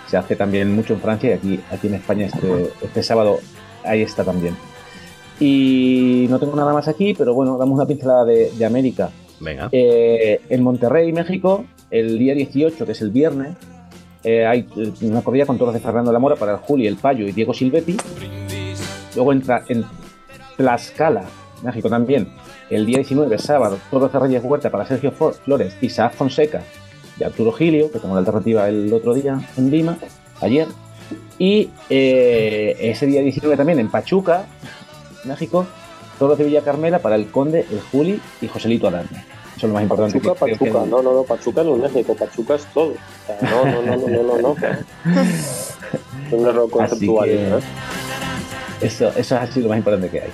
[0.08, 3.38] se hace también mucho en Francia y aquí, aquí en España este, este sábado
[3.84, 4.56] ahí está también.
[5.38, 9.10] Y no tengo nada más aquí, pero bueno, damos una pincelada de, de América.
[9.40, 9.68] Venga.
[9.72, 13.56] Eh, en Monterrey, México, el día 18, que es el viernes,
[14.22, 14.66] eh, hay
[15.00, 17.54] una corrida con toros de Fernando de la Mora para Juli, el Payo y Diego
[17.54, 17.96] Silvetti.
[19.16, 19.84] Luego entra en
[20.56, 21.24] Tlaxcala,
[21.62, 22.28] México también,
[22.68, 26.62] el día 19, sábado, toros de Reyes Huerta para Sergio Flores y Saad Fonseca
[27.18, 29.98] y Arturo Gilio, que tomó la alternativa el otro día en Lima,
[30.40, 30.68] ayer.
[31.38, 34.44] Y eh, ese día 19 también en Pachuca,
[35.24, 35.66] México,
[36.20, 39.08] toros de Villa Carmela para el Conde, el Juli y Joselito Adán.
[39.10, 40.20] Eso es lo más importante.
[40.20, 42.92] Pachuca, que creo que- Pachuca, no, no, no, Pachuca no es México, Pachuca es todo.
[42.92, 44.56] O sea, no, no, no, no, no, no, no.
[46.26, 47.28] Es un error conceptual.
[47.28, 47.58] que- ¿no?
[48.80, 50.30] Eso, eso es así lo más importante que hay.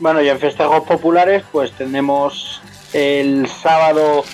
[0.00, 2.62] Bueno, y en festejos populares, pues tenemos
[2.92, 4.24] el sábado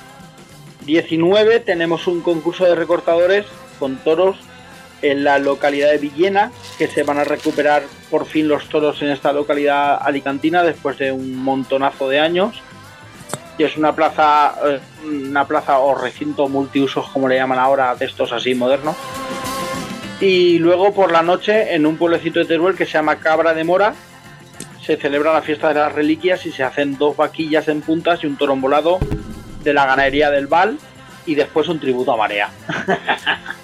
[0.86, 3.46] 19, tenemos un concurso de recortadores
[3.78, 4.36] con toros
[5.02, 9.08] en la localidad de Villena, que se van a recuperar por fin los toros en
[9.10, 12.60] esta localidad alicantina después de un montonazo de años.
[13.58, 18.06] Y es una plaza, eh, una plaza o recinto multiusos, como le llaman ahora, de
[18.06, 18.96] estos así modernos.
[20.20, 23.64] Y luego por la noche, en un pueblecito de Teruel que se llama Cabra de
[23.64, 23.94] Mora,
[24.84, 28.26] se celebra la fiesta de las reliquias y se hacen dos vaquillas en puntas y
[28.26, 28.98] un toro volado
[29.62, 30.78] de la ganadería del Val
[31.26, 32.50] y después un tributo a Marea.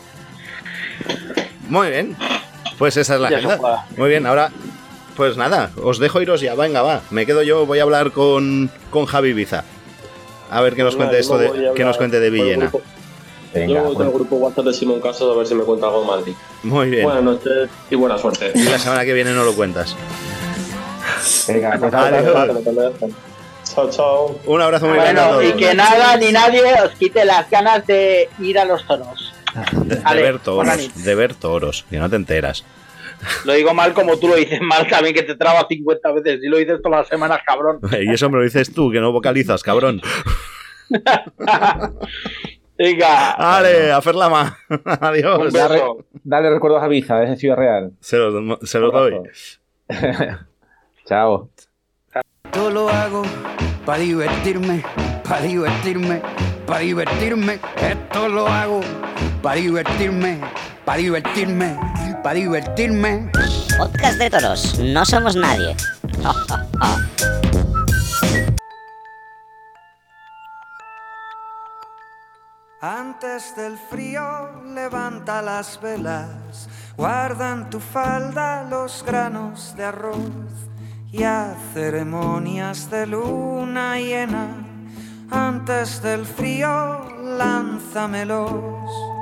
[1.68, 2.16] Muy bien.
[2.78, 3.86] Pues esa es la agenda.
[3.96, 4.50] Muy bien, ahora.
[5.16, 6.54] Pues nada, os dejo iros ya.
[6.54, 7.00] Venga, va.
[7.10, 9.64] Me quedo yo, voy a hablar con, con Javi Biza.
[10.50, 12.70] A ver qué nos cuente esto de, que nos cuente de Villena.
[13.54, 14.12] Venga, Yo voy bueno.
[14.12, 16.34] grupo WhatsApp de Simón Caso a ver si me cuenta algo de Madrid.
[16.62, 17.04] Muy bien.
[17.04, 18.52] Buenas noches y buena suerte.
[18.54, 19.96] Y la semana que viene no lo cuentas.
[21.48, 22.94] Venga, pues Adiós.
[23.64, 24.38] Chao, chao.
[24.44, 27.86] Un abrazo muy grande a Bueno, y que nada ni nadie os quite las ganas
[27.86, 29.25] de ir a los toros.
[29.84, 31.04] De, de Ale, ver toros.
[31.04, 31.84] De ver toros.
[31.90, 32.64] Que no te enteras.
[33.44, 36.40] Lo digo mal como tú lo dices mal también, que te traba 50 veces.
[36.42, 37.80] Y lo dices todas las semanas, cabrón.
[38.00, 40.00] Y eso me lo dices tú, que no vocalizas, cabrón.
[42.78, 44.58] Venga, Ale, a hacer la ma.
[45.00, 45.52] Adiós.
[46.22, 47.92] Dale, recuerdos a Visa, es de Ciudad Real.
[48.00, 49.14] Se los, se los doy.
[51.06, 51.48] Chao.
[52.50, 53.22] Todo lo hago
[53.86, 54.82] para divertirme,
[55.26, 56.20] para divertirme,
[56.66, 57.58] para divertirme.
[57.80, 58.80] Esto lo hago
[59.46, 60.40] para divertirme,
[60.84, 61.78] para divertirme,
[62.24, 63.30] para divertirme.
[63.78, 65.76] Podcast de toros, no somos nadie.
[72.80, 80.18] Antes del frío levanta las velas, guarda en tu falda los granos de arroz
[81.12, 84.48] y haz ceremonias de luna llena.
[85.30, 89.15] Antes del frío lánzamelos.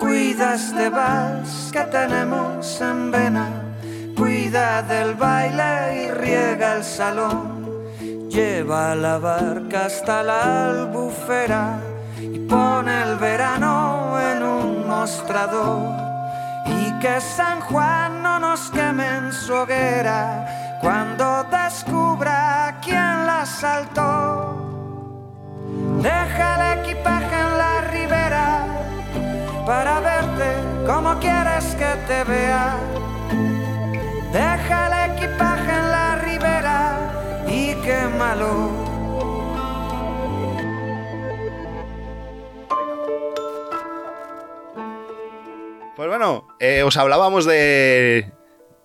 [0.00, 3.46] Cuida este vals que tenemos en vena,
[4.16, 7.60] cuida del baile y riega el salón.
[8.30, 11.78] Lleva la barca hasta la albufera
[12.18, 15.94] y pone el verano en un mostrador.
[16.66, 24.56] Y que San Juan no nos queme en su hoguera cuando descubra quién la saltó.
[26.00, 27.79] Deja el equipaje en la
[29.70, 30.50] para verte
[30.84, 32.76] como quieres que te vea.
[34.32, 36.80] Deja el equipaje en la ribera
[37.46, 38.52] y quémalo.
[45.96, 48.32] Pues bueno, eh, os hablábamos de,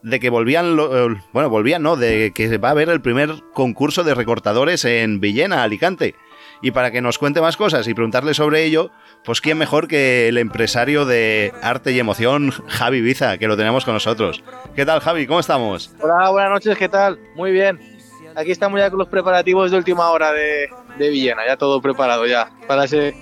[0.01, 1.95] de que volvían, lo- eh, bueno, volvían, ¿no?
[1.95, 6.15] De que va a haber el primer concurso de recortadores en Villena, Alicante.
[6.61, 8.91] Y para que nos cuente más cosas y preguntarle sobre ello,
[9.23, 13.85] pues quién mejor que el empresario de arte y emoción, Javi Biza, que lo tenemos
[13.85, 14.43] con nosotros.
[14.75, 15.27] ¿Qué tal, Javi?
[15.27, 15.91] ¿Cómo estamos?
[16.01, 17.19] Hola, buenas noches, ¿qué tal?
[17.35, 17.79] Muy bien.
[18.35, 20.67] Aquí estamos ya con los preparativos de última hora de,
[20.97, 23.15] de Villena, ya todo preparado ya para ese,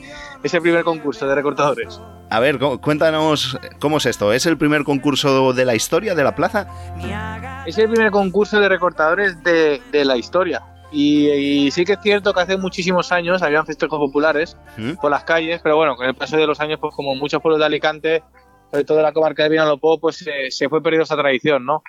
[0.43, 1.99] ese primer concurso de recortadores.
[2.31, 4.33] A ver, cu- cuéntanos cómo es esto.
[4.33, 6.65] ¿Es el primer concurso de la historia de la plaza?
[7.67, 10.63] Es el primer concurso de recortadores de, de la historia.
[10.93, 11.29] Y,
[11.65, 14.93] y sí que es cierto que hace muchísimos años habían festejos populares ¿Mm?
[15.01, 17.59] por las calles, pero bueno, con el paso de los años, pues como muchos pueblos
[17.59, 18.23] de Alicante,
[18.71, 21.81] sobre todo la comarca de Vinalopó, pues se- se fue perdiendo esa tradición, ¿no?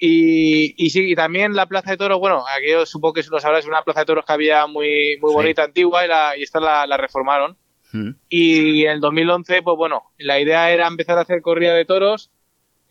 [0.00, 3.40] Y, y sí, y también la Plaza de Toros, bueno, aquí yo supongo que lo
[3.40, 5.34] sabrás, es una Plaza de Toros que había muy, muy Sí.
[5.34, 7.56] bonita, antigua, y, la, y esta la, la reformaron.
[7.92, 8.10] ¿Mm?
[8.28, 12.30] Y en el 2011, pues bueno, la idea era empezar a hacer corrida de toros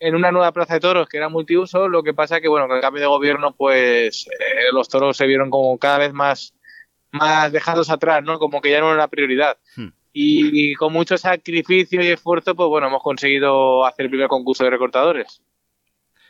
[0.00, 1.88] en una nueva plaza de toros que era multiuso.
[1.88, 5.26] Lo que pasa que, bueno, con el cambio de gobierno, pues eh, los toros se
[5.26, 6.54] vieron como cada vez más,
[7.10, 8.38] más dejados atrás, ¿no?
[8.38, 9.56] Como que ya no era una prioridad.
[9.76, 9.88] Hmm.
[10.12, 14.64] Y, y con mucho sacrificio y esfuerzo, pues bueno, hemos conseguido hacer el primer concurso
[14.64, 15.42] de recortadores.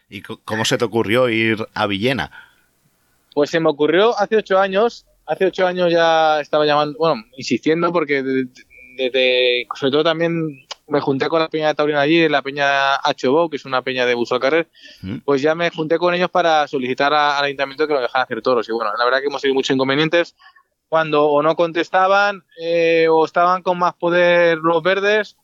[0.09, 2.31] ¿Y cómo se te ocurrió ir a Villena?
[3.35, 5.07] Pues se me ocurrió hace ocho años.
[5.27, 8.23] Hace ocho años ya estaba llamando, bueno, insistiendo porque
[8.97, 13.49] desde, sobre todo también me junté con la peña de Taurina allí, la peña Achobo,
[13.51, 14.69] que es una peña de Buso al Carrer,
[15.03, 15.19] ¿Mm?
[15.25, 18.43] pues ya me junté con ellos para solicitar a- al ayuntamiento que nos dejaran hacer
[18.43, 18.69] toros.
[18.69, 20.35] Y bueno, la verdad que hemos tenido muchos inconvenientes
[20.89, 25.37] cuando o no contestaban eh, o estaban con más poder los verdes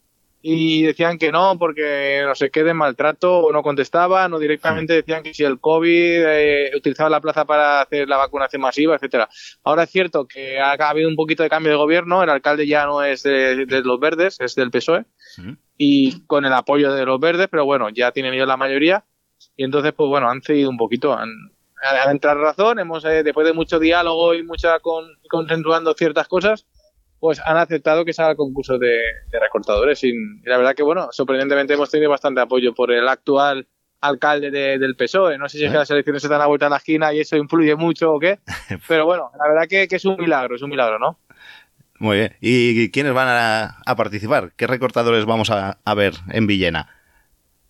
[0.46, 4.92] y decían que no porque no sé qué de maltrato o no contestaban o directamente
[4.92, 9.26] decían que si el COVID eh, utilizaba la plaza para hacer la vacunación masiva, etcétera.
[9.62, 12.66] Ahora es cierto que ha, ha habido un poquito de cambio de gobierno, el alcalde
[12.66, 15.06] ya no es de, de los verdes, es del PSOE
[15.78, 19.06] y con el apoyo de los verdes, pero bueno, ya tienen ellos la mayoría
[19.56, 21.30] y entonces pues bueno, han cedido un poquito, han,
[21.82, 26.66] han entrado razón, hemos eh, después de mucho diálogo y mucha con, consensuando ciertas cosas,
[27.24, 28.98] pues han aceptado que se haga el concurso de,
[29.30, 33.09] de recortadores y, y la verdad que bueno, sorprendentemente hemos tenido bastante apoyo por el
[33.09, 33.66] actual
[34.02, 36.66] alcalde de- del PSOE, no sé si es que las elecciones se dan a vuelta
[36.66, 38.40] a la esquina y eso influye mucho o qué,
[38.88, 41.18] pero bueno, la verdad que, que es un milagro, es un milagro, ¿no?
[41.98, 42.36] Muy bien.
[42.42, 44.52] ¿Y quiénes van a, a participar?
[44.55, 46.90] ¿Qué recortadores vamos a, a ver en Villena?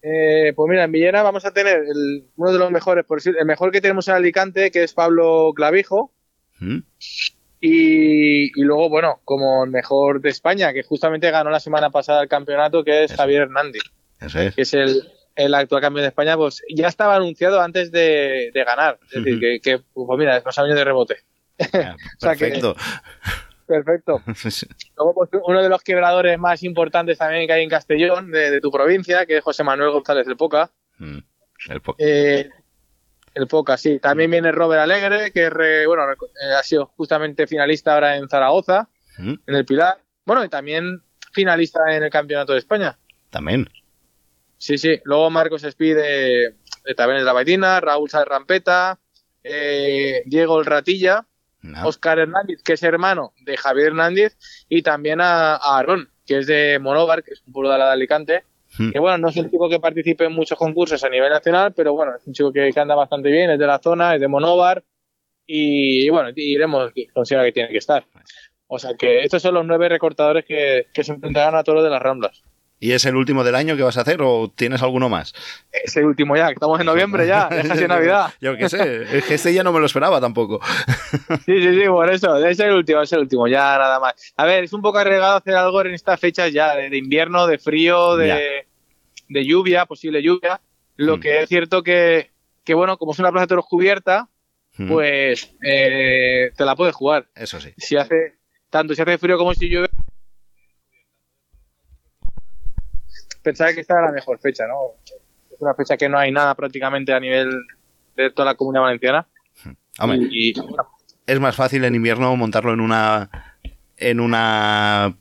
[0.03, 3.37] Eh, pues mira, en Villena vamos a tener el- uno de los mejores, por decir,
[3.39, 6.13] el mejor que tenemos en Alicante, que es Pablo Clavijo,
[6.59, 6.79] ¿Mm?
[7.67, 12.23] Y, y luego, bueno, como el mejor de España, que justamente ganó la semana pasada
[12.23, 13.83] el campeonato, que es Javier Hernández,
[14.21, 14.55] Eso es.
[14.55, 15.03] que es el,
[15.35, 18.99] el actual campeón de España, pues ya estaba anunciado antes de, de ganar.
[19.11, 21.17] Es decir, que, que, pues mira, nos ha venido de rebote.
[21.73, 22.77] Ah, O sea que- Perfecto.
[23.67, 24.21] Perfecto.
[24.99, 28.61] Luego, pues, uno de los quebradores más importantes también que hay en Castellón, de, de
[28.61, 30.71] tu provincia, que es José Manuel González del Poca.
[30.99, 31.19] Mm,
[31.71, 32.51] el po- Eh,
[33.35, 33.99] el Poca, sí.
[33.99, 38.89] También viene Robert Alegre, que re- bueno, eh, ha sido justamente finalista ahora en Zaragoza,
[39.19, 39.35] ¿Mm?
[39.47, 39.99] en el Pilar.
[40.25, 41.03] Bueno, y también
[41.33, 42.97] finalista en el Campeonato de España.
[43.31, 43.69] También.
[44.59, 45.01] Sí, sí.
[45.05, 46.55] Luego Marcos Espí de,
[46.85, 48.99] de Tabernes de la Baitina, Raúl Rampeta,
[49.43, 51.27] eh, Diego El Ratilla,
[51.75, 54.37] Ah, Oscar Hernández, que es hermano de Javier Hernández,
[54.69, 57.87] y también a, a Aarón, que es de Monóvar, que es un pueblo de la
[57.87, 58.45] de Alicante.
[58.79, 58.91] Mm.
[58.91, 61.95] Que bueno, no es un chico que participe en muchos concursos a nivel nacional, pero
[61.95, 64.85] bueno, es un chico que, anda bastante bien, es de la zona, es de Monóvar,
[65.47, 68.07] y, bueno, iremos, considera que tiene que estar.
[68.67, 71.85] O sea que estos son los nueve recortadores que, que se enfrentarán a todos los
[71.85, 72.43] de las Ramblas.
[72.81, 75.33] ¿Y es el último del año que vas a hacer o tienes alguno más?
[75.73, 78.33] Es el último ya, estamos en noviembre ya, es casi Navidad.
[78.41, 80.61] Yo qué sé, es que este ya no me lo esperaba tampoco.
[81.47, 84.15] Sí, sí, sí, por eso, es el último, es el último, ya nada más.
[84.37, 87.47] A ver, es un poco arriesgado hacer algo en estas fechas ya, de, de invierno,
[87.47, 88.67] de frío, de,
[89.29, 90.61] de lluvia, posible lluvia.
[90.97, 91.21] Lo Mm.
[91.21, 92.31] que es cierto que,
[92.65, 94.29] que, bueno, como es una plaza de toros cubierta,
[94.77, 97.29] Mm, pues eh, te la puedes jugar.
[97.37, 97.73] Eso sí.
[97.77, 98.35] Si hace,
[98.71, 99.89] tanto si hace frío como si llueve,
[103.45, 104.75] pensaba que esta era la mejor fecha, ¿no?
[105.53, 107.53] Es una fecha que no hay nada prácticamente a nivel
[108.17, 109.27] de toda la comunidad valenciana.
[110.01, 110.53] Hombre, Y,
[111.27, 113.31] es más fácil en invierno montarlo en una
[113.97, 115.15] en una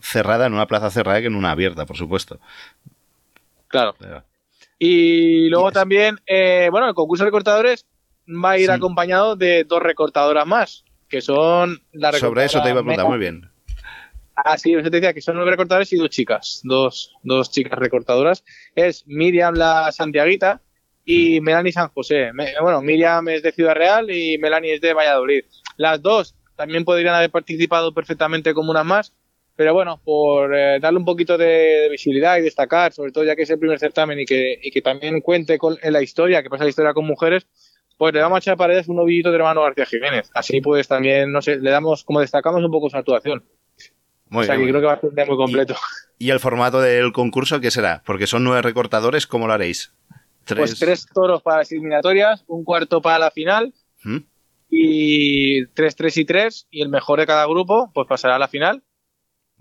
[0.00, 2.38] cerrada, en una plaza cerrada que en una abierta, por supuesto.
[3.68, 3.94] claro.
[3.98, 4.22] Pero-
[4.78, 7.86] Y luego también, eh, bueno, el concurso de recortadores
[8.28, 8.72] va a ir Sí.
[8.72, 13.18] acompañado de dos recortadoras más, que son la Sobre eso te iba a preguntar, muy
[13.18, 13.50] bien.
[14.44, 17.78] Ah, sí, eso te decía que son nueve recortadores y dos chicas, dos, dos chicas
[17.78, 18.44] recortadoras.
[18.74, 20.60] Es Miriam la Santiaguita
[21.04, 22.32] y Melanie San José.
[22.32, 25.44] Me- bueno, Miriam es de Ciudad Real y Melanie es de Valladolid.
[25.76, 29.14] Las dos también podrían haber participado perfectamente como unas más,
[29.54, 33.36] pero bueno, por eh, darle un poquito de, de visibilidad y destacar, sobre todo ya
[33.36, 36.42] que es el primer certamen y que, y que también cuente con en la historia,
[36.42, 37.46] que pasa la historia con mujeres,
[37.96, 40.30] pues le vamos a echar paredes un novillito de hermano García Jiménez.
[40.34, 43.44] Así pues también, no sé, le damos, como destacamos un poco su actuación.
[44.32, 45.76] Muy o sea bien, que muy creo que va a ser un día muy completo.
[46.18, 48.02] ¿Y el formato del concurso qué será?
[48.06, 49.92] Porque son nueve recortadores, ¿cómo lo haréis?
[50.46, 54.18] Pues tres toros para las eliminatorias, un cuarto para la final ¿Mm?
[54.70, 58.48] y tres, tres y tres y el mejor de cada grupo pues pasará a la
[58.48, 58.82] final.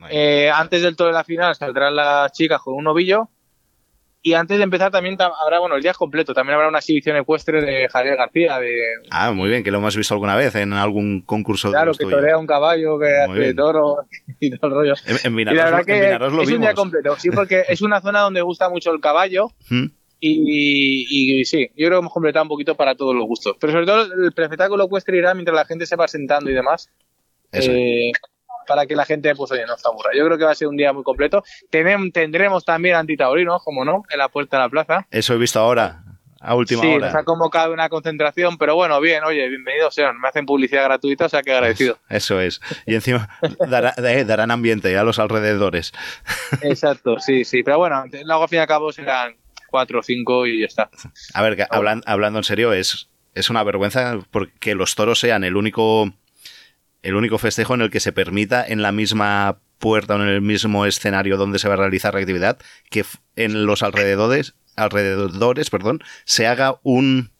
[0.09, 3.29] Eh, antes del toro de la final saldrán las chicas con un novillo
[4.23, 6.77] y antes de empezar también ta- habrá, bueno, el día es completo, también habrá una
[6.79, 8.75] exhibición ecuestre de Javier García, de
[9.09, 12.05] Ah, muy bien, que lo hemos visto alguna vez en algún concurso de claro, que
[12.05, 13.55] torea un caballo, que Muy hace bien.
[13.55, 13.97] toro
[14.39, 14.93] y todo el rollo.
[15.07, 18.19] En, en y la verdad que es un día completo, sí, porque es una zona
[18.21, 19.85] donde gusta mucho el caballo ¿Mm?
[20.19, 23.55] y, y sí, yo creo que hemos completado un poquito para todos los gustos.
[23.59, 26.89] Pero sobre todo el espectáculo ecuestre irá mientras la gente se va sentando y demás.
[27.51, 27.71] Eso.
[27.71, 28.11] eh,
[28.67, 30.11] para que la gente, pues oye, no está aburra.
[30.15, 31.43] Yo creo que va a ser un día muy completo.
[31.71, 35.07] Tenem- tendremos también antitaurinos, como no, en la puerta de la plaza.
[35.11, 36.03] Eso he visto ahora,
[36.39, 37.07] a última sí, hora.
[37.07, 40.19] nos ha convocado una concentración, pero bueno, bien, oye, bienvenidos sean.
[40.19, 41.97] Me hacen publicidad gratuita, o sea que agradecido.
[42.09, 42.61] Eso es.
[42.85, 43.29] Y encima
[43.67, 45.91] dará- eh, darán ambiente a los alrededores.
[46.61, 47.63] Exacto, sí, sí.
[47.63, 49.35] Pero bueno, luego al fin y al cabo serán
[49.67, 50.89] cuatro o cinco y ya está.
[51.33, 55.43] A ver, que hablan- hablando en serio, es, es una vergüenza porque los toros sean
[55.43, 56.11] el único,
[57.03, 60.41] el único festejo en el que se permita en la misma puerta o en el
[60.41, 62.59] mismo escenario donde se va a realizar la actividad
[62.89, 63.03] que
[63.35, 67.31] en los alrededores, alrededores perdón, se haga un,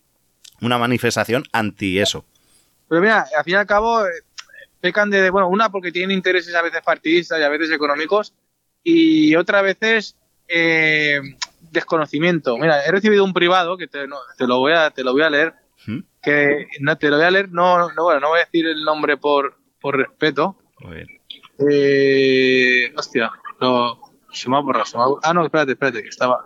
[0.62, 2.26] una manifestación anti eso.
[2.90, 4.10] Pero mira, al fin y al cabo, eh,
[4.82, 8.34] pecan de, bueno, una porque tienen intereses a veces partidistas y a veces económicos,
[8.84, 10.16] y otras veces
[10.48, 11.22] eh,
[11.72, 12.58] desconocimiento.
[12.58, 15.22] Mira, he recibido un privado, que te, no, te lo voy a, te lo voy
[15.22, 15.54] a leer.
[16.22, 18.84] Que no te lo voy a leer, no, no, bueno, no voy a decir el
[18.84, 20.58] nombre por, por respeto.
[20.80, 21.08] Muy bien.
[21.70, 24.00] Eh, hostia, no,
[24.32, 25.22] se me ha borrado, se me ha borrado.
[25.30, 26.46] Ah, no, espérate, espérate, que estaba.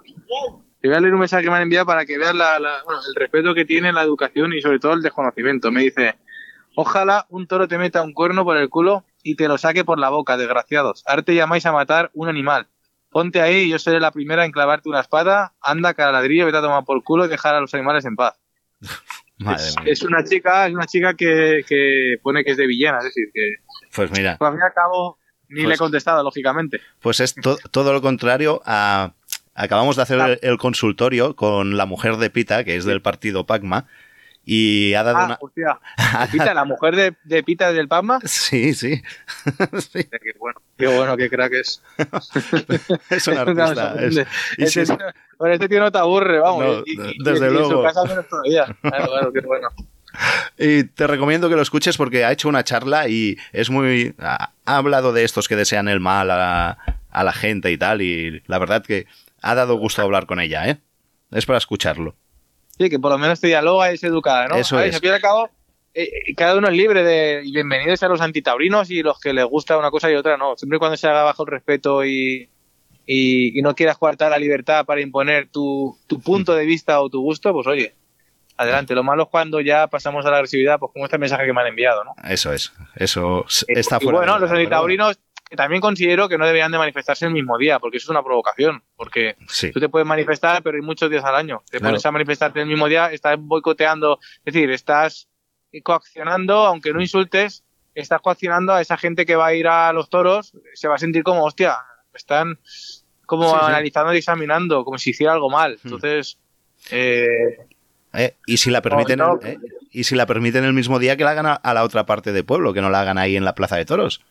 [0.82, 2.84] Te voy a leer un mensaje que me han enviado para que veas la, la-
[2.84, 5.72] bueno, el respeto que tiene la educación y sobre todo el desconocimiento.
[5.72, 6.16] Me dice,
[6.76, 9.98] ojalá un toro te meta un cuerno por el culo y te lo saque por
[10.00, 11.04] la boca, desgraciados.
[11.08, 12.68] Ahora te llamáis a matar un animal.
[13.10, 15.54] Ponte ahí y yo seré la primera en clavarte una espada.
[15.62, 18.36] Anda, cara ladrillo, vete a tomar por culo y dejar a los animales en paz.
[19.38, 19.92] Madre es, mía.
[19.94, 23.26] es una chica, es una chica que, que pone que es de Villena, es decir,
[23.34, 23.56] que
[23.94, 26.80] Pues mira, pues, al fin y al cabo ni Pues- le he contestado, lógicamente.
[27.02, 29.14] pues es to- todo lo contrario a...
[29.58, 33.46] Acabamos de hacer el, el consultorio con la mujer de Pita, que es del partido
[33.46, 33.88] Pacma,
[34.44, 35.38] y ha dado Ah, una...
[35.40, 35.80] hostia.
[36.32, 38.20] Pita, la mujer de, de Pita del Palma.
[38.26, 39.02] Sí, sí.
[39.58, 41.82] Qué bueno, qué bueno, qué crack es.
[43.10, 43.96] Es un artista.
[44.04, 44.18] es-
[44.58, 44.68] y
[45.38, 46.64] con este tío no te aburre, vamos.
[46.66, 47.70] No, y, y- desde y- en luego.
[47.72, 48.66] su casa menos todavía.
[48.82, 49.68] Claro, claro, qué bueno.
[50.58, 54.14] Y te recomiendo que lo escuches porque ha hecho una charla y es muy...
[54.20, 56.78] Ha, ha hablado de estos que desean el mal a la,
[57.10, 59.08] a la gente y tal, y la verdad que
[59.42, 60.78] ha dado gusto hablar con ella, ¿eh?
[61.32, 62.16] Es para escucharlo.
[62.78, 64.56] Sí, que por lo menos te dialoga y es educada, ¿no?
[64.56, 64.96] Eso A ver, es.
[64.96, 65.50] Al fin y al cabo,
[65.94, 67.42] eh, eh, cada uno es libre de.
[67.44, 70.56] Y bienvenidos a los antitaurinos y los que les gusta una cosa y otra, no.
[70.58, 72.50] Siempre y cuando se haga bajo el respeto y,
[73.06, 77.10] y, y no quieras coartar la libertad para imponer tu, tu punto de vista o
[77.10, 77.94] tu gusto, pues oye,
[78.58, 78.96] adelante.
[78.96, 81.62] Lo malo es cuando ya pasamos a la agresividad, pues como este mensaje que me
[81.62, 82.16] han enviado, ¿no?
[82.28, 82.72] Eso es.
[82.96, 84.18] Eso s- está y fuera.
[84.20, 85.20] bueno, de los antitaurinos
[85.56, 88.82] también considero que no deberían de manifestarse el mismo día, porque eso es una provocación.
[88.96, 89.72] Porque Sí.
[89.72, 91.62] tú te puedes manifestar, pero hay muchos días al año.
[91.70, 91.92] Te Claro.
[91.92, 95.30] pones a manifestarte el mismo día, estás boicoteando, es decir, estás
[95.84, 97.64] coaccionando, aunque no insultes,
[97.94, 101.00] estás coaccionando a esa gente que va a ir a los toros, se va a
[101.00, 101.78] sentir como, hostia,
[102.16, 102.58] me están
[103.26, 103.66] como Sí, sí.
[103.66, 105.78] analizando y examinando, como si hiciera algo mal.
[105.84, 106.38] Entonces,
[106.92, 107.58] eh,
[108.14, 108.36] ¿Eh?
[108.46, 109.40] Y si la permiten, No, no.
[109.46, 109.60] ¿eh?
[109.92, 112.32] y si la permiten el mismo día que la hagan a, a la otra parte
[112.32, 114.22] del pueblo, que no la hagan ahí en la plaza de toros.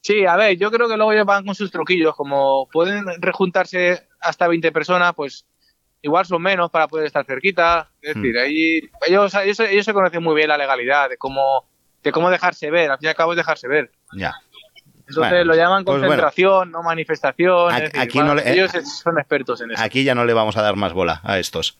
[0.00, 4.06] Sí, a ver, yo creo que luego ya van con sus truquillos, como pueden rejuntarse
[4.20, 5.44] hasta 20 personas, pues
[6.02, 7.90] igual son menos para poder estar cerquita.
[8.00, 8.22] Es Hmm.
[8.22, 11.64] decir, ahí ellos, ellos, ellos se conocen muy bien la legalidad de cómo,
[12.04, 13.90] de cómo dejarse ver, al fin y al cabo es dejarse ver.
[14.12, 14.32] Ya.
[15.08, 16.06] Entonces Bueno, lo llaman pues bueno.
[16.08, 17.72] concentración, no manifestación.
[17.72, 18.70] Aquí- decir, no le- eh, ellos
[19.02, 19.82] son expertos en eso.
[19.82, 21.78] Aquí ya no le vamos a dar más bola a estos.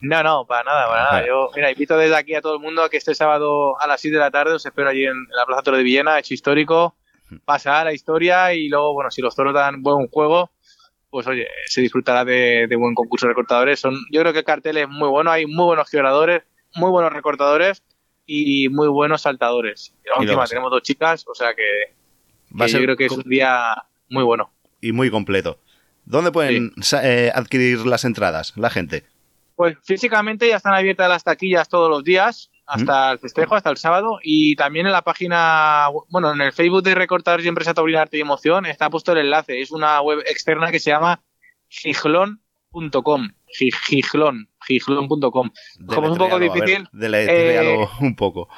[0.00, 1.26] No, no, para nada, para nada.
[1.26, 4.00] Yo, mira, invito desde aquí a todo el mundo a que este sábado a las
[4.00, 6.32] 6 de la tarde os espero allí en, en la Plaza Toro de Villena, hecho
[6.32, 6.94] histórico,
[7.44, 10.50] pasará la historia y luego, bueno, si los toros dan buen juego,
[11.10, 13.78] pues oye, se disfrutará de, de buen concurso de recortadores.
[13.80, 16.44] Son, yo creo que el cartel es muy bueno, hay muy buenos quebradores,
[16.76, 17.82] muy buenos recortadores
[18.26, 19.92] y muy buenos saltadores.
[20.04, 21.62] Y Y encima tenemos dos chicas, o sea que,
[22.58, 23.74] Va a que ser yo creo que es un día
[24.08, 24.50] muy bueno.
[24.80, 25.58] Y muy completo.
[26.04, 26.72] ¿Dónde pueden
[27.02, 29.04] eh, adquirir las entradas la gente?
[29.54, 33.76] Pues físicamente ya están abiertas las taquillas todos los días, hasta el festejo, hasta el
[33.76, 38.02] sábado, y también en la página, bueno, en el Facebook de Recortadores y Empresa Taurina
[38.02, 39.60] Arte y Emoción está puesto el enlace.
[39.60, 41.20] Es una web externa que se llama
[41.68, 43.28] giglon.com,
[43.58, 45.50] gi- giglon, gijlon.com.
[45.86, 48.48] Como es un poco ver, difícil, deletréalo eh, un poco.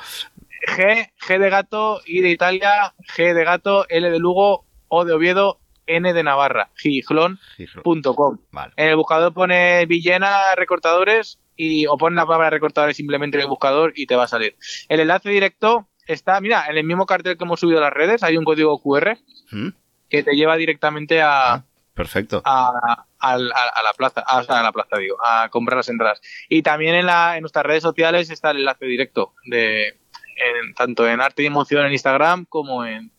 [0.67, 5.13] G, G de gato, I de Italia, G de gato, L de Lugo, O de
[5.13, 8.39] Oviedo, N de Navarra, gijlon.com.
[8.77, 13.49] En el buscador pone Villena recortadores y o pon la palabra recortadores simplemente en el
[13.49, 14.57] buscador y te va a salir.
[14.89, 18.23] El enlace directo está, mira, en el mismo cartel que hemos subido a las redes
[18.23, 19.19] hay un código QR
[19.51, 19.69] ¿Mm?
[20.09, 21.65] que te lleva directamente a,
[21.95, 22.43] Perfecto.
[22.45, 26.21] a, al- a- a la plaza, a la plaza digo, a comprar las entradas.
[26.49, 29.99] Y también en, la, en nuestras redes sociales está el enlace directo de
[30.43, 33.11] en- tanto en Arte y Emoción en Instagram como en,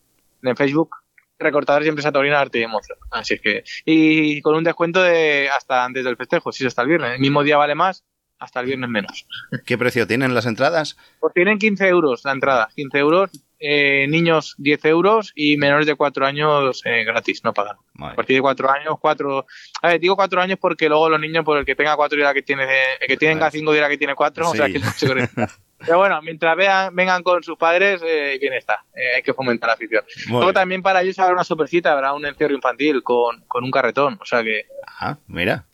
[0.42, 0.96] en Facebook.
[1.38, 2.96] Recortadores y Empresa Taurina Arte y Emoción.
[3.10, 6.82] Así es que y con un descuento de hasta antes del festejo, si es hasta
[6.82, 7.12] el viernes.
[7.14, 8.04] El mismo día vale más,
[8.38, 9.26] hasta el viernes menos.
[9.66, 10.96] ¿Qué precio tienen las entradas?
[11.20, 13.30] Pues tienen 15 euros la entrada, 15 euros.
[13.66, 17.76] eh, niños 10 euros y menores de 4 años eh, gratis, no pagan.
[17.98, 19.46] A partir de 4 años, 4...
[19.82, 22.34] A ver, digo 4 años porque luego los niños, por el que tenga 4 dirá
[22.34, 22.64] que tiene...
[23.00, 24.72] El que tiene 5 dirá que tiene 4, o sea Sí.
[24.74, 25.06] que no se.
[25.84, 28.84] Pero bueno, mientras vean, vengan con sus padres, eh, bien está.
[28.94, 30.04] Eh, hay que fomentar la afición.
[30.26, 30.54] Muy Luego bien.
[30.54, 34.18] también para ellos habrá una sorpresita, habrá un encierro infantil con, con un carretón.
[34.20, 34.66] O sea que...
[35.00, 35.64] Ah, mira.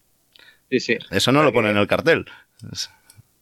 [0.70, 0.98] Sí, sí.
[1.10, 2.26] Eso no lo pone en el cartel.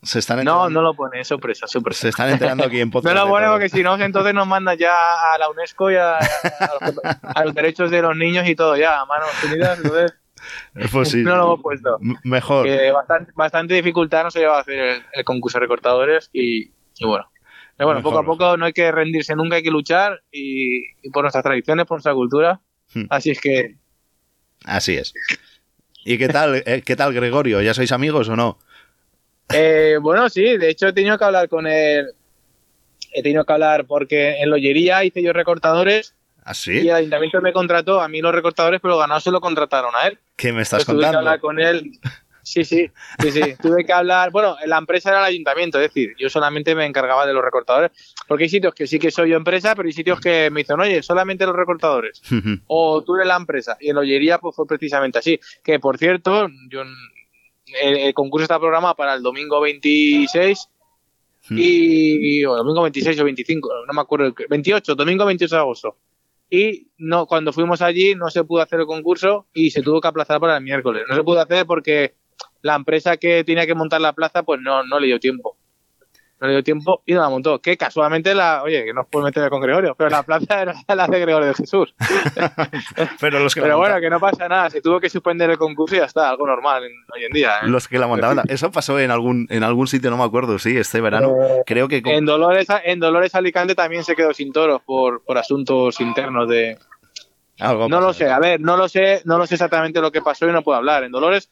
[0.03, 2.03] Se están No, no lo pone, es sorpresa, sorpresa.
[2.03, 3.15] se están enterando aquí en podcast.
[3.17, 4.95] No lo pone porque si no, entonces nos manda ya
[5.35, 8.77] a la UNESCO y a, a los, a los derechos de los niños y todo
[8.77, 9.79] ya, a manos unidas.
[9.83, 10.15] Entonces,
[10.93, 11.23] Pues sí.
[11.23, 11.99] no lo hemos puesto.
[12.25, 12.69] Mejor.
[12.93, 17.31] Bastante, bastante dificultad nos lleva a hacer el, el concurso de recortadores y, y bueno.
[17.77, 21.11] Pero bueno, poco a poco no hay que rendirse nunca, hay que luchar y, y
[21.13, 22.61] por nuestras tradiciones, por nuestra cultura.
[22.93, 23.05] Hmm.
[23.11, 23.77] Así es que
[24.65, 25.15] Así es.
[26.05, 27.61] ¿Y qué tal, eh, qué tal Gregorio?
[27.61, 28.59] ¿Ya sois amigos o no?
[29.53, 32.13] Eh, bueno, sí, de hecho he tenido que hablar con él.
[33.13, 36.15] He tenido que hablar porque en Lollería hice yo recortadores
[36.51, 39.95] ¿Ah, y el ayuntamiento me contrató a mí los recortadores, pero ganados se lo contrataron
[39.95, 40.19] a él.
[40.37, 41.19] ¿Qué me estás Entonces, tuve que contando?
[41.19, 41.93] hablar con él.
[42.43, 43.43] Sí, sí, sí, sí.
[43.63, 44.31] tuve que hablar.
[44.31, 47.91] Bueno, la empresa era el ayuntamiento, es decir, yo solamente me encargaba de los recortadores.
[48.27, 50.81] Porque hay sitios que sí que soy yo empresa, pero hay sitios que me dicen,
[50.81, 52.23] oye, solamente los recortadores.
[52.67, 53.77] o tú eres la empresa.
[53.81, 55.39] Y en Lollería pues fue precisamente así.
[55.63, 56.81] Que por cierto, yo,
[57.83, 60.69] el, el concurso está programado para el domingo 26
[61.51, 65.61] y, o domingo 26 o 25, no me acuerdo, el que- 28, domingo 28 de
[65.61, 65.97] agosto.
[66.51, 70.09] Y no, cuando fuimos allí no se pudo hacer el concurso y se tuvo que
[70.09, 71.05] aplazar para el miércoles.
[71.09, 72.15] No se pudo hacer porque
[72.63, 75.58] la empresa que tenía que montar la plaza pues no, no le dio tiempo.
[76.41, 77.61] No le dio tiempo y no la montó.
[77.61, 80.75] Que casualmente la, oye, que no os puedo meter con Gregorio, pero la plaza era
[80.95, 81.95] la de Gregorio de Jesús.
[83.21, 85.51] Pero los que, la Pero bueno, monta- que no pasa nada, se tuvo que suspender
[85.51, 87.57] el concurso y ya está, algo normal en- hoy en día.
[87.63, 87.67] ¿eh?
[87.69, 88.43] los que la montaban.
[88.49, 91.33] Eso pasó en algún, en algún sitio, no me acuerdo, sí, este verano.
[91.43, 92.03] Eh, Creo que...
[92.03, 96.49] con- En Dolores, en Dolores Alicante también se quedó sin toros por, por asuntos internos
[96.49, 96.79] de.
[97.61, 100.23] Algo no lo sé, a ver, no lo sé, no lo sé exactamente lo que
[100.23, 101.03] pasó y no puedo hablar.
[101.03, 101.51] En Dolores,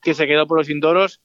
[0.00, 1.20] que se quedó por los sin toros,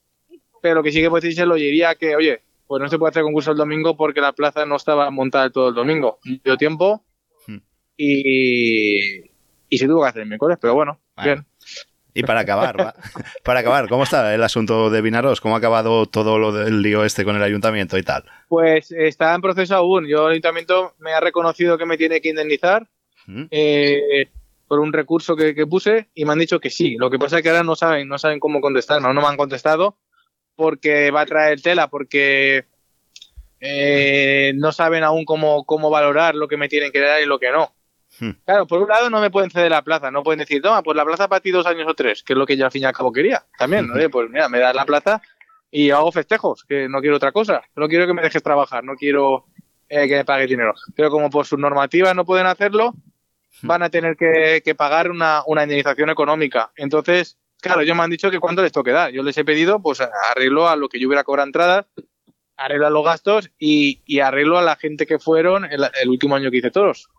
[0.63, 3.11] pero que sí que puedo decir es lo diría que, oye, pues no se puede
[3.11, 6.19] hacer concurso el domingo porque la plaza no estaba montada todo el domingo.
[6.25, 7.03] No Dio tiempo
[7.47, 7.57] Hmm.
[7.97, 9.21] y,
[9.69, 11.45] y se tuvo que hacer el miércoles, pero bueno, bien.
[12.17, 12.95] Y para acabar, va-
[13.43, 15.41] para acabar, ¿cómo está el asunto de Vinaros?
[15.41, 18.23] ¿Cómo ha acabado todo lo del lío este con el ayuntamiento y tal?
[18.47, 20.07] Pues está en proceso aún.
[20.07, 22.87] Yo el ayuntamiento me ha reconocido que me tiene que indemnizar
[23.27, 23.43] ¿Mm?
[23.51, 24.29] eh,
[24.67, 26.95] por un recurso que, que puse y me han dicho que sí.
[26.97, 29.27] Lo que pasa es que ahora no saben, no saben cómo contestar, no, no me
[29.27, 29.97] han contestado
[30.55, 32.65] porque va a traer tela, porque
[33.59, 37.39] eh, no saben aún cómo, cómo valorar lo que me tienen que dar y lo
[37.39, 37.73] que no.
[38.19, 38.31] Hmm.
[38.45, 40.95] Claro, por un lado no me pueden ceder la plaza, no pueden decir, toma, pues
[40.95, 42.83] la plaza para ti dos años o tres, que es lo que yo al fin
[42.83, 43.43] y al cabo quería.
[43.57, 43.95] También, ¿no?
[43.95, 45.21] Oye, pues mira, me das la plaza
[45.69, 47.61] y hago festejos, que no quiero otra cosa.
[47.75, 49.45] No quiero que me dejes trabajar, no quiero
[49.89, 50.73] eh, que me pagues dinero.
[50.95, 52.93] Pero como por sus normativas no pueden hacerlo,
[53.61, 56.71] van a tener que, que pagar una, una indemnización económica.
[56.77, 59.11] Entonces, claro, ellos me han dicho que cuánto les toque dar.
[59.11, 61.85] Yo les he pedido, pues arreglo a lo que yo hubiera cobrado entradas,
[62.57, 66.35] arreglo a los gastos y, y arreglo a la gente que fueron el, el último
[66.35, 67.09] año que hice toros.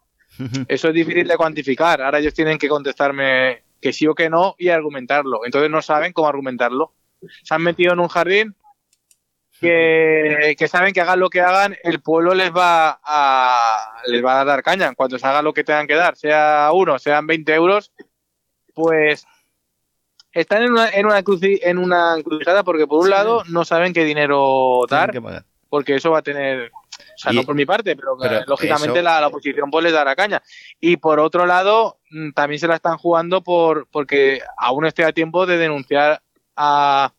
[0.68, 2.02] Eso es difícil de cuantificar.
[2.02, 5.44] Ahora ellos tienen que contestarme que sí o que no y argumentarlo.
[5.44, 6.92] Entonces no saben cómo argumentarlo.
[7.42, 8.54] Se han metido en un jardín
[9.60, 14.40] que, que saben que hagan lo que hagan, el pueblo les va a les va
[14.40, 14.86] a dar caña.
[14.86, 17.92] En cuanto se haga lo que tengan que dar, sea uno, sean 20 euros,
[18.74, 19.26] pues
[20.40, 23.92] están en una, en una, cruci- en una encrucijada porque por un lado no saben
[23.92, 25.10] qué dinero dar,
[25.68, 28.44] porque eso va a tener, o sea, Y- no por mi parte, pero, pero eh,
[28.46, 30.42] lógicamente eso- la, la oposición pues les dará caña.
[30.80, 35.12] Y por otro lado, mm, también se la están jugando por porque aún estoy a
[35.12, 36.22] tiempo de denunciar
[36.54, 37.12] a,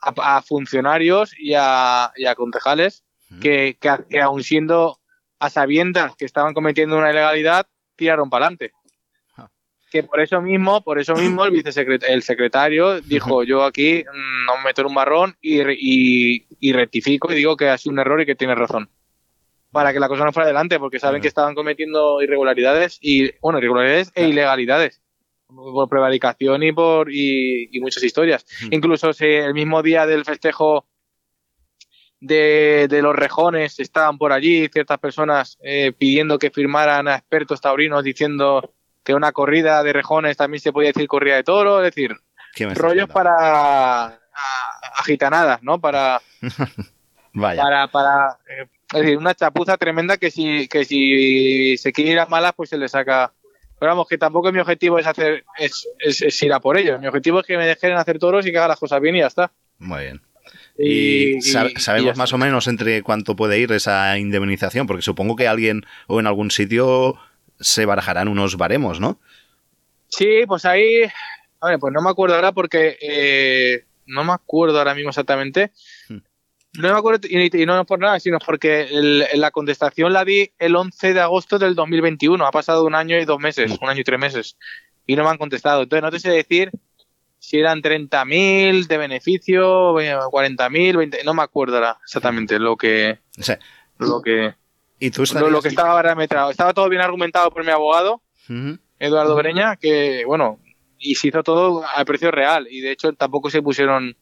[0.00, 3.04] a, a funcionarios y a, y a concejales
[3.40, 4.98] que, que, que aun siendo
[5.38, 7.66] a sabiendas que estaban cometiendo una ilegalidad,
[7.96, 8.72] tiraron para adelante.
[9.90, 14.46] Que por eso mismo, por eso mismo el vicesecret el secretario dijo, yo aquí mm,
[14.46, 17.92] no me meto en un marrón y, y- y rectifico y digo que ha sido
[17.92, 18.88] un error y que tiene razón.
[19.72, 23.58] Para que la cosa no fuera adelante, porque saben que estaban cometiendo irregularidades y, bueno,
[23.58, 25.00] irregularidades e ilegalidades.
[25.46, 28.44] Por prevaricación y por y, y muchas historias.
[28.70, 30.86] Incluso si el mismo día del festejo
[32.20, 37.60] de, de los rejones estaban por allí ciertas personas eh, pidiendo que firmaran a expertos
[37.60, 38.74] taurinos diciendo
[39.10, 42.16] que una corrida de rejones también se podía decir corrida de toro, es decir,
[42.54, 44.18] ¿Qué me estás rollos para
[44.96, 45.80] agitanadas, ¿no?
[45.80, 46.20] Para,
[47.32, 47.62] Vaya.
[47.62, 52.18] para, para eh, es decir, una chapuza tremenda que si, que si se quiere ir
[52.20, 53.32] a malas, pues se le saca.
[53.78, 57.00] Pero vamos, que tampoco mi objetivo es hacer, es, es- es ir a por ellos.
[57.00, 59.20] Mi objetivo es que me dejen hacer toros y que haga las cosas bien y
[59.20, 59.52] ya está.
[59.78, 60.20] Muy bien.
[60.76, 64.86] Y- Y, sa- y- y sabemos más o menos entre cuánto puede ir esa indemnización,
[64.86, 67.16] porque supongo que alguien o en algún sitio
[67.60, 69.18] se barajarán unos baremos, ¿no?
[70.08, 71.02] Sí, pues ahí,
[71.60, 75.70] a ver, pues no me acuerdo ahora porque eh, no me acuerdo ahora mismo exactamente.
[76.08, 80.52] No me acuerdo, y, y no por nada, sino porque el- la contestación la di
[80.58, 82.46] el 11 de agosto del 2021.
[82.46, 84.56] Ha pasado un año y dos meses, un año y tres meses.
[85.06, 85.82] Y no me han contestado.
[85.82, 86.70] Entonces no te sé decir
[87.40, 93.18] si eran 30.000 de beneficio, eh, 40.000, 20, no me acuerdo ahora exactamente lo que...
[93.38, 93.58] O sea,
[93.98, 94.54] lo que,
[95.00, 96.50] y tú lo, que estaba parametrado.
[96.50, 98.22] Estaba todo bien argumentado por mi abogado.
[98.98, 100.60] Eduardo Breña, que bueno,
[100.98, 102.66] y se hizo todo al precio real.
[102.70, 104.14] Y de hecho tampoco se pusieron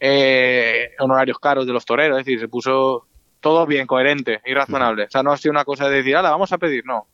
[0.00, 3.06] eh, honorarios caros de los toreros, es decir, se puso
[3.40, 5.04] todo bien, coherente y razonable.
[5.04, 7.06] O sea, no ha sido una cosa de decir, la vamos a pedir, no.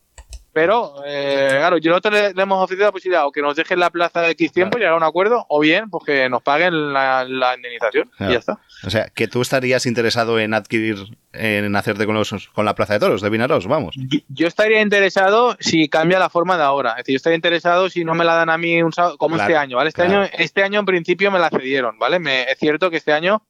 [0.56, 3.78] Pero, eh, claro, yo nosotros le, le hemos ofrecido la posibilidad o que nos dejen
[3.78, 6.40] la plaza de X tiempo y llegar a un acuerdo, o bien, pues que nos
[6.42, 8.32] paguen la, la indemnización Claro.
[8.32, 8.58] y ya está.
[8.86, 10.96] O sea, que tú estarías interesado en adquirir,
[11.34, 13.94] en hacerte con, los, con la Plaza de Toros de Vinaros, vamos.
[14.28, 16.92] Yo estaría interesado si cambia la forma de ahora.
[16.92, 19.34] Es decir, yo estaría interesado si no me la dan a mí un sábado, como
[19.36, 19.88] Claro, este año, ¿vale?
[19.90, 20.20] Este claro.
[20.22, 22.18] año, este año en principio me la cedieron, ¿vale?
[22.18, 23.42] Me- es cierto que este año,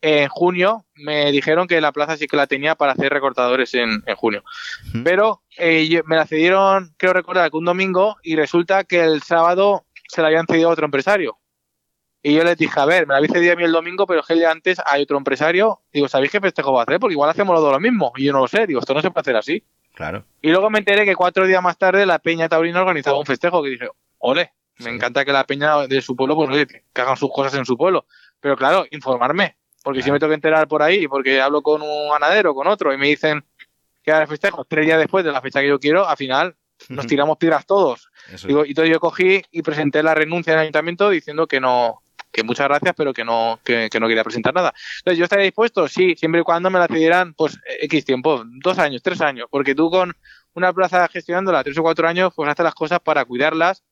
[0.00, 4.02] en junio, me dijeron que la plaza sí que la tenía para hacer recortadores en,
[4.06, 4.44] en junio.
[5.04, 9.86] Pero eh, me la cedieron, creo recordar, que un domingo y resulta que el sábado
[10.08, 11.38] se la habían cedido a otro empresario.
[12.22, 14.20] Y yo les dije, a ver, me la habéis cedido a mí el domingo, pero
[14.20, 15.82] es que el día antes hay otro empresario.
[15.92, 16.98] Digo, ¿sabéis qué festejo va a hacer?
[16.98, 18.12] Porque igual hacemos los dos lo mismo.
[18.16, 18.66] Y yo no lo sé.
[18.66, 19.64] Digo, esto no se puede hacer así.
[19.94, 20.24] Claro.
[20.42, 23.62] Y luego me enteré que cuatro días más tarde la Peña Taurina organizaba un festejo
[23.62, 23.88] que dije,
[24.18, 27.54] ole, me encanta que la Peña de su pueblo, pues oye, que hagan sus cosas
[27.54, 28.06] en su pueblo.
[28.40, 32.10] Pero claro, informarme, porque si me tengo que enterar por ahí, porque hablo con un
[32.10, 33.44] ganadero, con otro, y me dicen
[34.02, 36.56] que el festejo tres días después de la fecha que yo quiero, al final
[36.88, 38.08] nos tiramos piedras todos.
[38.46, 42.42] Digo, y entonces yo cogí y presenté la renuncia al ayuntamiento diciendo que no, que
[42.42, 44.72] muchas gracias, pero que no, que, que no quería presentar nada.
[44.98, 48.78] Entonces yo estaría dispuesto, sí, siempre y cuando me la cedieran, pues X tiempo, dos
[48.78, 50.14] años, tres años, porque tú con
[50.54, 53.84] una plaza gestionándola tres o cuatro años, pues haces las cosas para cuidarlas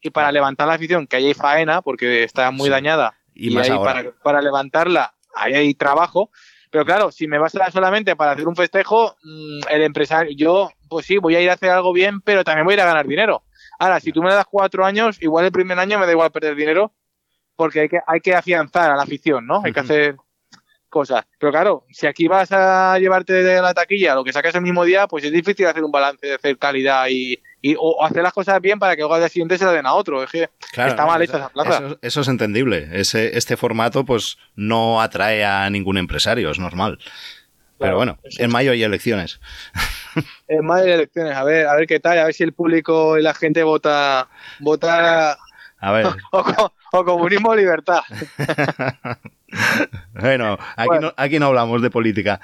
[0.00, 3.54] y para levantar la afición, que ahí hay faena, porque está muy dañada, Y y,
[3.54, 3.94] más ahí ahora.
[3.94, 6.30] para, para levantarla, ahí hay trabajo.
[6.70, 10.32] Pero claro, si me vas a dar solamente para hacer un festejo, mm, el empresario,
[10.36, 12.80] yo, pues sí, voy a ir a hacer algo bien, pero también voy a ir
[12.80, 13.44] a ganar dinero.
[13.78, 16.56] Ahora, si tú me das cuatro años, igual el primer año me da igual perder
[16.56, 16.92] dinero,
[17.54, 19.62] porque hay que, hay que afianzar a la afición, ¿no?
[19.64, 20.16] Hay que hacer
[20.88, 21.24] cosas.
[21.38, 24.84] Pero claro, si aquí vas a llevarte de la taquilla lo que sacas el mismo
[24.84, 27.40] día, pues es difícil hacer un balance de hacer calidad y,
[27.70, 29.86] y- o hacer las cosas bien para que luego al día siguiente se la den
[29.86, 30.22] a otro.
[30.22, 31.76] Es que Claro, está mal hecha esa plaza.
[31.86, 32.88] Eso, eso es entendible.
[32.92, 36.98] Ese, este formato, pues, no atrae a ningún empresario, es normal.
[36.98, 37.10] Pero
[37.78, 39.40] Claro, bueno, en mayo hay elecciones.
[40.48, 43.18] En mayo de elecciones, a ver, a ver qué tal, a ver si el público
[43.18, 44.28] y la gente vota,
[44.60, 45.36] vota
[45.80, 48.00] A ver, o, o comunismo o libertad.
[50.20, 52.40] bueno, aquí, No, aquí no hablamos de política.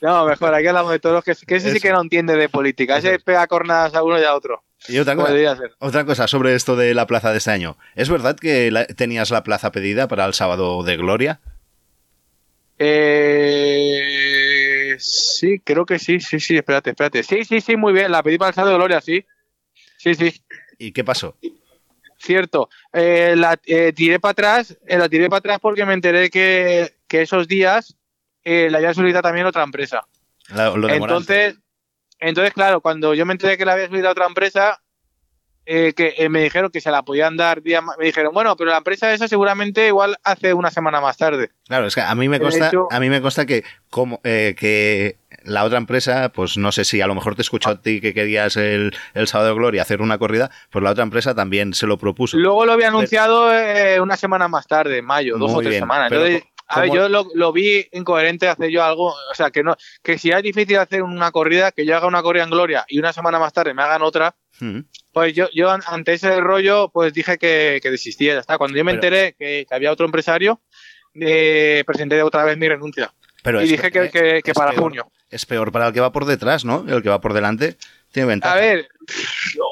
[0.00, 2.98] No, mejor, aquí hablamos de todos, que, que ese sí que no entiende de política,
[2.98, 4.62] ese pega cornadas a uno y a otro.
[4.88, 5.32] Y otra cosa,
[5.78, 7.78] otra cosa sobre esto de la plaza de este año.
[7.94, 11.40] ¿Es verdad que la- tenías la plaza pedida para el sábado de Gloria?
[14.06, 17.22] Eh, sí, creo que sí, sí, sí, espérate, espérate.
[17.22, 19.24] Sí, sí, sí, muy bien, la pedí para el Sábado de Gloria, sí.
[19.96, 20.42] Sí, sí,
[20.78, 21.36] ¿Y qué pasó?
[22.24, 22.68] Cierto.
[22.92, 26.94] Eh, la eh, tiré para atrás, eh, la tiré para atrás porque me enteré que,
[27.06, 27.96] que esos días
[28.42, 30.06] eh, la había solicitado también otra empresa.
[30.48, 30.88] La- lo.
[30.88, 31.56] Entonces,
[32.18, 34.80] entonces, claro, cuando yo me enteré que la había solicitado otra empresa,
[35.66, 38.56] eh, que eh, me dijeron que se la podían dar día ma- me dijeron, bueno,
[38.56, 41.50] pero la empresa esa seguramente igual hace una semana más tarde.
[41.66, 44.54] Claro, es que a mí me consta, hecho- a mí me consta que como eh,
[44.58, 48.00] que la otra empresa, pues no sé si a lo mejor te escuchó a ti
[48.00, 51.74] que querías el, el sábado de Gloria hacer una corrida, pues la otra empresa también
[51.74, 52.36] se lo propuso.
[52.36, 55.70] Luego lo había anunciado eh, una semana más tarde, en mayo, dos Muy o tres
[55.70, 56.08] bien, semanas.
[56.08, 59.50] pero Entonces, A ver, ¿Cómo- yo lo, lo vi incoherente hacer yo algo, o sea,
[59.50, 62.50] que no, que si es difícil hacer una corrida, que yo haga una corrida en
[62.50, 64.80] Gloria y una semana más tarde me hagan otra, Hmm.
[65.12, 68.56] pues yo, yo an- ante ese rollo, pues dije que, que desistía, ya está.
[68.56, 70.60] Cuando yo me Pero- enteré que, que había otro empresario,
[71.14, 73.12] eh, presenté otra vez mi renuncia.
[73.42, 75.10] Pero y dije que, eh, que- que es para peor- junio.
[75.30, 76.84] Es peor para el que va por detrás, ¿no?
[76.88, 77.76] El que va por delante
[78.12, 78.54] tiene ventaja.
[78.54, 78.88] A ver,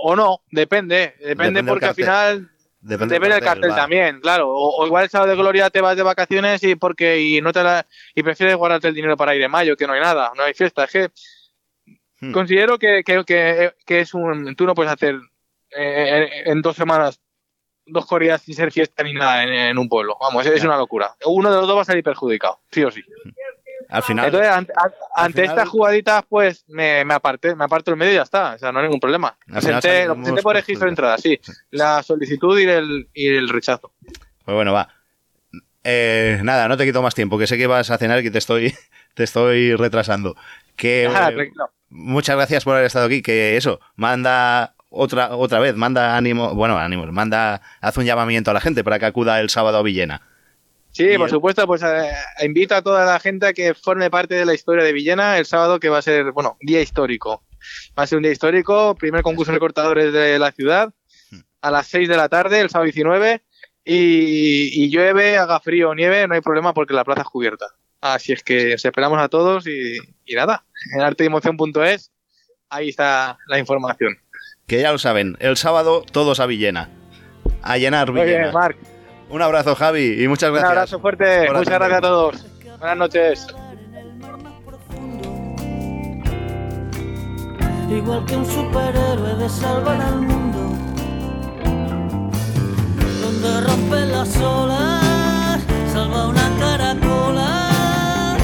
[0.02, 2.50] o no, depende, depende, porque al final
[2.82, 4.50] Depende, Depende del cartel también, claro.
[4.50, 7.52] O, o igual el sábado de Gloria te vas de vacaciones y porque y no
[7.52, 10.32] te la, y prefieres guardarte el dinero para ir en mayo, que no hay nada,
[10.36, 10.84] no hay fiesta.
[10.84, 11.10] Es que
[12.22, 12.30] Hmm.
[12.30, 14.54] considero que, que, que, que es un.
[14.54, 15.16] Tú no puedes hacer
[15.76, 17.20] eh, en, en dos semanas
[17.84, 20.16] dos corridas sin ser fiesta ni nada en, en un pueblo.
[20.20, 21.16] Vamos, es, es una locura.
[21.26, 23.02] Uno de los dos va a salir perjudicado, sí o sí.
[23.92, 27.90] Al final, Entonces, ante, an- ante final- estas jugaditas, pues me, me aparté, me aparto
[27.90, 28.54] el medio y ya está.
[28.54, 29.36] O sea, no hay ningún problema.
[29.46, 31.38] Presenté, lo presenté por registro de entrada, sí.
[31.70, 33.92] La solicitud y el, y el rechazo.
[34.44, 34.88] pues bueno, va.
[35.84, 38.30] Eh, nada, no te quito más tiempo, que sé que vas a cenar y que
[38.30, 38.72] te estoy,
[39.14, 40.36] te estoy retrasando.
[40.76, 41.50] Que, Ah, eh,
[41.90, 43.20] muchas gracias por haber estado aquí.
[43.22, 48.54] Que eso, manda otra, otra vez, manda ánimo, bueno, ánimos, manda, haz un llamamiento a
[48.54, 50.22] la gente para que acuda el sábado a Villena.
[50.92, 52.12] Sí, por supuesto, pues eh,
[52.44, 55.46] invito a toda la gente a que forme parte de la historia de Villena el
[55.46, 57.42] sábado, que va a ser, bueno, día histórico.
[57.98, 60.92] Va a ser un día histórico, primer concurso de recortadores de la ciudad,
[61.62, 63.42] a las 6 de la tarde, el sábado 19,
[63.84, 67.66] y, y llueve, haga frío o nieve, no hay problema porque la plaza es cubierta.
[68.00, 69.96] Así es que os esperamos a todos y,
[70.26, 70.64] y nada,
[70.94, 72.10] en arteemoción.es,
[72.68, 74.18] ahí está la información.
[74.66, 76.90] Que ya lo saben, el sábado todos a Villena.
[77.62, 78.42] A llenar Muy Villena.
[78.42, 78.76] bien, Marc.
[79.32, 80.70] Un abrazo, Javi, y muchas Un gracias.
[80.70, 81.78] abrazo fuerte, muchas atender.
[81.78, 82.46] gracias a todos.
[82.78, 83.46] Buenas noches.
[87.90, 90.60] igual que un superhéroe de salvar al mundo,
[93.22, 95.60] donde rompe las olas,
[95.92, 98.38] salva una caracola.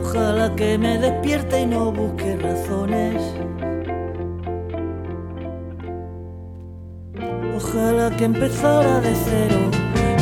[0.00, 3.22] Ojalá que me despierte y no busque razones.
[7.64, 9.70] Ojalá que empezara de cero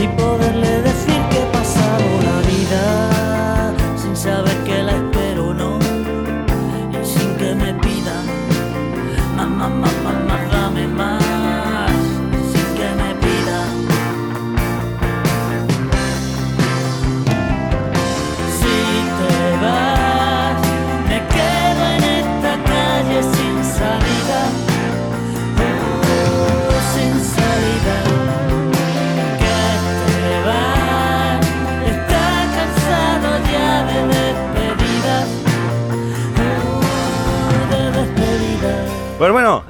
[0.01, 5.10] y poderle decir que he pasado la vida sin saber que la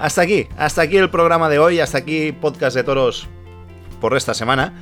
[0.01, 3.29] hasta aquí, hasta aquí el programa de hoy, hasta aquí podcast de toros
[4.01, 4.73] por esta semana.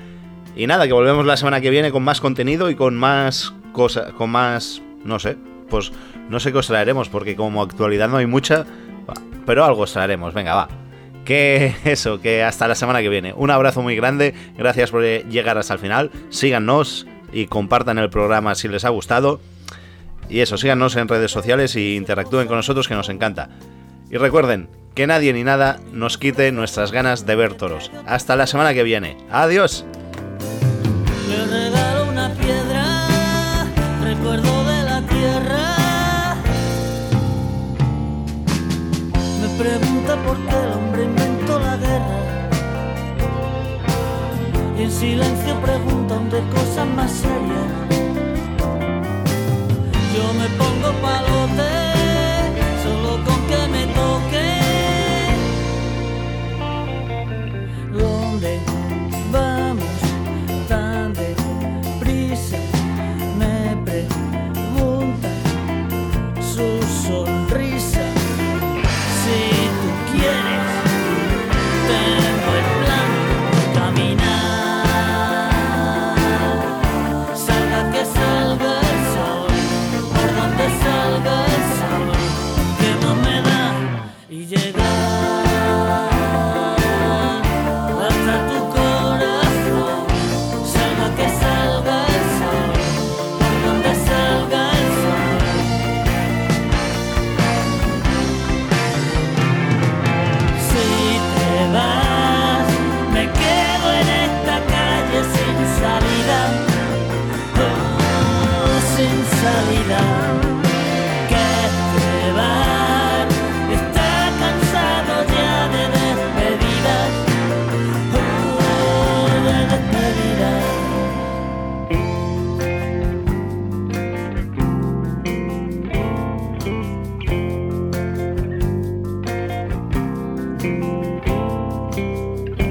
[0.55, 4.13] Y nada, que volvemos la semana que viene con más contenido y con más cosas,
[4.13, 5.37] con más, no sé,
[5.69, 5.93] pues
[6.29, 8.65] no sé qué os traeremos, porque como actualidad no hay mucha,
[9.45, 10.69] pero algo os traeremos, venga, va.
[11.25, 13.35] Que eso, que hasta la semana que viene.
[13.37, 18.55] Un abrazo muy grande, gracias por llegar hasta el final, síganos y compartan el programa
[18.55, 19.41] si les ha gustado.
[20.29, 23.51] Y eso, síganos en redes sociales y interactúen con nosotros que nos encanta.
[24.11, 27.93] Y recuerden que nadie ni nada nos quite nuestras ganas de ver toros.
[28.05, 29.17] Hasta la semana que viene.
[29.31, 29.85] Adiós.
[31.29, 33.69] Le regalo una piedra,
[34.03, 36.35] recuerdo de la tierra.
[39.41, 42.49] Me pregunta por qué el hombre inventó la guerra.
[44.77, 47.71] Y en silencio preguntan de cosas más serias.
[50.13, 51.28] Yo me pongo palo